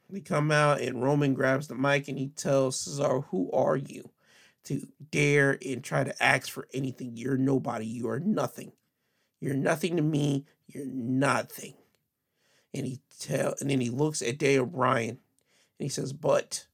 they 0.08 0.20
come 0.20 0.50
out 0.50 0.80
and 0.80 1.02
Roman 1.02 1.34
grabs 1.34 1.68
the 1.68 1.74
mic 1.74 2.08
and 2.08 2.18
he 2.18 2.28
tells 2.28 2.82
Cesaro, 2.82 3.26
Who 3.26 3.50
are 3.52 3.76
you? 3.76 4.10
To 4.64 4.86
dare 5.10 5.58
and 5.66 5.84
try 5.84 6.02
to 6.04 6.22
ask 6.22 6.50
for 6.50 6.66
anything. 6.72 7.16
You're 7.16 7.36
nobody. 7.36 7.84
You 7.84 8.08
are 8.08 8.20
nothing. 8.20 8.72
You're 9.38 9.54
nothing 9.54 9.96
to 9.96 10.02
me. 10.02 10.46
You're 10.66 10.86
nothing. 10.86 11.74
And 12.72 12.86
he 12.86 13.00
tell 13.20 13.54
and 13.60 13.68
then 13.68 13.82
he 13.82 13.90
looks 13.90 14.22
at 14.22 14.38
Daniel 14.38 14.64
Bryan 14.64 15.10
and 15.10 15.18
he 15.78 15.88
says, 15.90 16.14
But 16.14 16.66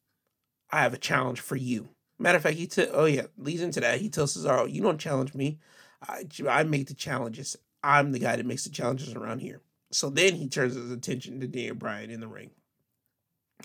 I 0.71 0.83
have 0.83 0.95
a 0.95 0.99
challenge 0.99 1.41
for 1.41 1.57
you. 1.57 1.89
Matter 2.21 2.37
of 2.37 2.45
fact, 2.45 2.57
he 2.57 2.69
t- 2.69 2.87
oh 2.93 3.07
yeah, 3.07 3.27
leads 3.37 3.63
into 3.63 3.81
that. 3.81 4.01
He 4.01 4.11
tells 4.11 4.37
Cesaro, 4.37 4.73
"You 4.73 4.83
don't 4.83 5.01
challenge 5.01 5.35
me. 5.35 5.59
I 6.07 6.25
I 6.49 6.63
make 6.63 6.87
the 6.87 6.95
challenges. 6.95 7.57
I'm 7.83 8.13
the 8.13 8.19
guy 8.19 8.37
that 8.37 8.47
makes 8.47 8.65
the 8.65 8.71
challenges 8.71 9.15
around 9.15 9.41
here." 9.41 9.61
So 9.93 10.11
then 10.11 10.35
he 10.35 10.49
turns 10.49 10.75
his 10.75 10.91
attention 10.91 11.41
to 11.41 11.47
Daniel 11.47 11.75
Bryan 11.75 12.11
in 12.11 12.21
the 12.21 12.29
ring. 12.29 12.51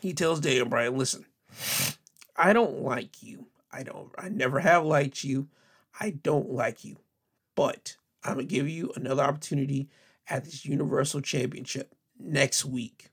He 0.02 0.14
tells 0.14 0.40
Daniel 0.40 0.68
Bryan, 0.68 0.98
"Listen, 0.98 1.26
I 2.36 2.54
don't 2.54 2.82
like 2.82 3.22
you. 3.22 3.48
I 3.72 3.84
don't. 3.84 4.12
I 4.18 4.30
never 4.30 4.60
have 4.60 4.86
liked 4.86 5.24
you. 5.24 5.50
I 6.00 6.10
don't 6.12 6.50
like 6.50 6.84
you, 6.84 6.98
but 7.56 7.98
I'm 8.24 8.36
gonna 8.36 8.46
give 8.46 8.70
you 8.70 8.92
another 8.96 9.24
opportunity 9.24 9.90
at 10.28 10.46
this 10.46 10.66
Universal 10.66 11.22
Championship 11.22 11.96
next 12.20 12.66
week." 12.66 13.12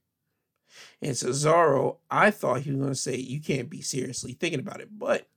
And 1.00 1.12
Cesaro, 1.12 1.98
I 2.10 2.30
thought 2.30 2.62
he 2.62 2.72
was 2.72 2.88
to 2.88 2.94
say, 2.94 3.16
You 3.16 3.40
can't 3.40 3.70
be 3.70 3.82
seriously 3.82 4.32
thinking 4.32 4.60
about 4.60 4.80
it. 4.80 4.88
But 4.98 5.28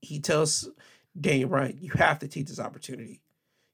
he 0.00 0.20
tells 0.20 0.68
Daniel 1.18 1.48
Bryan, 1.48 1.78
You 1.80 1.92
have 1.92 2.18
to 2.20 2.28
take 2.28 2.46
this 2.46 2.60
opportunity. 2.60 3.21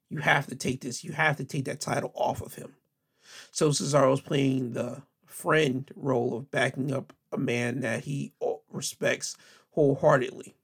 You 0.09 0.19
have 0.19 0.47
to 0.47 0.55
take 0.55 0.81
this. 0.81 1.03
You 1.03 1.13
have 1.13 1.37
to 1.37 1.43
take 1.43 1.65
that 1.65 1.81
title 1.81 2.11
off 2.15 2.41
of 2.41 2.55
him. 2.55 2.75
So 3.51 3.69
Cesaro's 3.69 4.21
playing 4.21 4.73
the 4.73 5.03
friend 5.25 5.89
role 5.95 6.35
of 6.35 6.51
backing 6.51 6.91
up 6.91 7.13
a 7.31 7.37
man 7.37 7.81
that 7.81 8.03
he 8.05 8.33
uh, 8.41 8.53
respects 8.71 9.37
wholeheartedly. 9.71 10.55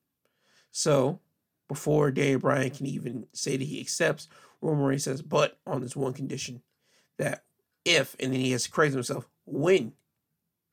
So 0.72 1.20
before 1.68 2.12
Daniel 2.12 2.40
Bryan 2.40 2.72
can 2.72 2.88
even 2.88 3.28
say 3.34 3.58
that 3.58 3.64
he 3.64 3.80
accepts, 3.80 4.28
Roman 4.62 4.86
Reigns 4.86 5.04
says, 5.04 5.22
but 5.22 5.60
on 5.66 5.82
this 5.82 5.96
one 5.96 6.14
condition 6.14 6.62
that 7.18 7.44
if, 7.86 8.16
and 8.20 8.34
then 8.34 8.42
he 8.42 8.52
has 8.52 8.64
to 8.64 8.72
correct 8.72 8.94
himself, 8.94 9.30
when 9.46 9.94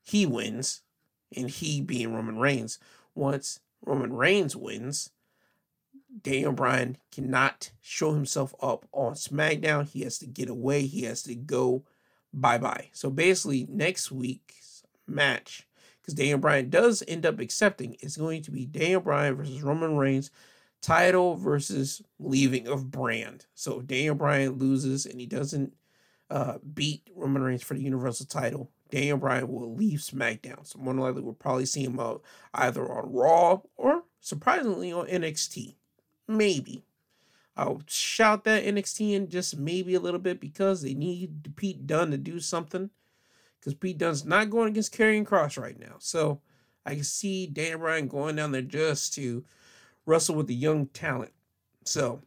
he 0.01 0.25
wins, 0.25 0.81
and 1.35 1.49
he 1.49 1.81
being 1.81 2.13
Roman 2.13 2.37
Reigns. 2.37 2.79
Once 3.15 3.59
Roman 3.85 4.13
Reigns 4.13 4.55
wins, 4.55 5.11
Daniel 6.21 6.51
Bryan 6.51 6.97
cannot 7.11 7.71
show 7.81 8.13
himself 8.13 8.53
up 8.61 8.85
on 8.91 9.13
SmackDown. 9.13 9.89
He 9.89 10.01
has 10.01 10.17
to 10.19 10.27
get 10.27 10.49
away. 10.49 10.85
He 10.85 11.03
has 11.03 11.23
to 11.23 11.35
go 11.35 11.83
bye 12.33 12.57
bye. 12.57 12.89
So 12.93 13.09
basically, 13.09 13.67
next 13.69 14.11
week's 14.11 14.83
match, 15.07 15.67
because 16.01 16.13
Daniel 16.13 16.39
Bryan 16.39 16.69
does 16.69 17.03
end 17.07 17.25
up 17.25 17.39
accepting, 17.39 17.95
is 17.95 18.17
going 18.17 18.41
to 18.43 18.51
be 18.51 18.65
Daniel 18.65 19.01
Bryan 19.01 19.35
versus 19.35 19.61
Roman 19.61 19.97
Reigns, 19.97 20.31
title 20.81 21.35
versus 21.35 22.01
leaving 22.19 22.67
of 22.67 22.91
brand. 22.91 23.45
So 23.55 23.79
if 23.79 23.87
Daniel 23.87 24.15
Bryan 24.15 24.53
loses 24.53 25.05
and 25.05 25.19
he 25.19 25.25
doesn't 25.25 25.73
uh, 26.29 26.57
beat 26.73 27.09
Roman 27.15 27.43
Reigns 27.43 27.63
for 27.63 27.75
the 27.75 27.83
Universal 27.83 28.25
title, 28.25 28.69
Daniel 28.89 29.17
Bryan 29.17 29.47
will 29.47 29.73
leave 29.73 29.99
SmackDown. 29.99 30.67
So 30.67 30.79
more 30.79 30.93
likely 30.93 31.21
we'll 31.21 31.33
probably 31.33 31.65
see 31.65 31.83
him 31.83 31.99
out 31.99 32.21
either 32.53 32.91
on 32.91 33.11
Raw 33.11 33.61
or 33.75 34.03
surprisingly 34.19 34.91
on 34.91 35.07
NXT. 35.07 35.75
Maybe. 36.27 36.83
I'll 37.55 37.81
shout 37.87 38.45
that 38.45 38.63
NXT 38.63 39.13
in 39.13 39.29
just 39.29 39.57
maybe 39.57 39.93
a 39.93 39.99
little 39.99 40.19
bit 40.19 40.39
because 40.39 40.81
they 40.81 40.93
need 40.93 41.55
Pete 41.55 41.85
Dunne 41.85 42.11
to 42.11 42.17
do 42.17 42.39
something. 42.39 42.89
Because 43.59 43.75
Pete 43.75 43.97
Dunne's 43.97 44.25
not 44.25 44.49
going 44.49 44.69
against 44.69 44.97
Karrion 44.97 45.25
Kross 45.25 45.61
right 45.61 45.79
now. 45.79 45.95
So 45.99 46.41
I 46.85 46.95
can 46.95 47.03
see 47.03 47.47
Daniel 47.47 47.79
Bryan 47.79 48.07
going 48.07 48.35
down 48.35 48.51
there 48.51 48.61
just 48.61 49.13
to 49.15 49.43
wrestle 50.05 50.35
with 50.35 50.47
the 50.47 50.55
young 50.55 50.87
talent. 50.87 51.31
So 51.85 52.21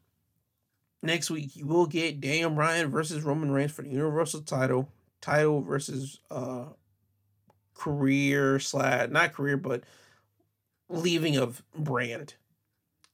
next 1.02 1.30
week 1.30 1.56
you 1.56 1.66
will 1.66 1.86
get 1.86 2.20
Daniel 2.20 2.50
Bryan 2.50 2.90
versus 2.90 3.22
Roman 3.22 3.50
Reigns 3.50 3.72
for 3.72 3.82
the 3.82 3.90
Universal 3.90 4.42
title 4.42 4.88
title 5.20 5.62
versus 5.62 6.20
uh 6.30 6.66
career 7.74 8.58
slash 8.58 9.08
not 9.10 9.32
career 9.32 9.56
but 9.56 9.82
leaving 10.88 11.36
of 11.36 11.62
brand. 11.74 12.34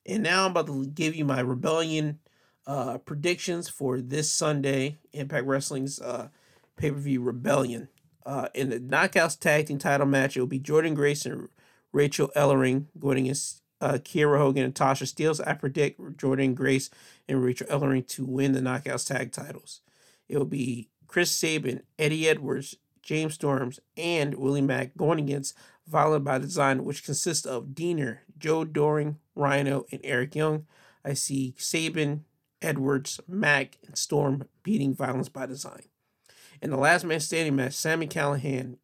And 0.06 0.22
now 0.22 0.44
I'm 0.44 0.52
about 0.52 0.66
to 0.66 0.86
give 0.86 1.14
you 1.14 1.24
my 1.24 1.40
rebellion 1.40 2.18
uh 2.66 2.98
predictions 2.98 3.68
for 3.68 4.00
this 4.00 4.30
Sunday 4.30 4.98
Impact 5.12 5.46
Wrestling's 5.46 6.00
uh 6.00 6.28
pay-per-view 6.76 7.20
Rebellion. 7.20 7.88
Uh 8.24 8.48
in 8.54 8.70
the 8.70 8.78
Knockouts 8.78 9.38
tag 9.38 9.66
team 9.66 9.78
title 9.78 10.06
match, 10.06 10.36
it 10.36 10.40
will 10.40 10.46
be 10.46 10.60
Jordynne 10.60 10.94
Grace 10.94 11.26
and 11.26 11.48
Rachel 11.92 12.30
Ellering 12.36 12.86
going 12.98 13.18
against 13.18 13.62
uh, 13.80 13.94
Kiera 13.94 14.38
Hogan 14.38 14.64
and 14.64 14.74
Tasha 14.74 15.04
Steelz. 15.04 15.46
I 15.46 15.54
predict 15.54 16.00
Jordynne 16.16 16.54
Grace 16.54 16.88
and 17.28 17.42
Rachel 17.42 17.66
Ellering 17.66 18.06
to 18.08 18.24
win 18.24 18.52
the 18.52 18.60
Knockouts 18.60 19.06
tag 19.06 19.32
titles. 19.32 19.80
It 20.28 20.38
will 20.38 20.44
be 20.44 20.88
Chris 21.08 21.30
Sabin, 21.30 21.82
Eddie 21.98 22.28
Edwards, 22.28 22.76
James 23.02 23.34
Storms, 23.34 23.80
and 23.96 24.36
Willie 24.36 24.62
Mack 24.62 24.96
going 24.96 25.18
against 25.18 25.54
Violent 25.86 26.24
by 26.24 26.38
Design, 26.38 26.84
which 26.84 27.04
consists 27.04 27.44
of 27.44 27.74
Deaner, 27.74 28.18
Joe 28.38 28.64
Doering, 28.64 29.18
Rhino, 29.34 29.86
and 29.90 30.00
Eric 30.04 30.34
Young. 30.34 30.66
I 31.04 31.14
see 31.14 31.54
Sabin, 31.58 32.24
Edwards, 32.60 33.20
Mack, 33.26 33.78
and 33.86 33.96
Storm 33.96 34.44
beating 34.62 34.94
Violence 34.94 35.28
by 35.28 35.46
Design. 35.46 35.84
In 36.60 36.70
the 36.70 36.76
last 36.76 37.04
man 37.04 37.20
standing 37.20 37.56
match, 37.56 37.74
Sami 37.74 38.06
Callihan 38.06 38.76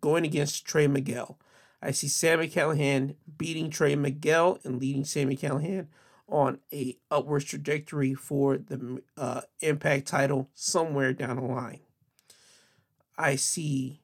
going 0.00 0.24
against 0.24 0.64
Trey 0.64 0.86
Miguel. 0.86 1.38
I 1.82 1.92
see 1.92 2.08
Sami 2.08 2.48
Callihan 2.48 3.14
beating 3.38 3.70
Trey 3.70 3.94
Miguel 3.94 4.58
and 4.64 4.80
leading 4.80 5.04
Sami 5.04 5.36
Callihan 5.36 5.86
on 6.28 6.58
a 6.72 6.96
upwards 7.10 7.44
trajectory 7.44 8.14
for 8.14 8.58
the 8.58 9.02
uh, 9.16 9.42
Impact 9.60 10.06
title 10.06 10.50
somewhere 10.54 11.12
down 11.12 11.36
the 11.36 11.42
line. 11.42 11.80
I 13.16 13.36
see 13.36 14.00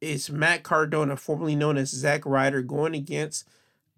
is 0.00 0.30
Matt 0.30 0.62
Cardona, 0.64 1.16
formerly 1.16 1.54
known 1.54 1.76
as 1.76 1.90
Zack 1.90 2.26
Ryder, 2.26 2.62
going 2.62 2.94
against 2.94 3.48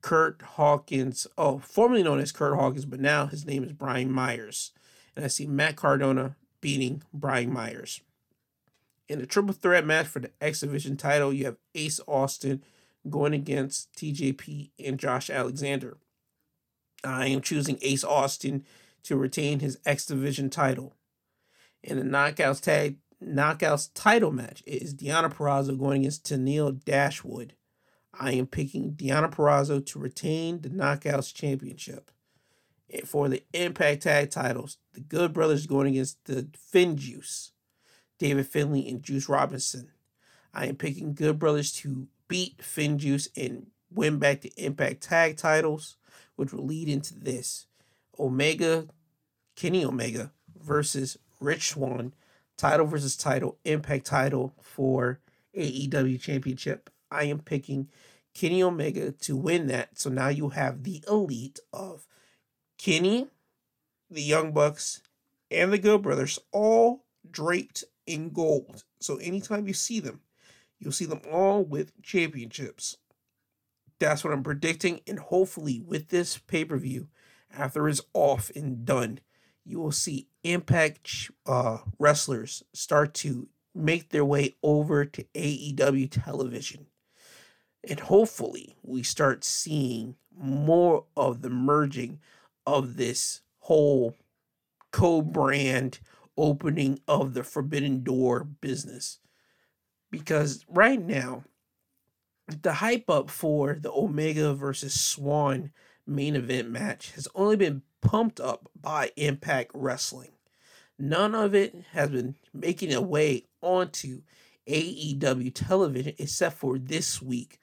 Kurt 0.04 0.42
Hawkins. 0.42 1.26
Oh, 1.38 1.60
formerly 1.60 2.02
known 2.02 2.20
as 2.20 2.30
Kurt 2.30 2.54
Hawkins, 2.54 2.84
but 2.84 3.00
now 3.00 3.24
his 3.24 3.46
name 3.46 3.64
is 3.64 3.72
Brian 3.72 4.12
Myers. 4.12 4.72
And 5.16 5.24
I 5.24 5.28
see 5.28 5.46
Matt 5.46 5.76
Cardona 5.76 6.36
beating 6.60 7.02
Brian 7.14 7.50
Myers. 7.50 8.02
In 9.08 9.18
the 9.18 9.26
triple 9.26 9.54
threat 9.54 9.86
match 9.86 10.06
for 10.06 10.18
the 10.18 10.30
X 10.42 10.60
Division 10.60 10.98
title, 10.98 11.32
you 11.32 11.46
have 11.46 11.56
Ace 11.74 12.00
Austin 12.06 12.62
going 13.08 13.32
against 13.32 13.94
TJP 13.94 14.72
and 14.84 14.98
Josh 14.98 15.30
Alexander. 15.30 15.96
I 17.02 17.28
am 17.28 17.40
choosing 17.40 17.78
Ace 17.80 18.04
Austin 18.04 18.66
to 19.04 19.16
retain 19.16 19.60
his 19.60 19.78
X 19.86 20.04
Division 20.04 20.50
title. 20.50 20.92
In 21.82 21.96
the 21.96 22.04
Knockouts 22.04 22.60
tag 22.60 22.98
Knockouts 23.24 23.88
title 23.94 24.32
match 24.32 24.62
is 24.66 24.94
Deonna 24.94 25.32
Purrazzo 25.32 25.78
going 25.78 26.02
against 26.02 26.26
Tenille 26.26 26.84
Dashwood. 26.84 27.54
I 28.18 28.32
am 28.32 28.46
picking 28.46 28.92
Deonna 28.92 29.32
Purrazzo 29.32 29.84
to 29.86 29.98
retain 29.98 30.60
the 30.60 30.68
Knockouts 30.68 31.34
championship. 31.34 32.10
And 32.92 33.08
for 33.08 33.28
the 33.28 33.42
Impact 33.52 34.02
tag 34.02 34.30
titles, 34.30 34.78
the 34.92 35.00
Good 35.00 35.32
Brothers 35.32 35.66
going 35.66 35.88
against 35.88 36.24
the 36.26 36.48
FinJuice, 36.72 37.50
David 38.18 38.46
Finlay 38.46 38.88
and 38.88 39.02
Juice 39.02 39.28
Robinson. 39.28 39.90
I 40.52 40.66
am 40.66 40.76
picking 40.76 41.14
Good 41.14 41.38
Brothers 41.38 41.72
to 41.76 42.06
beat 42.28 42.58
FinJuice 42.58 43.28
and 43.36 43.66
win 43.90 44.18
back 44.18 44.40
the 44.40 44.52
Impact 44.56 45.02
Tag 45.02 45.36
titles, 45.36 45.96
which 46.36 46.52
will 46.52 46.64
lead 46.64 46.88
into 46.88 47.18
this 47.18 47.66
Omega, 48.18 48.86
Kenny 49.56 49.84
Omega 49.84 50.32
versus 50.56 51.18
Rich 51.40 51.70
Swann, 51.70 52.14
title 52.56 52.86
versus 52.86 53.16
title, 53.16 53.58
Impact 53.64 54.06
title 54.06 54.54
for 54.60 55.20
AEW 55.56 56.20
Championship. 56.20 56.90
I 57.14 57.24
am 57.24 57.38
picking 57.38 57.88
Kenny 58.34 58.62
Omega 58.62 59.12
to 59.12 59.36
win 59.36 59.68
that. 59.68 59.98
So 59.98 60.10
now 60.10 60.28
you 60.28 60.50
have 60.50 60.82
the 60.82 61.02
elite 61.08 61.60
of 61.72 62.06
Kenny, 62.78 63.28
the 64.10 64.22
Young 64.22 64.52
Bucks, 64.52 65.00
and 65.50 65.72
the 65.72 65.78
Good 65.78 66.02
Brothers 66.02 66.38
all 66.52 67.04
draped 67.30 67.84
in 68.06 68.30
gold. 68.30 68.84
So 69.00 69.16
anytime 69.16 69.66
you 69.66 69.74
see 69.74 70.00
them, 70.00 70.20
you'll 70.78 70.92
see 70.92 71.06
them 71.06 71.22
all 71.30 71.64
with 71.64 72.02
championships. 72.02 72.98
That's 73.98 74.24
what 74.24 74.32
I'm 74.32 74.42
predicting. 74.42 75.00
And 75.06 75.18
hopefully, 75.18 75.80
with 75.80 76.08
this 76.08 76.36
pay 76.36 76.64
per 76.64 76.76
view, 76.76 77.08
after 77.56 77.88
it's 77.88 78.02
off 78.12 78.50
and 78.56 78.84
done, 78.84 79.20
you 79.64 79.78
will 79.78 79.92
see 79.92 80.28
Impact 80.42 81.30
uh, 81.46 81.78
wrestlers 81.98 82.64
start 82.74 83.14
to 83.14 83.48
make 83.74 84.10
their 84.10 84.24
way 84.24 84.56
over 84.62 85.04
to 85.06 85.24
AEW 85.34 86.10
television. 86.10 86.86
And 87.88 88.00
hopefully, 88.00 88.76
we 88.82 89.02
start 89.02 89.44
seeing 89.44 90.16
more 90.36 91.04
of 91.16 91.42
the 91.42 91.50
merging 91.50 92.20
of 92.66 92.96
this 92.96 93.42
whole 93.60 94.14
co 94.90 95.22
brand 95.22 96.00
opening 96.36 97.00
of 97.06 97.34
the 97.34 97.44
Forbidden 97.44 98.02
Door 98.02 98.44
business. 98.44 99.18
Because 100.10 100.64
right 100.68 101.00
now, 101.00 101.44
the 102.62 102.74
hype 102.74 103.08
up 103.08 103.30
for 103.30 103.78
the 103.80 103.90
Omega 103.90 104.54
versus 104.54 104.98
Swann 104.98 105.72
main 106.06 106.36
event 106.36 106.70
match 106.70 107.12
has 107.12 107.26
only 107.34 107.56
been 107.56 107.82
pumped 108.00 108.38
up 108.38 108.68
by 108.78 109.10
Impact 109.16 109.70
Wrestling. 109.74 110.32
None 110.98 111.34
of 111.34 111.54
it 111.54 111.74
has 111.92 112.10
been 112.10 112.36
making 112.52 112.92
a 112.92 113.00
way 113.00 113.44
onto 113.60 114.22
AEW 114.68 115.52
television 115.54 116.14
except 116.18 116.56
for 116.56 116.78
this 116.78 117.20
week 117.20 117.58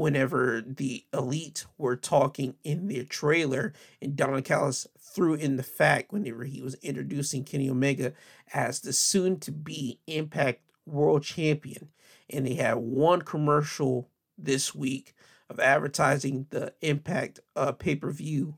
whenever 0.00 0.62
the 0.66 1.04
elite 1.12 1.66
were 1.76 1.94
talking 1.94 2.54
in 2.64 2.88
their 2.88 3.04
trailer 3.04 3.74
and 4.00 4.16
Don 4.16 4.42
Callis 4.42 4.86
threw 4.98 5.34
in 5.34 5.58
the 5.58 5.62
fact 5.62 6.10
whenever 6.10 6.44
he 6.44 6.62
was 6.62 6.74
introducing 6.76 7.44
Kenny 7.44 7.68
Omega 7.68 8.14
as 8.54 8.80
the 8.80 8.94
soon 8.94 9.38
to 9.40 9.52
be 9.52 10.00
Impact 10.06 10.62
World 10.86 11.22
Champion. 11.22 11.90
And 12.30 12.46
they 12.46 12.54
had 12.54 12.78
one 12.78 13.20
commercial 13.20 14.08
this 14.38 14.74
week 14.74 15.12
of 15.50 15.60
advertising 15.60 16.46
the 16.48 16.72
Impact 16.80 17.40
uh, 17.54 17.72
pay 17.72 17.94
per 17.94 18.10
view 18.10 18.56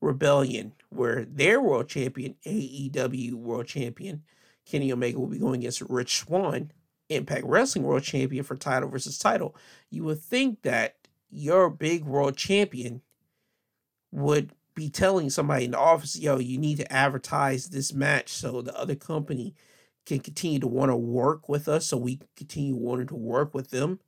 Rebellion, 0.00 0.72
where 0.88 1.24
their 1.24 1.60
world 1.62 1.88
champion, 1.88 2.34
AEW 2.44 3.34
world 3.34 3.68
champion, 3.68 4.24
Kenny 4.66 4.92
Omega, 4.92 5.20
will 5.20 5.28
be 5.28 5.38
going 5.38 5.60
against 5.60 5.80
Rich 5.82 6.18
Swann 6.18 6.72
Impact 7.14 7.44
Wrestling 7.44 7.84
World 7.84 8.02
Champion 8.02 8.44
for 8.44 8.56
title 8.56 8.88
versus 8.88 9.18
title, 9.18 9.56
you 9.90 10.04
would 10.04 10.20
think 10.20 10.62
that 10.62 10.96
your 11.30 11.70
big 11.70 12.04
world 12.04 12.36
champion 12.36 13.00
would 14.10 14.52
be 14.74 14.90
telling 14.90 15.30
somebody 15.30 15.64
in 15.64 15.72
the 15.72 15.78
office, 15.78 16.18
yo, 16.18 16.38
you 16.38 16.58
need 16.58 16.78
to 16.78 16.92
advertise 16.92 17.68
this 17.68 17.92
match 17.92 18.30
so 18.30 18.62
the 18.62 18.78
other 18.78 18.94
company 18.94 19.54
can 20.06 20.20
continue 20.20 20.58
to 20.58 20.66
want 20.66 20.90
to 20.90 20.96
work 20.96 21.48
with 21.48 21.68
us, 21.68 21.86
so 21.86 21.96
we 21.96 22.20
continue 22.36 22.74
wanting 22.74 23.06
to 23.06 23.14
work 23.14 23.54
with 23.54 23.70
them. 23.70 24.00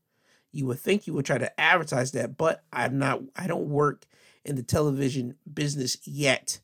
You 0.52 0.66
would 0.66 0.80
think 0.80 1.06
you 1.06 1.14
would 1.14 1.26
try 1.26 1.38
to 1.38 1.60
advertise 1.60 2.12
that, 2.12 2.36
but 2.36 2.64
I'm 2.72 2.98
not, 2.98 3.20
I 3.36 3.46
don't 3.46 3.68
work 3.68 4.06
in 4.44 4.56
the 4.56 4.62
television 4.62 5.36
business 5.52 5.96
yet 6.06 6.60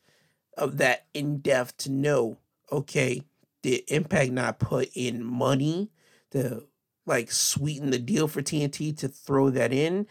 of 0.57 0.79
that 0.79 1.07
in 1.15 1.39
depth 1.39 1.77
to 1.79 1.91
know, 1.91 2.39
okay, 2.71 3.23
did 3.63 3.83
Impact 3.89 4.33
not 4.33 4.59
put 4.59 4.91
in 4.95 5.25
money 5.25 5.91
to 6.31 6.65
like 7.07 7.31
sweeten 7.31 7.91
the 7.91 7.99
deal 7.99 8.29
for 8.29 8.43
TNT 8.43 8.97
to 8.99 9.09
throw 9.09 9.51
that 9.51 9.73
in? 9.73 10.07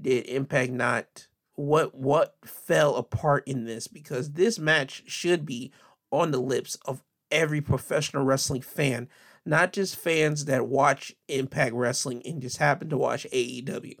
Did 0.00 0.26
Impact 0.26 0.72
not 0.72 1.28
what 1.54 1.94
what 1.94 2.36
fell 2.44 2.96
apart 2.96 3.46
in 3.46 3.64
this? 3.64 3.86
Because 3.86 4.32
this 4.32 4.58
match 4.58 5.04
should 5.06 5.44
be 5.44 5.72
on 6.10 6.30
the 6.30 6.40
lips 6.40 6.76
of 6.84 7.02
every 7.30 7.60
professional 7.60 8.24
wrestling 8.24 8.62
fan, 8.62 9.08
not 9.44 9.72
just 9.72 9.96
fans 9.96 10.44
that 10.44 10.68
watch 10.68 11.14
Impact 11.28 11.74
Wrestling 11.74 12.22
and 12.24 12.42
just 12.42 12.58
happen 12.58 12.88
to 12.90 12.98
watch 12.98 13.26
AEW. 13.32 13.96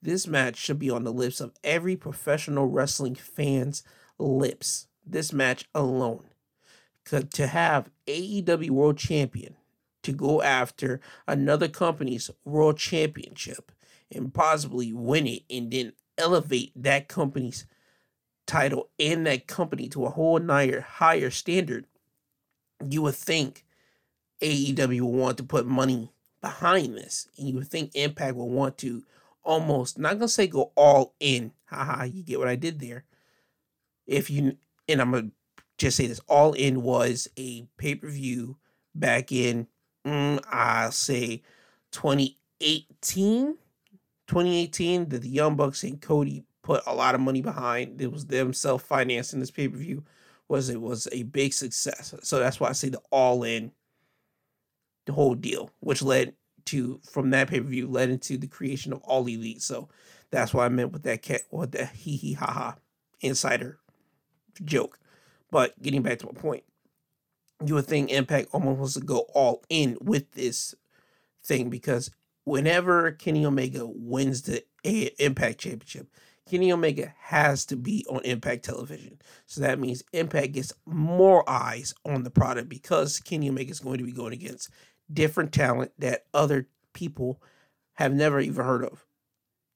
This 0.00 0.26
match 0.26 0.56
should 0.56 0.78
be 0.78 0.88
on 0.88 1.04
the 1.04 1.12
lips 1.12 1.40
of 1.40 1.52
every 1.62 1.96
professional 1.96 2.66
wrestling 2.66 3.14
fan's 3.14 3.82
lips. 4.18 4.86
This 5.04 5.32
match 5.32 5.68
alone. 5.74 6.24
To 7.06 7.46
have 7.48 7.90
AEW 8.06 8.70
World 8.70 8.96
Champion 8.96 9.56
to 10.02 10.12
go 10.12 10.42
after 10.42 11.00
another 11.26 11.68
company's 11.68 12.30
world 12.44 12.78
championship 12.78 13.72
and 14.10 14.34
possibly 14.34 14.92
win 14.92 15.26
it 15.26 15.42
and 15.50 15.70
then 15.70 15.92
elevate 16.18 16.72
that 16.76 17.08
company's 17.08 17.66
title 18.46 18.90
and 18.98 19.26
that 19.26 19.46
company 19.46 19.88
to 19.88 20.04
a 20.04 20.10
whole 20.10 20.44
higher 20.44 20.80
higher 20.80 21.30
standard, 21.30 21.86
you 22.88 23.02
would 23.02 23.14
think 23.14 23.64
AEW 24.42 25.02
would 25.02 25.20
want 25.20 25.36
to 25.38 25.44
put 25.44 25.66
money 25.66 26.12
behind 26.40 26.96
this. 26.96 27.28
And 27.38 27.48
you 27.48 27.56
would 27.56 27.68
think 27.68 27.94
Impact 27.94 28.34
would 28.34 28.44
want 28.44 28.78
to 28.78 29.04
almost 29.42 29.98
not 29.98 30.14
gonna 30.14 30.28
say 30.28 30.46
go 30.46 30.72
all 30.76 31.14
in. 31.20 31.52
Haha, 31.66 32.04
you 32.04 32.22
get 32.22 32.38
what 32.38 32.48
I 32.48 32.56
did 32.56 32.80
there. 32.80 33.04
If 34.06 34.30
you 34.30 34.56
and 34.88 35.00
I'm 35.00 35.12
gonna 35.12 35.30
just 35.78 35.96
say 35.96 36.06
this, 36.06 36.20
all 36.28 36.52
in 36.54 36.82
was 36.82 37.28
a 37.38 37.66
pay-per-view 37.78 38.56
back 38.94 39.32
in 39.32 39.66
mm, 40.04 40.42
I'll 40.50 40.92
say 40.92 41.42
2018. 41.92 43.56
2018, 44.26 45.08
that 45.08 45.22
the 45.22 45.28
Young 45.28 45.56
Bucks 45.56 45.82
and 45.82 46.00
Cody 46.00 46.44
put 46.62 46.82
a 46.86 46.94
lot 46.94 47.16
of 47.16 47.20
money 47.20 47.42
behind. 47.42 48.00
It 48.00 48.12
was 48.12 48.26
them 48.26 48.52
self 48.52 48.82
financing 48.82 49.40
this 49.40 49.50
pay 49.50 49.68
per 49.68 49.76
view. 49.76 50.04
Was 50.48 50.68
it 50.70 50.80
was 50.80 51.08
a 51.10 51.24
big 51.24 51.52
success. 51.52 52.14
So 52.22 52.38
that's 52.38 52.60
why 52.60 52.68
I 52.68 52.72
say 52.72 52.90
the 52.90 53.00
all 53.10 53.42
in, 53.42 53.72
the 55.06 55.12
whole 55.12 55.34
deal, 55.34 55.70
which 55.80 56.00
led 56.00 56.34
to 56.66 57.00
from 57.10 57.30
that 57.30 57.48
pay 57.48 57.60
per 57.60 57.66
view 57.66 57.88
led 57.88 58.10
into 58.10 58.36
the 58.38 58.46
creation 58.46 58.92
of 58.92 59.02
All 59.02 59.26
Elite. 59.26 59.62
So 59.62 59.88
that's 60.30 60.54
what 60.54 60.64
I 60.64 60.68
meant 60.68 60.92
with 60.92 61.02
that 61.02 61.22
cat, 61.22 61.42
what 61.50 61.72
the 61.72 61.86
hee 61.86 62.16
hee 62.16 62.34
ha 62.34 62.46
ha 62.46 62.76
insider 63.20 63.78
joke. 64.64 64.98
But 65.50 65.80
getting 65.82 66.02
back 66.02 66.20
to 66.20 66.26
my 66.26 66.32
point, 66.32 66.62
you 67.64 67.74
would 67.74 67.86
think 67.86 68.10
Impact 68.10 68.48
almost 68.52 68.78
wants 68.78 68.94
to 68.94 69.00
go 69.00 69.26
all 69.34 69.62
in 69.68 69.96
with 70.00 70.32
this 70.32 70.74
thing 71.42 71.70
because 71.70 72.10
whenever 72.44 73.12
Kenny 73.12 73.44
Omega 73.44 73.86
wins 73.86 74.42
the 74.42 74.64
Impact 74.84 75.58
Championship, 75.58 76.08
Kenny 76.50 76.72
Omega 76.72 77.14
has 77.20 77.64
to 77.66 77.76
be 77.76 78.04
on 78.10 78.22
Impact 78.24 78.64
Television. 78.64 79.20
So 79.46 79.60
that 79.60 79.78
means 79.78 80.02
Impact 80.12 80.52
gets 80.52 80.72
more 80.84 81.48
eyes 81.48 81.94
on 82.04 82.24
the 82.24 82.30
product 82.30 82.68
because 82.68 83.20
Kenny 83.20 83.48
Omega 83.48 83.70
is 83.70 83.80
going 83.80 83.98
to 83.98 84.04
be 84.04 84.12
going 84.12 84.32
against 84.32 84.70
different 85.12 85.52
talent 85.52 85.92
that 85.98 86.24
other 86.34 86.66
people 86.92 87.40
have 87.94 88.12
never 88.12 88.40
even 88.40 88.64
heard 88.64 88.84
of. 88.84 89.04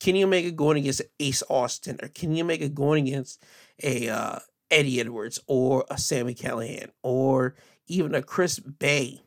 Kenny 0.01 0.25
Omega 0.25 0.51
going 0.51 0.79
against 0.79 1.03
Ace 1.21 1.43
Austin 1.49 1.99
or 2.03 2.09
Kenny 2.09 2.43
Omega 2.43 2.69
going 2.69 3.07
against 3.09 3.43
a 3.83 4.09
uh, 4.09 4.39
Eddie 4.71 5.01
Edwards 5.01 5.39
or 5.47 5.85
a 5.89 5.97
Sami 5.97 6.35
Callihan 6.35 6.91
or 7.03 7.55
even 7.87 8.15
a 8.15 8.23
Chris 8.23 8.59
Bey, 8.59 9.23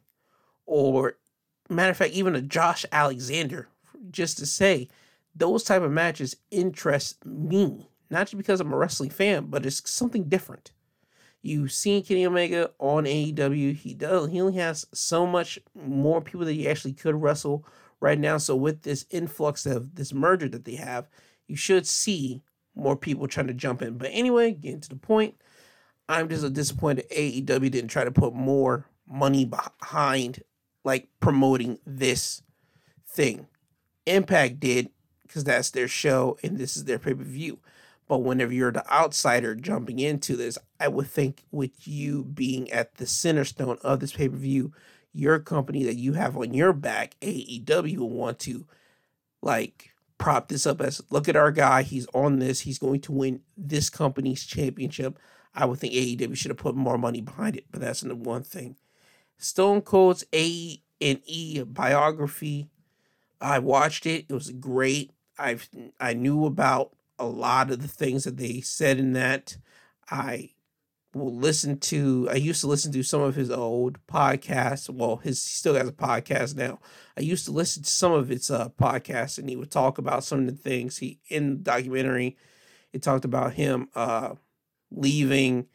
or 0.66 1.18
matter 1.70 1.92
of 1.92 1.98
fact 1.98 2.14
even 2.14 2.36
a 2.36 2.42
Josh 2.42 2.86
Alexander 2.92 3.68
just 4.12 4.38
to 4.38 4.46
say 4.46 4.88
those 5.36 5.64
type 5.64 5.82
of 5.82 5.92
matches 5.92 6.36
interest 6.52 7.26
me. 7.26 7.90
Not 8.10 8.28
just 8.28 8.38
because 8.38 8.62
I'm 8.62 8.74
a 8.74 8.78
wrestling 8.78 9.10
fan 9.10 9.46
but 9.46 9.66
it's 9.66 9.90
something 9.90 10.26
different. 10.26 10.72
You've 11.42 11.72
seen 11.72 12.04
Kenny 12.04 12.26
Omega 12.26 12.72
on 12.80 13.06
AEW 13.06 13.76
he 13.76 13.94
does 13.94 14.30
he 14.30 14.42
only 14.42 14.56
has 14.56 14.86
so 14.94 15.26
much 15.26 15.60
more 15.76 16.22
people 16.22 16.46
that 16.46 16.54
he 16.54 16.68
actually 16.68 16.94
could 16.94 17.16
wrestle 17.16 17.66
right 18.00 18.20
now. 18.20 18.38
So 18.38 18.56
with 18.56 18.84
this 18.84 19.06
influx 19.10 19.66
of 19.66 19.96
this 19.96 20.14
merger 20.14 20.50
that 20.50 20.66
they 20.66 20.76
have 20.76 21.08
you 21.48 21.56
should 21.56 21.86
see 21.86 22.44
more 22.76 22.96
people 22.96 23.28
trying 23.28 23.48
to 23.48 23.54
jump 23.54 23.82
in. 23.82 23.98
But 23.98 24.10
anyway 24.14 24.52
getting 24.54 24.82
to 24.82 24.90
the 24.90 24.96
point 24.96 25.36
I'm 26.10 26.30
just 26.30 26.54
disappointed 26.54 27.10
AEW 27.10 27.72
didn't 27.72 27.90
try 27.90 28.04
to 28.04 28.12
put 28.12 28.34
more 28.34 28.86
money 29.08 29.46
behind 29.46 30.44
like 30.84 31.10
promoting 31.20 31.80
this 31.86 32.44
thing. 33.10 33.48
Impact 34.06 34.60
did 34.60 34.90
because 35.24 35.44
that's 35.44 35.72
their 35.72 35.88
show 35.88 36.38
and 36.44 36.58
this 36.58 36.78
is 36.78 36.86
their 36.86 37.00
pay 37.00 37.14
per 37.14 37.24
view. 37.24 37.60
But 38.08 38.20
whenever 38.20 38.54
you're 38.54 38.72
the 38.72 38.90
outsider 38.92 39.54
jumping 39.54 40.00
into 40.00 40.38
this, 40.38 40.58
I 40.80 40.88
would 40.88 41.08
think 41.08 41.44
with 41.52 41.88
you 41.88 42.24
being 42.24 42.72
at 42.72 42.96
the 42.96 43.06
center 43.06 43.44
stone 43.44 43.78
of 43.84 44.00
this 44.00 44.14
pay 44.14 44.30
per 44.30 44.38
view, 44.38 44.72
your 45.14 45.40
company 45.40 45.84
that 45.84 45.96
you 45.96 46.14
have 46.14 46.38
on 46.38 46.54
your 46.54 46.72
back, 46.72 47.16
AEW, 47.22 47.98
will 47.98 48.10
want 48.10 48.40
to 48.40 48.66
like 49.42 49.90
prop 50.18 50.48
this 50.48 50.66
up 50.66 50.82
as 50.82 51.02
look 51.10 51.28
at 51.28 51.36
our 51.36 51.52
guy, 51.52 51.82
he's 51.84 52.08
on 52.14 52.40
this, 52.40 52.62
he's 52.62 52.80
going 52.80 53.02
to 53.02 53.12
win 53.12 53.42
this 53.58 53.90
company's 53.90 54.46
championship. 54.46 55.20
I 55.58 55.66
would 55.66 55.80
think 55.80 55.94
AEW 55.94 56.38
should 56.38 56.52
have 56.52 56.58
put 56.58 56.76
more 56.76 57.00
money 57.00 57.20
behind 57.20 57.56
it, 57.56 57.66
but 57.72 57.82
that's 57.82 58.02
the 58.02 58.16
one 58.16 58.44
thing. 58.44 58.76
Stone 59.40 59.82
Cold's 59.82 60.24
A 60.34 60.82
and 61.02 61.20
E 61.26 61.64
biography. 61.64 62.70
I 63.42 63.58
watched 63.60 64.06
it. 64.06 64.26
It 64.30 64.34
was 64.34 64.52
great. 64.52 65.12
I've 65.38 65.68
I 66.00 66.14
knew 66.14 66.46
about 66.46 66.96
a 67.18 67.26
lot 67.26 67.72
of 67.72 67.82
the 67.82 67.88
things 67.88 68.24
that 68.24 68.38
they 68.38 68.62
said 68.62 69.00
in 69.00 69.14
that. 69.14 69.58
I 70.12 70.52
will 71.16 71.34
listen 71.36 71.80
to 71.80 72.28
I 72.32 72.36
used 72.36 72.62
to 72.62 72.68
listen 72.68 72.92
to 72.92 73.02
some 73.02 73.22
of 73.22 73.34
his 73.34 73.50
old 73.50 73.98
podcasts. 74.06 74.90
Well, 74.90 75.18
his 75.18 75.44
he 75.44 75.50
still 75.50 75.74
has 75.74 75.88
a 75.88 75.92
podcast 75.92 76.56
now. 76.56 76.80
I 77.18 77.22
used 77.22 77.46
to 77.46 77.52
listen 77.52 77.82
to 77.82 77.90
some 77.90 78.12
of 78.12 78.30
his 78.30 78.52
uh 78.52 78.70
podcasts 78.70 79.40
and 79.40 79.50
he 79.50 79.56
would 79.56 79.72
talk 79.72 79.98
about 79.98 80.24
some 80.24 80.40
of 80.40 80.46
the 80.46 80.52
things 80.52 80.98
he 80.98 81.20
in 81.30 81.50
the 81.50 81.56
documentary. 81.64 82.38
It 82.94 83.02
talked 83.02 83.26
about 83.26 83.54
him 83.54 83.90
uh 83.96 84.36
leaving 84.92 85.68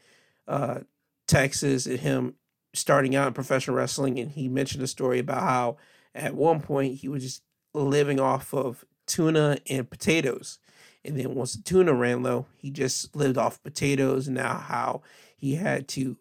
uh 0.49 0.81
Texas 1.27 1.87
and 1.87 2.01
him 2.01 2.35
starting 2.75 3.15
out 3.15 3.29
in 3.29 3.35
professional 3.35 3.77
wrestling 3.77 4.19
and 4.19 4.33
he 4.33 4.49
mentioned 4.49 4.83
a 4.83 4.87
story 4.87 5.19
about 5.19 5.43
how 5.43 5.77
at 6.15 6.35
one 6.35 6.61
point 6.61 6.95
he 6.97 7.09
was 7.09 7.23
just 7.23 7.43
living 7.75 8.21
off 8.21 8.53
of 8.53 8.85
tuna 9.07 9.59
and 9.69 9.91
potatoes. 9.91 10.59
And 11.05 11.19
then 11.19 11.35
once 11.35 11.55
the 11.55 11.63
tuna 11.63 11.93
ran 11.95 12.23
low, 12.23 12.47
he 12.57 12.71
just 12.71 13.17
lived 13.17 13.37
off 13.37 13.63
potatoes. 13.63 14.27
And 14.29 14.37
now 14.37 14.59
how 14.59 15.03
he 15.37 15.57
had 15.57 15.89
to, 15.89 16.17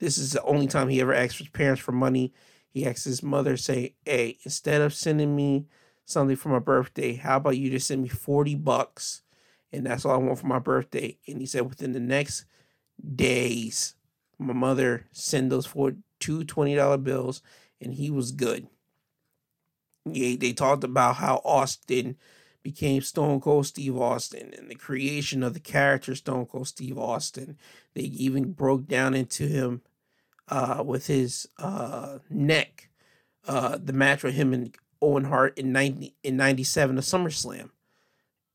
this 0.00 0.16
is 0.18 0.32
the 0.32 0.42
only 0.42 0.66
time 0.66 0.88
he 0.88 1.00
ever 1.00 1.14
asked 1.14 1.38
his 1.38 1.48
parents 1.48 1.82
for 1.82 1.92
money. 1.92 2.32
He 2.70 2.86
asked 2.86 3.04
his 3.04 3.22
mother, 3.22 3.56
say, 3.56 3.94
hey, 4.04 4.38
instead 4.44 4.80
of 4.80 4.94
sending 4.94 5.36
me 5.36 5.66
something 6.04 6.36
for 6.36 6.48
my 6.48 6.58
birthday, 6.58 7.14
how 7.14 7.36
about 7.36 7.56
you 7.56 7.70
just 7.70 7.86
send 7.86 8.02
me 8.02 8.08
40 8.08 8.54
bucks? 8.56 9.22
And 9.74 9.86
that's 9.86 10.04
all 10.04 10.14
I 10.14 10.18
want 10.18 10.38
for 10.38 10.46
my 10.46 10.60
birthday. 10.60 11.18
And 11.26 11.40
he 11.40 11.46
said 11.46 11.68
within 11.68 11.92
the 11.92 12.00
next 12.00 12.44
days, 13.14 13.94
my 14.38 14.52
mother 14.52 15.06
sent 15.10 15.50
those 15.50 15.66
for 15.66 15.94
two 16.20 16.44
$20 16.44 17.02
bills 17.02 17.42
and 17.80 17.94
he 17.94 18.10
was 18.10 18.30
good. 18.30 18.68
Yeah, 20.06 20.36
they 20.36 20.52
talked 20.52 20.84
about 20.84 21.16
how 21.16 21.40
Austin 21.44 22.16
became 22.62 23.02
Stone 23.02 23.40
Cold 23.40 23.66
Steve 23.66 23.96
Austin 23.96 24.54
and 24.56 24.70
the 24.70 24.74
creation 24.74 25.42
of 25.42 25.54
the 25.54 25.60
character 25.60 26.14
Stone 26.14 26.46
Cold 26.46 26.68
Steve 26.68 26.96
Austin. 26.96 27.58
They 27.94 28.02
even 28.02 28.52
broke 28.52 28.86
down 28.86 29.14
into 29.14 29.46
him 29.46 29.82
uh, 30.48 30.82
with 30.86 31.06
his 31.06 31.48
uh, 31.58 32.18
neck, 32.30 32.90
uh, 33.48 33.78
the 33.82 33.92
match 33.92 34.22
with 34.22 34.34
him 34.34 34.52
and 34.52 34.74
Owen 35.02 35.24
Hart 35.24 35.58
in 35.58 35.72
90 35.72 36.14
in 36.22 36.36
97 36.36 36.98
of 36.98 37.04
SummerSlam. 37.04 37.70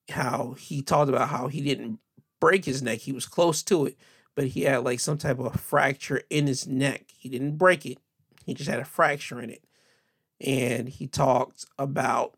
How 0.10 0.56
he 0.58 0.82
talked 0.82 1.10
about 1.10 1.30
how 1.30 1.48
he 1.48 1.62
didn't 1.62 2.00
break 2.40 2.66
his 2.66 2.82
neck, 2.82 3.00
he 3.00 3.12
was 3.12 3.26
close 3.26 3.64
to 3.64 3.86
it, 3.86 3.98
but 4.36 4.48
he 4.48 4.62
had 4.62 4.84
like 4.84 5.00
some 5.00 5.18
type 5.18 5.40
of 5.40 5.60
fracture 5.60 6.22
in 6.30 6.48
his 6.48 6.68
neck. 6.68 7.06
He 7.18 7.30
didn't 7.30 7.58
break 7.58 7.86
it, 7.86 7.98
he 8.46 8.54
just 8.54 8.70
had 8.70 8.80
a 8.80 8.86
fracture 8.86 9.42
in 9.42 9.50
it 9.50 9.64
and 10.42 10.88
he 10.88 11.08
talked 11.08 11.66
about 11.78 12.36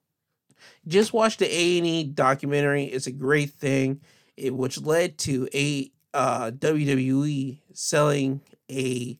just 0.87 1.13
watch 1.13 1.37
the 1.37 1.45
A&E 1.45 2.03
documentary. 2.05 2.85
It's 2.85 3.07
a 3.07 3.11
great 3.11 3.51
thing, 3.51 4.01
it, 4.37 4.55
which 4.55 4.79
led 4.79 5.17
to 5.19 5.47
a 5.53 5.91
uh, 6.13 6.51
WWE 6.51 7.59
selling 7.73 8.41
a 8.69 9.19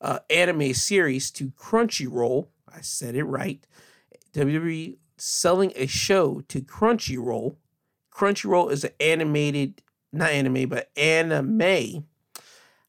uh, 0.00 0.20
anime 0.30 0.72
series 0.72 1.30
to 1.32 1.50
Crunchyroll. 1.50 2.48
I 2.72 2.80
said 2.80 3.14
it 3.14 3.24
right. 3.24 3.66
WWE 4.32 4.96
selling 5.16 5.72
a 5.76 5.86
show 5.86 6.40
to 6.48 6.60
Crunchyroll. 6.60 7.56
Crunchyroll 8.10 8.70
is 8.70 8.84
an 8.84 8.92
animated, 9.00 9.82
not 10.12 10.30
anime, 10.30 10.68
but 10.68 10.90
anime 10.96 12.06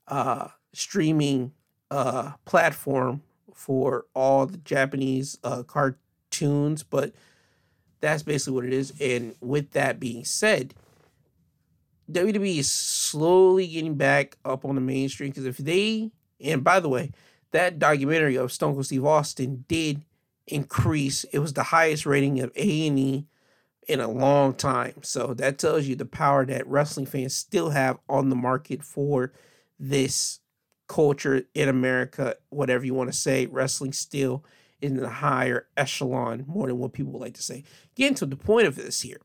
uh, 0.08 0.48
streaming 0.74 1.54
uh, 1.90 2.34
platform 2.46 3.22
for 3.54 4.06
all 4.14 4.46
the 4.46 4.58
Japanese 4.58 5.38
uh, 5.44 5.64
cartoons, 5.64 6.84
but 6.84 7.14
that's 8.00 8.24
basically 8.24 8.54
what 8.54 8.66
it 8.66 8.74
is. 8.74 8.94
And 9.00 9.36
with 9.40 9.72
that 9.72 10.00
being 10.00 10.26
said, 10.26 10.74
WWE 12.12 12.58
is 12.58 12.72
slowly 12.72 13.68
getting 13.68 13.96
back 13.96 14.38
up 14.44 14.66
on 14.66 14.76
the 14.76 14.82
mainstream 14.82 15.30
because 15.30 15.46
if 15.46 15.58
they, 15.58 16.12
and 16.40 16.64
by 16.64 16.80
the 16.80 16.90
way, 16.90 17.12
that 17.52 17.80
documentary 17.80 18.36
of 18.36 18.52
Stone 18.52 18.74
Cold 18.74 18.86
Steve 18.86 19.06
Austin 19.06 19.66
did 19.68 20.02
increase. 20.48 21.24
It 21.26 21.40
was 21.40 21.54
the 21.54 21.64
highest 21.64 22.06
rating 22.06 22.40
of 22.40 22.52
A 22.56 22.88
and 22.88 23.00
E 23.00 23.26
in 23.88 24.00
a 24.00 24.10
long 24.10 24.54
time. 24.54 25.02
So 25.02 25.34
that 25.36 25.58
tells 25.58 25.86
you 25.86 25.96
the 25.96 26.06
power 26.06 26.46
that 26.46 26.68
wrestling 26.68 27.06
fans 27.06 27.36
still 27.36 27.72
have 27.72 27.98
on 28.08 28.30
the 28.30 28.36
market 28.36 28.84
for 28.84 29.34
this 29.80 30.40
culture 30.88 31.44
in 31.54 31.70
America, 31.70 32.36
whatever 32.50 32.86
you 32.86 32.94
want 32.94 33.12
to 33.12 33.18
say, 33.18 33.46
wrestling 33.46 33.94
still 33.94 34.44
is 34.82 34.92
in 34.92 34.98
the 34.98 35.10
higher 35.10 35.68
echelon 35.78 36.44
more 36.48 36.68
than 36.68 36.78
what 36.78 36.94
people 36.94 37.20
like 37.20 37.34
to 37.36 37.44
say. 37.44 37.64
Getting 37.96 38.16
to 38.16 38.26
the 38.26 38.36
point 38.36 38.68
of 38.68 38.76
this 38.76 39.02
here. 39.02 39.22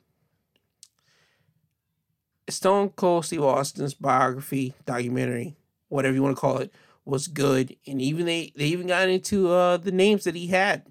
Stone 2.49 2.91
Cold 2.91 3.25
Steve 3.25 3.43
Austin's 3.43 3.95
biography, 3.95 4.75
documentary, 4.85 5.57
whatever 5.89 6.15
you 6.15 6.23
want 6.23 6.37
to 6.37 6.41
call 6.41 6.59
it, 6.59 6.73
was 7.05 7.27
good. 7.27 7.77
And 7.87 8.01
even 8.01 8.27
they, 8.27 8.53
they 8.55 8.67
even 8.67 8.87
got 8.87 9.09
into 9.09 9.51
uh, 9.51 9.79
the 9.79 9.93
names 9.93 10.25
that 10.25 10.37
he 10.37 10.49
had 10.49 10.87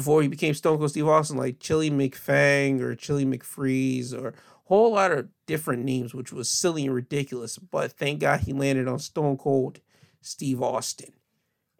before 0.00 0.22
he 0.22 0.28
became 0.28 0.54
Stone 0.54 0.78
Cold 0.78 0.88
Steve 0.88 1.06
Austin, 1.06 1.36
like 1.36 1.60
Chili 1.60 1.90
McFang 1.90 2.80
or 2.80 2.94
Chili 2.94 3.26
McFreeze 3.26 4.14
or 4.14 4.28
a 4.28 4.34
whole 4.64 4.92
lot 4.92 5.12
of 5.12 5.28
different 5.44 5.84
names, 5.84 6.14
which 6.14 6.32
was 6.32 6.48
silly 6.48 6.86
and 6.86 6.94
ridiculous. 6.94 7.58
But 7.58 7.92
thank 7.92 8.20
God 8.20 8.40
he 8.40 8.54
landed 8.54 8.88
on 8.88 8.98
Stone 8.98 9.36
Cold 9.36 9.80
Steve 10.22 10.62
Austin. 10.62 11.12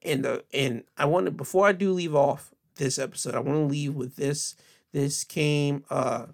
And 0.03 0.23
the 0.23 0.45
and 0.53 0.85
I 0.99 1.07
want 1.07 1.27
to 1.27 1.31
before 1.31 1.67
I 1.67 1.73
do 1.73 1.93
leave 1.93 2.15
off 2.15 2.53
this 2.77 2.99
episode, 2.99 3.35
I 3.35 3.39
want 3.39 3.57
to 3.57 3.73
leave 3.73 3.95
with 3.95 4.17
this. 4.17 4.55
This 4.93 5.25
came 5.25 5.85
uh 5.89 6.27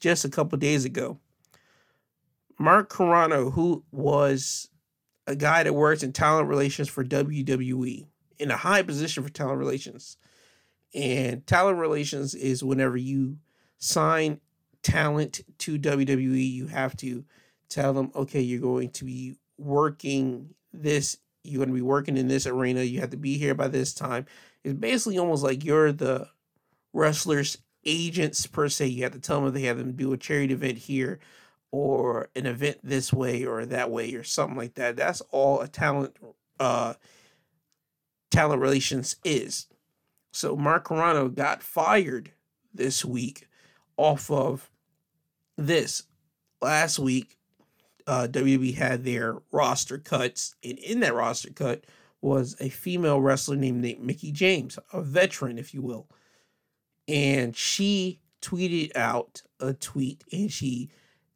just 0.00 0.24
a 0.24 0.30
couple 0.30 0.56
days 0.56 0.86
ago. 0.86 1.18
Mark 2.58 2.88
Carrano, 2.88 3.52
who 3.52 3.84
was 3.92 4.70
a 5.26 5.36
guy 5.36 5.64
that 5.64 5.74
works 5.74 6.02
in 6.02 6.14
talent 6.14 6.48
relations 6.48 6.88
for 6.88 7.04
WWE, 7.04 8.06
in 8.38 8.50
a 8.50 8.56
high 8.56 8.82
position 8.82 9.22
for 9.22 9.28
talent 9.28 9.58
relations. 9.58 10.16
And 10.94 11.46
talent 11.46 11.78
relations 11.78 12.34
is 12.34 12.62
whenever 12.62 12.96
you 12.96 13.38
sign 13.78 14.40
talent 14.82 15.40
to 15.58 15.78
WWE, 15.78 16.52
you 16.52 16.68
have 16.68 16.96
to 16.98 17.24
tell 17.68 17.92
them, 17.92 18.12
okay, 18.14 18.40
you're 18.40 18.60
going 18.60 18.90
to 18.90 19.04
be 19.04 19.36
working 19.58 20.54
this 20.72 21.18
you're 21.44 21.58
going 21.58 21.68
to 21.68 21.74
be 21.74 21.82
working 21.82 22.16
in 22.16 22.26
this 22.26 22.46
arena. 22.46 22.82
You 22.82 23.00
have 23.00 23.10
to 23.10 23.18
be 23.18 23.36
here 23.36 23.54
by 23.54 23.68
this 23.68 23.92
time. 23.92 24.26
It's 24.64 24.74
basically 24.74 25.18
almost 25.18 25.44
like 25.44 25.62
you're 25.62 25.92
the 25.92 26.28
wrestlers 26.94 27.58
agents 27.84 28.46
per 28.46 28.68
se. 28.70 28.86
You 28.86 29.02
have 29.02 29.12
to 29.12 29.20
tell 29.20 29.42
them 29.42 29.52
they 29.52 29.62
have 29.62 29.76
them 29.76 29.92
do 29.92 30.12
a 30.14 30.16
charity 30.16 30.54
event 30.54 30.78
here 30.78 31.20
or 31.70 32.30
an 32.34 32.46
event 32.46 32.78
this 32.82 33.12
way 33.12 33.44
or 33.44 33.66
that 33.66 33.90
way 33.90 34.14
or 34.14 34.24
something 34.24 34.56
like 34.56 34.74
that. 34.74 34.96
That's 34.96 35.20
all 35.30 35.60
a 35.60 35.68
talent 35.68 36.16
uh 36.58 36.94
talent 38.30 38.62
relations 38.62 39.16
is 39.24 39.66
so 40.34 40.56
mark 40.56 40.88
carrano 40.88 41.32
got 41.32 41.62
fired 41.62 42.32
this 42.72 43.04
week 43.04 43.48
off 43.96 44.30
of 44.30 44.70
this 45.56 46.04
last 46.60 46.98
week 46.98 47.38
uh, 48.06 48.26
WWE 48.30 48.74
had 48.74 49.04
their 49.04 49.38
roster 49.50 49.98
cuts, 49.98 50.54
and 50.62 50.78
in 50.78 51.00
that 51.00 51.14
roster 51.14 51.50
cut 51.50 51.84
was 52.20 52.56
a 52.60 52.68
female 52.68 53.20
wrestler 53.20 53.56
named, 53.56 53.82
Mickie 54.00 54.32
James, 54.32 54.78
a 54.92 55.02
veteran, 55.02 55.58
if 55.58 55.74
you 55.74 55.82
will. 55.82 56.08
And 57.06 57.54
she 57.56 58.20
tweeted 58.40 58.96
out 58.96 59.42
a 59.60 59.74
tweet 59.74 60.24
and 60.32 60.50
she 60.50 60.90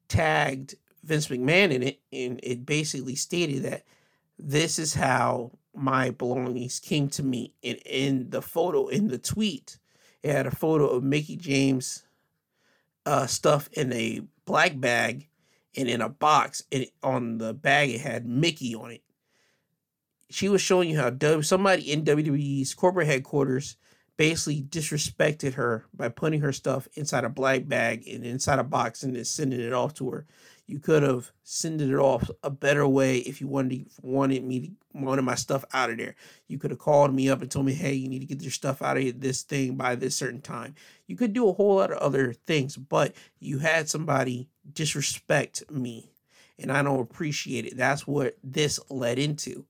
tagged 0.08 0.74
Vince 1.02 1.28
McMahon 1.28 1.72
in 1.72 1.82
it, 1.82 2.00
and 2.12 2.40
it 2.42 2.66
basically 2.66 3.14
stated 3.14 3.62
that 3.62 3.84
this 4.38 4.78
is 4.78 4.94
how 4.94 5.52
my 5.78 6.10
belongings 6.10 6.80
came 6.80 7.08
to 7.10 7.22
me. 7.22 7.54
And 7.62 7.78
in 7.86 8.30
the 8.30 8.42
photo, 8.42 8.88
in 8.88 9.08
the 9.08 9.18
tweet, 9.18 9.78
it 10.22 10.32
had 10.32 10.46
a 10.46 10.54
photo 10.54 10.86
of 10.86 11.04
Mickie 11.04 11.36
James 11.36 12.04
uh, 13.06 13.26
stuff 13.26 13.68
in 13.72 13.92
a 13.92 14.20
black 14.44 14.78
bag 14.78 15.28
and 15.76 15.88
in 15.88 16.00
a 16.00 16.08
box 16.08 16.62
it, 16.70 16.90
on 17.02 17.38
the 17.38 17.54
bag 17.54 17.90
it 17.90 18.00
had 18.00 18.26
Mickey 18.26 18.74
on 18.74 18.90
it. 18.90 19.02
She 20.30 20.48
was 20.48 20.60
showing 20.60 20.90
you 20.90 20.98
how 20.98 21.10
w, 21.10 21.42
somebody 21.42 21.90
in 21.90 22.04
WWE's 22.04 22.74
corporate 22.74 23.06
headquarters 23.06 23.76
basically 24.18 24.62
disrespected 24.62 25.54
her 25.54 25.86
by 25.94 26.08
putting 26.08 26.40
her 26.40 26.52
stuff 26.52 26.88
inside 26.94 27.24
a 27.24 27.30
black 27.30 27.66
bag 27.66 28.06
and 28.06 28.26
inside 28.26 28.58
a 28.58 28.64
box 28.64 29.02
and 29.02 29.16
then 29.16 29.24
sending 29.24 29.60
it 29.60 29.72
off 29.72 29.94
to 29.94 30.10
her. 30.10 30.26
You 30.68 30.78
could 30.78 31.02
have 31.02 31.32
sent 31.44 31.80
it 31.80 31.94
off 31.94 32.30
a 32.42 32.50
better 32.50 32.86
way 32.86 33.20
if 33.20 33.40
you 33.40 33.48
wanted 33.48 33.88
wanted 34.02 34.44
me 34.44 34.60
to, 34.60 34.70
wanted 34.92 35.22
my 35.22 35.34
stuff 35.34 35.64
out 35.72 35.88
of 35.88 35.96
there. 35.96 36.14
You 36.46 36.58
could 36.58 36.70
have 36.70 36.78
called 36.78 37.14
me 37.14 37.30
up 37.30 37.40
and 37.40 37.50
told 37.50 37.64
me, 37.64 37.72
"Hey, 37.72 37.94
you 37.94 38.06
need 38.06 38.18
to 38.18 38.26
get 38.26 38.42
your 38.42 38.50
stuff 38.50 38.82
out 38.82 38.98
of 38.98 39.20
this 39.22 39.42
thing 39.42 39.76
by 39.76 39.94
this 39.94 40.14
certain 40.14 40.42
time." 40.42 40.74
You 41.06 41.16
could 41.16 41.32
do 41.32 41.48
a 41.48 41.54
whole 41.54 41.76
lot 41.76 41.90
of 41.90 41.96
other 41.98 42.34
things, 42.34 42.76
but 42.76 43.14
you 43.40 43.60
had 43.60 43.88
somebody 43.88 44.50
disrespect 44.70 45.70
me, 45.70 46.10
and 46.58 46.70
I 46.70 46.82
don't 46.82 47.00
appreciate 47.00 47.64
it. 47.64 47.78
That's 47.78 48.06
what 48.06 48.36
this 48.44 48.78
led 48.90 49.18
into, 49.18 49.64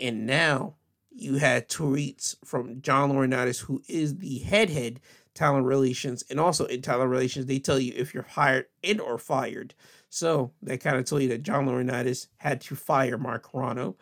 and 0.00 0.26
now 0.26 0.76
you 1.14 1.34
had 1.34 1.68
tweets 1.68 2.36
from 2.42 2.80
John 2.80 3.12
Laurinaitis, 3.12 3.60
who 3.60 3.82
is 3.86 4.16
the 4.16 4.38
head 4.38 4.70
head 4.70 5.00
talent 5.34 5.66
relations, 5.66 6.24
and 6.30 6.40
also 6.40 6.64
in 6.64 6.80
talent 6.80 7.10
relations, 7.10 7.46
they 7.46 7.58
tell 7.58 7.78
you 7.78 7.92
if 7.94 8.14
you're 8.14 8.22
hired 8.22 8.66
and 8.82 9.00
or 9.00 9.18
fired. 9.18 9.74
So 10.10 10.52
they 10.62 10.78
kind 10.78 10.96
of 10.96 11.04
tell 11.04 11.20
you 11.20 11.28
that 11.28 11.42
John 11.42 11.66
Laurinaitis 11.66 12.28
had 12.38 12.60
to 12.62 12.76
fire 12.76 13.18
Mark 13.18 13.50
Carrano. 13.50 13.94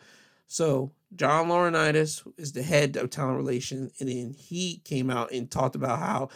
So 0.47 0.91
John 1.15 1.47
Laurinaitis 1.47 2.25
is 2.37 2.53
the 2.53 2.63
head 2.63 2.95
of 2.95 3.09
talent 3.09 3.37
relations, 3.37 3.91
and 3.99 4.09
then 4.09 4.33
he 4.37 4.81
came 4.85 5.09
out 5.09 5.31
and 5.31 5.49
talked 5.49 5.75
about 5.75 5.99
how 5.99 6.29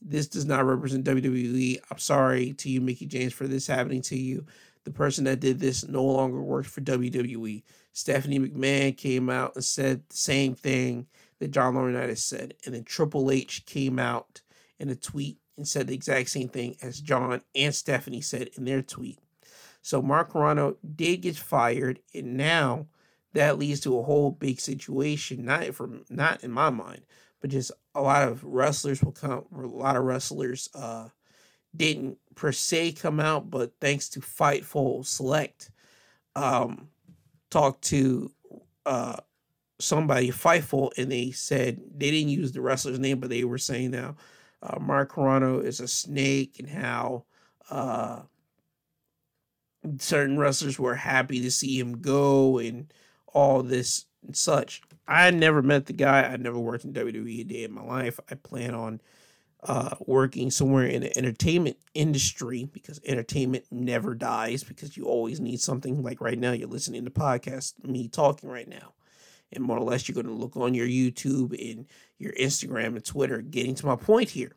this 0.00 0.28
does 0.28 0.46
not 0.46 0.64
represent 0.64 1.04
WWE. 1.04 1.78
I'm 1.90 1.98
sorry 1.98 2.52
to 2.54 2.70
you, 2.70 2.80
Mickie 2.80 3.06
James, 3.06 3.32
for 3.32 3.46
this 3.46 3.66
happening 3.66 4.02
to 4.02 4.16
you. 4.16 4.46
The 4.84 4.90
person 4.90 5.24
that 5.24 5.40
did 5.40 5.60
this 5.60 5.86
no 5.86 6.04
longer 6.04 6.40
works 6.40 6.70
for 6.70 6.80
WWE. 6.80 7.62
Stephanie 7.92 8.38
McMahon 8.38 8.96
came 8.96 9.28
out 9.28 9.54
and 9.54 9.64
said 9.64 10.02
the 10.08 10.16
same 10.16 10.54
thing 10.54 11.06
that 11.40 11.50
John 11.50 11.74
Laurinaitis 11.74 12.18
said, 12.18 12.54
and 12.64 12.74
then 12.74 12.84
Triple 12.84 13.30
H 13.30 13.66
came 13.66 13.98
out 13.98 14.40
in 14.78 14.88
a 14.88 14.94
tweet 14.94 15.38
and 15.58 15.68
said 15.68 15.88
the 15.88 15.94
exact 15.94 16.30
same 16.30 16.48
thing 16.48 16.76
as 16.80 17.00
John 17.00 17.42
and 17.54 17.74
Stephanie 17.74 18.22
said 18.22 18.50
in 18.56 18.64
their 18.64 18.80
tweet. 18.80 19.18
So 19.82 20.00
Mark 20.00 20.32
Carrano 20.32 20.76
did 20.96 21.22
get 21.22 21.36
fired, 21.36 22.00
and 22.14 22.36
now 22.36 22.86
that 23.34 23.58
leads 23.58 23.80
to 23.80 23.98
a 23.98 24.02
whole 24.02 24.30
big 24.30 24.60
situation. 24.60 25.44
Not 25.44 25.74
from 25.74 26.04
not 26.08 26.42
in 26.42 26.50
my 26.50 26.70
mind, 26.70 27.02
but 27.40 27.50
just 27.50 27.72
a 27.94 28.00
lot 28.00 28.26
of 28.26 28.42
wrestlers 28.44 29.02
will 29.02 29.12
come. 29.12 29.44
A 29.54 29.66
lot 29.66 29.96
of 29.96 30.04
wrestlers 30.04 30.68
uh, 30.74 31.08
didn't 31.76 32.18
per 32.34 32.52
se 32.52 32.92
come 32.92 33.20
out, 33.20 33.50
but 33.50 33.72
thanks 33.80 34.08
to 34.10 34.20
Fightful 34.20 35.04
Select, 35.04 35.70
um, 36.36 36.88
talked 37.50 37.82
to 37.82 38.30
uh, 38.86 39.16
somebody 39.80 40.30
Fightful, 40.30 40.90
and 40.96 41.10
they 41.10 41.30
said 41.32 41.80
they 41.96 42.10
didn't 42.10 42.30
use 42.30 42.52
the 42.52 42.60
wrestler's 42.60 42.98
name, 42.98 43.18
but 43.18 43.30
they 43.30 43.44
were 43.44 43.58
saying 43.58 43.90
now 43.90 44.16
uh, 44.62 44.78
Mark 44.80 45.12
Carrano 45.12 45.62
is 45.62 45.80
a 45.80 45.88
snake 45.88 46.56
and 46.58 46.68
how 46.68 47.24
uh, 47.70 48.20
certain 49.98 50.38
wrestlers 50.38 50.78
were 50.78 50.94
happy 50.94 51.40
to 51.40 51.50
see 51.50 51.78
him 51.78 52.00
go 52.00 52.58
and 52.58 52.92
all 53.26 53.62
this 53.62 54.06
and 54.26 54.36
such. 54.36 54.82
I 55.06 55.30
never 55.30 55.62
met 55.62 55.86
the 55.86 55.92
guy. 55.92 56.22
I 56.22 56.36
never 56.36 56.58
worked 56.58 56.84
in 56.84 56.92
WWE 56.92 57.40
a 57.40 57.44
day 57.44 57.64
in 57.64 57.72
my 57.72 57.82
life. 57.82 58.18
I 58.30 58.34
plan 58.34 58.74
on 58.74 59.00
uh, 59.62 59.94
working 60.06 60.50
somewhere 60.50 60.86
in 60.86 61.02
the 61.02 61.16
entertainment 61.16 61.76
industry 61.94 62.68
because 62.72 63.00
entertainment 63.04 63.64
never 63.70 64.14
dies 64.14 64.64
because 64.64 64.96
you 64.96 65.04
always 65.04 65.40
need 65.40 65.60
something. 65.60 66.02
Like 66.02 66.20
right 66.20 66.38
now, 66.38 66.52
you're 66.52 66.68
listening 66.68 67.04
to 67.04 67.10
podcast, 67.10 67.84
me 67.84 68.08
talking 68.08 68.50
right 68.50 68.68
now 68.68 68.92
and 69.52 69.64
more 69.64 69.78
or 69.78 69.84
less 69.84 70.08
you're 70.08 70.14
going 70.14 70.26
to 70.26 70.32
look 70.32 70.56
on 70.56 70.74
your 70.74 70.86
YouTube 70.86 71.52
and 71.72 71.86
your 72.18 72.32
Instagram 72.32 72.88
and 72.88 73.04
Twitter. 73.04 73.40
Getting 73.40 73.74
to 73.76 73.86
my 73.86 73.96
point 73.96 74.30
here, 74.30 74.56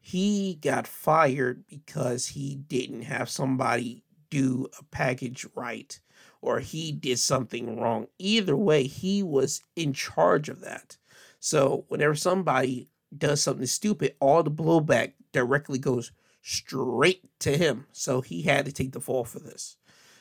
he 0.00 0.54
got 0.54 0.86
fired 0.86 1.64
because 1.68 2.28
he 2.28 2.54
didn't 2.54 3.02
have 3.02 3.28
somebody 3.28 4.04
do 4.30 4.68
a 4.78 4.84
package 4.84 5.46
right 5.54 5.98
or 6.40 6.60
he 6.60 6.92
did 6.92 7.18
something 7.18 7.80
wrong. 7.80 8.06
Either 8.18 8.56
way, 8.56 8.84
he 8.84 9.22
was 9.22 9.62
in 9.76 9.92
charge 9.92 10.48
of 10.48 10.60
that. 10.60 10.96
So 11.40 11.84
whenever 11.88 12.14
somebody 12.14 12.90
does 13.16 13.42
something 13.42 13.66
stupid, 13.66 14.14
all 14.20 14.42
the 14.42 14.50
blowback 14.50 15.14
directly 15.32 15.78
goes 15.78 16.12
straight 16.42 17.22
to 17.40 17.56
him. 17.56 17.86
So 17.92 18.20
he 18.20 18.42
had 18.42 18.66
to 18.66 18.72
take 18.72 18.92
the 18.92 19.00
fall 19.00 19.24
for 19.24 19.40
this. 19.40 19.76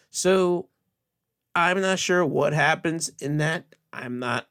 So 0.10 0.70
I'm 1.58 1.82
not 1.82 1.98
sure 1.98 2.24
what 2.24 2.54
happens 2.54 3.10
in 3.20 3.38
that. 3.38 3.66
I'm 3.92 4.20
not, 4.20 4.48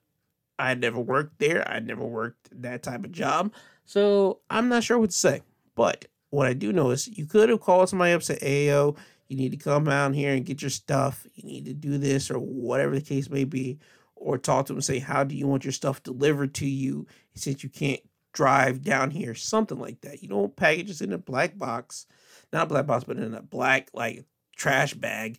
I 0.58 0.74
never 0.74 0.98
worked 0.98 1.38
there. 1.38 1.66
I 1.70 1.78
never 1.78 2.04
worked 2.04 2.48
that 2.62 2.82
type 2.82 3.04
of 3.04 3.12
job. 3.12 3.52
So 3.84 4.40
I'm 4.50 4.68
not 4.68 4.82
sure 4.82 4.98
what 4.98 5.10
to 5.10 5.16
say. 5.16 5.42
But 5.76 6.06
what 6.30 6.48
I 6.48 6.52
do 6.52 6.72
know 6.72 6.90
is 6.90 7.06
you 7.06 7.26
could 7.26 7.48
have 7.48 7.60
called 7.60 7.88
somebody 7.88 8.12
up 8.12 8.16
and 8.16 8.24
said, 8.24 8.42
you 8.42 9.36
need 9.36 9.52
to 9.52 9.56
come 9.56 9.86
out 9.86 10.16
here 10.16 10.34
and 10.34 10.44
get 10.44 10.62
your 10.62 10.70
stuff. 10.70 11.28
You 11.36 11.48
need 11.48 11.66
to 11.66 11.74
do 11.74 11.96
this 11.96 12.28
or 12.28 12.40
whatever 12.40 12.96
the 12.96 13.00
case 13.00 13.30
may 13.30 13.44
be. 13.44 13.78
Or 14.16 14.36
talk 14.36 14.66
to 14.66 14.72
them 14.72 14.78
and 14.78 14.84
say, 14.84 14.98
How 14.98 15.24
do 15.24 15.36
you 15.36 15.46
want 15.46 15.64
your 15.64 15.72
stuff 15.72 16.02
delivered 16.02 16.54
to 16.54 16.66
you 16.66 17.06
since 17.34 17.62
you 17.62 17.68
can't 17.68 18.00
drive 18.32 18.82
down 18.82 19.10
here? 19.10 19.34
Something 19.34 19.78
like 19.78 20.00
that. 20.00 20.22
You 20.22 20.28
don't 20.28 20.56
package 20.56 20.90
it 20.90 21.02
in 21.02 21.12
a 21.12 21.18
black 21.18 21.58
box, 21.58 22.06
not 22.52 22.64
a 22.64 22.66
black 22.66 22.86
box, 22.86 23.04
but 23.04 23.18
in 23.18 23.34
a 23.34 23.42
black, 23.42 23.90
like, 23.92 24.24
trash 24.56 24.94
bag 24.94 25.38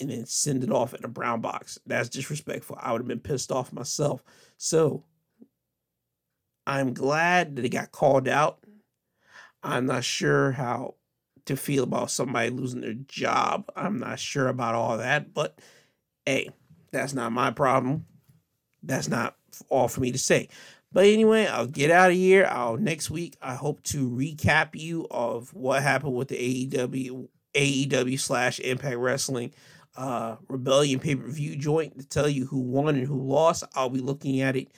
and 0.00 0.10
then 0.10 0.26
send 0.26 0.64
it 0.64 0.70
off 0.70 0.94
in 0.94 1.04
a 1.04 1.08
brown 1.08 1.40
box. 1.40 1.78
That's 1.86 2.08
disrespectful. 2.08 2.78
I 2.80 2.92
would 2.92 3.00
have 3.00 3.08
been 3.08 3.20
pissed 3.20 3.52
off 3.52 3.72
myself. 3.72 4.22
So 4.56 5.04
I'm 6.66 6.94
glad 6.94 7.56
that 7.56 7.64
it 7.64 7.70
got 7.70 7.92
called 7.92 8.28
out. 8.28 8.58
I'm 9.62 9.86
not 9.86 10.04
sure 10.04 10.52
how 10.52 10.94
to 11.46 11.56
feel 11.56 11.84
about 11.84 12.10
somebody 12.10 12.50
losing 12.50 12.82
their 12.82 12.94
job. 12.94 13.70
I'm 13.74 13.98
not 13.98 14.18
sure 14.18 14.48
about 14.48 14.74
all 14.74 14.98
that, 14.98 15.32
but 15.32 15.58
hey, 16.26 16.50
that's 16.92 17.14
not 17.14 17.32
my 17.32 17.50
problem. 17.50 18.06
That's 18.82 19.08
not 19.08 19.36
all 19.68 19.88
for 19.88 20.00
me 20.00 20.12
to 20.12 20.18
say. 20.18 20.48
But 20.92 21.06
anyway, 21.06 21.46
I'll 21.46 21.66
get 21.66 21.90
out 21.90 22.10
of 22.10 22.16
here. 22.16 22.46
I'll 22.50 22.76
next 22.76 23.10
week. 23.10 23.36
I 23.42 23.54
hope 23.54 23.82
to 23.84 24.08
recap 24.08 24.70
you 24.74 25.06
of 25.10 25.52
what 25.52 25.82
happened 25.82 26.14
with 26.14 26.28
the 26.28 26.68
AEW 26.68 27.28
AEW 27.54 28.20
slash 28.20 28.60
Impact 28.60 28.96
Wrestling 28.96 29.52
uh, 29.98 30.36
Rebellion 30.48 31.00
pay 31.00 31.16
per 31.16 31.26
view 31.26 31.56
joint 31.56 31.98
to 31.98 32.06
tell 32.06 32.28
you 32.28 32.46
who 32.46 32.60
won 32.60 32.94
and 32.94 33.06
who 33.06 33.20
lost. 33.20 33.64
I'll 33.74 33.90
be 33.90 34.00
looking 34.00 34.40
at 34.40 34.54
it 34.54 34.68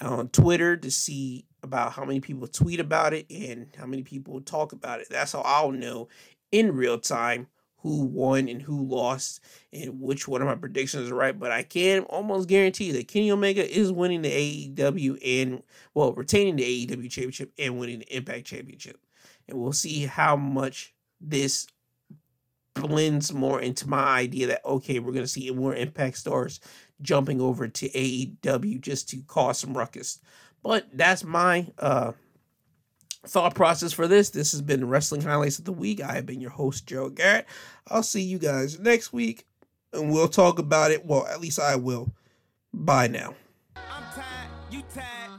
on 0.00 0.28
Twitter 0.28 0.76
to 0.76 0.90
see 0.90 1.46
about 1.62 1.92
how 1.92 2.04
many 2.04 2.18
people 2.18 2.48
tweet 2.48 2.80
about 2.80 3.14
it 3.14 3.26
and 3.30 3.68
how 3.78 3.86
many 3.86 4.02
people 4.02 4.40
talk 4.40 4.72
about 4.72 5.00
it. 5.00 5.06
That's 5.08 5.32
how 5.32 5.42
I'll 5.42 5.70
know 5.70 6.08
in 6.50 6.74
real 6.74 6.98
time 6.98 7.46
who 7.76 8.02
won 8.02 8.48
and 8.48 8.62
who 8.62 8.84
lost 8.84 9.40
and 9.72 10.00
which 10.00 10.26
one 10.26 10.42
of 10.42 10.48
my 10.48 10.56
predictions 10.56 11.04
is 11.04 11.12
right. 11.12 11.38
But 11.38 11.52
I 11.52 11.62
can 11.62 12.02
almost 12.04 12.48
guarantee 12.48 12.90
that 12.92 13.06
Kenny 13.06 13.30
Omega 13.30 13.64
is 13.64 13.92
winning 13.92 14.22
the 14.22 14.74
AEW 14.74 15.18
and, 15.24 15.62
well, 15.94 16.12
retaining 16.14 16.56
the 16.56 16.86
AEW 16.86 17.10
championship 17.10 17.52
and 17.60 17.78
winning 17.78 18.00
the 18.00 18.16
Impact 18.16 18.44
championship. 18.44 18.98
And 19.48 19.56
we'll 19.56 19.72
see 19.72 20.06
how 20.06 20.34
much 20.34 20.94
this 21.20 21.68
blends 22.74 23.32
more 23.32 23.60
into 23.60 23.88
my 23.88 24.04
idea 24.04 24.48
that 24.48 24.64
okay, 24.64 24.98
we're 24.98 25.12
gonna 25.12 25.26
see 25.26 25.50
more 25.50 25.74
Impact 25.74 26.18
stars 26.18 26.60
jumping 27.02 27.40
over 27.40 27.68
to 27.68 27.88
AEW 27.88 28.80
just 28.80 29.08
to 29.10 29.22
cause 29.22 29.58
some 29.58 29.76
ruckus. 29.76 30.20
But 30.62 30.86
that's 30.92 31.24
my 31.24 31.66
uh, 31.78 32.12
thought 33.26 33.54
process 33.54 33.92
for 33.92 34.08
this. 34.08 34.30
This 34.30 34.52
has 34.52 34.62
been 34.62 34.88
Wrestling 34.88 35.22
Highlights 35.22 35.58
of 35.58 35.64
the 35.66 35.72
Week. 35.72 36.02
I 36.02 36.14
have 36.14 36.26
been 36.26 36.40
your 36.40 36.50
host, 36.50 36.86
Joe 36.86 37.10
Garrett. 37.10 37.46
I'll 37.88 38.02
see 38.02 38.22
you 38.22 38.38
guys 38.38 38.78
next 38.78 39.12
week 39.12 39.46
and 39.94 40.12
we'll 40.12 40.28
talk 40.28 40.58
about 40.58 40.90
it. 40.90 41.04
Well, 41.04 41.26
at 41.26 41.40
least 41.40 41.58
I 41.58 41.76
will. 41.76 42.12
Bye 42.72 43.08
now. 43.08 43.34
I'm 43.76 44.04
tired, 44.14 44.50
you 44.70 44.82
tired. 44.94 45.33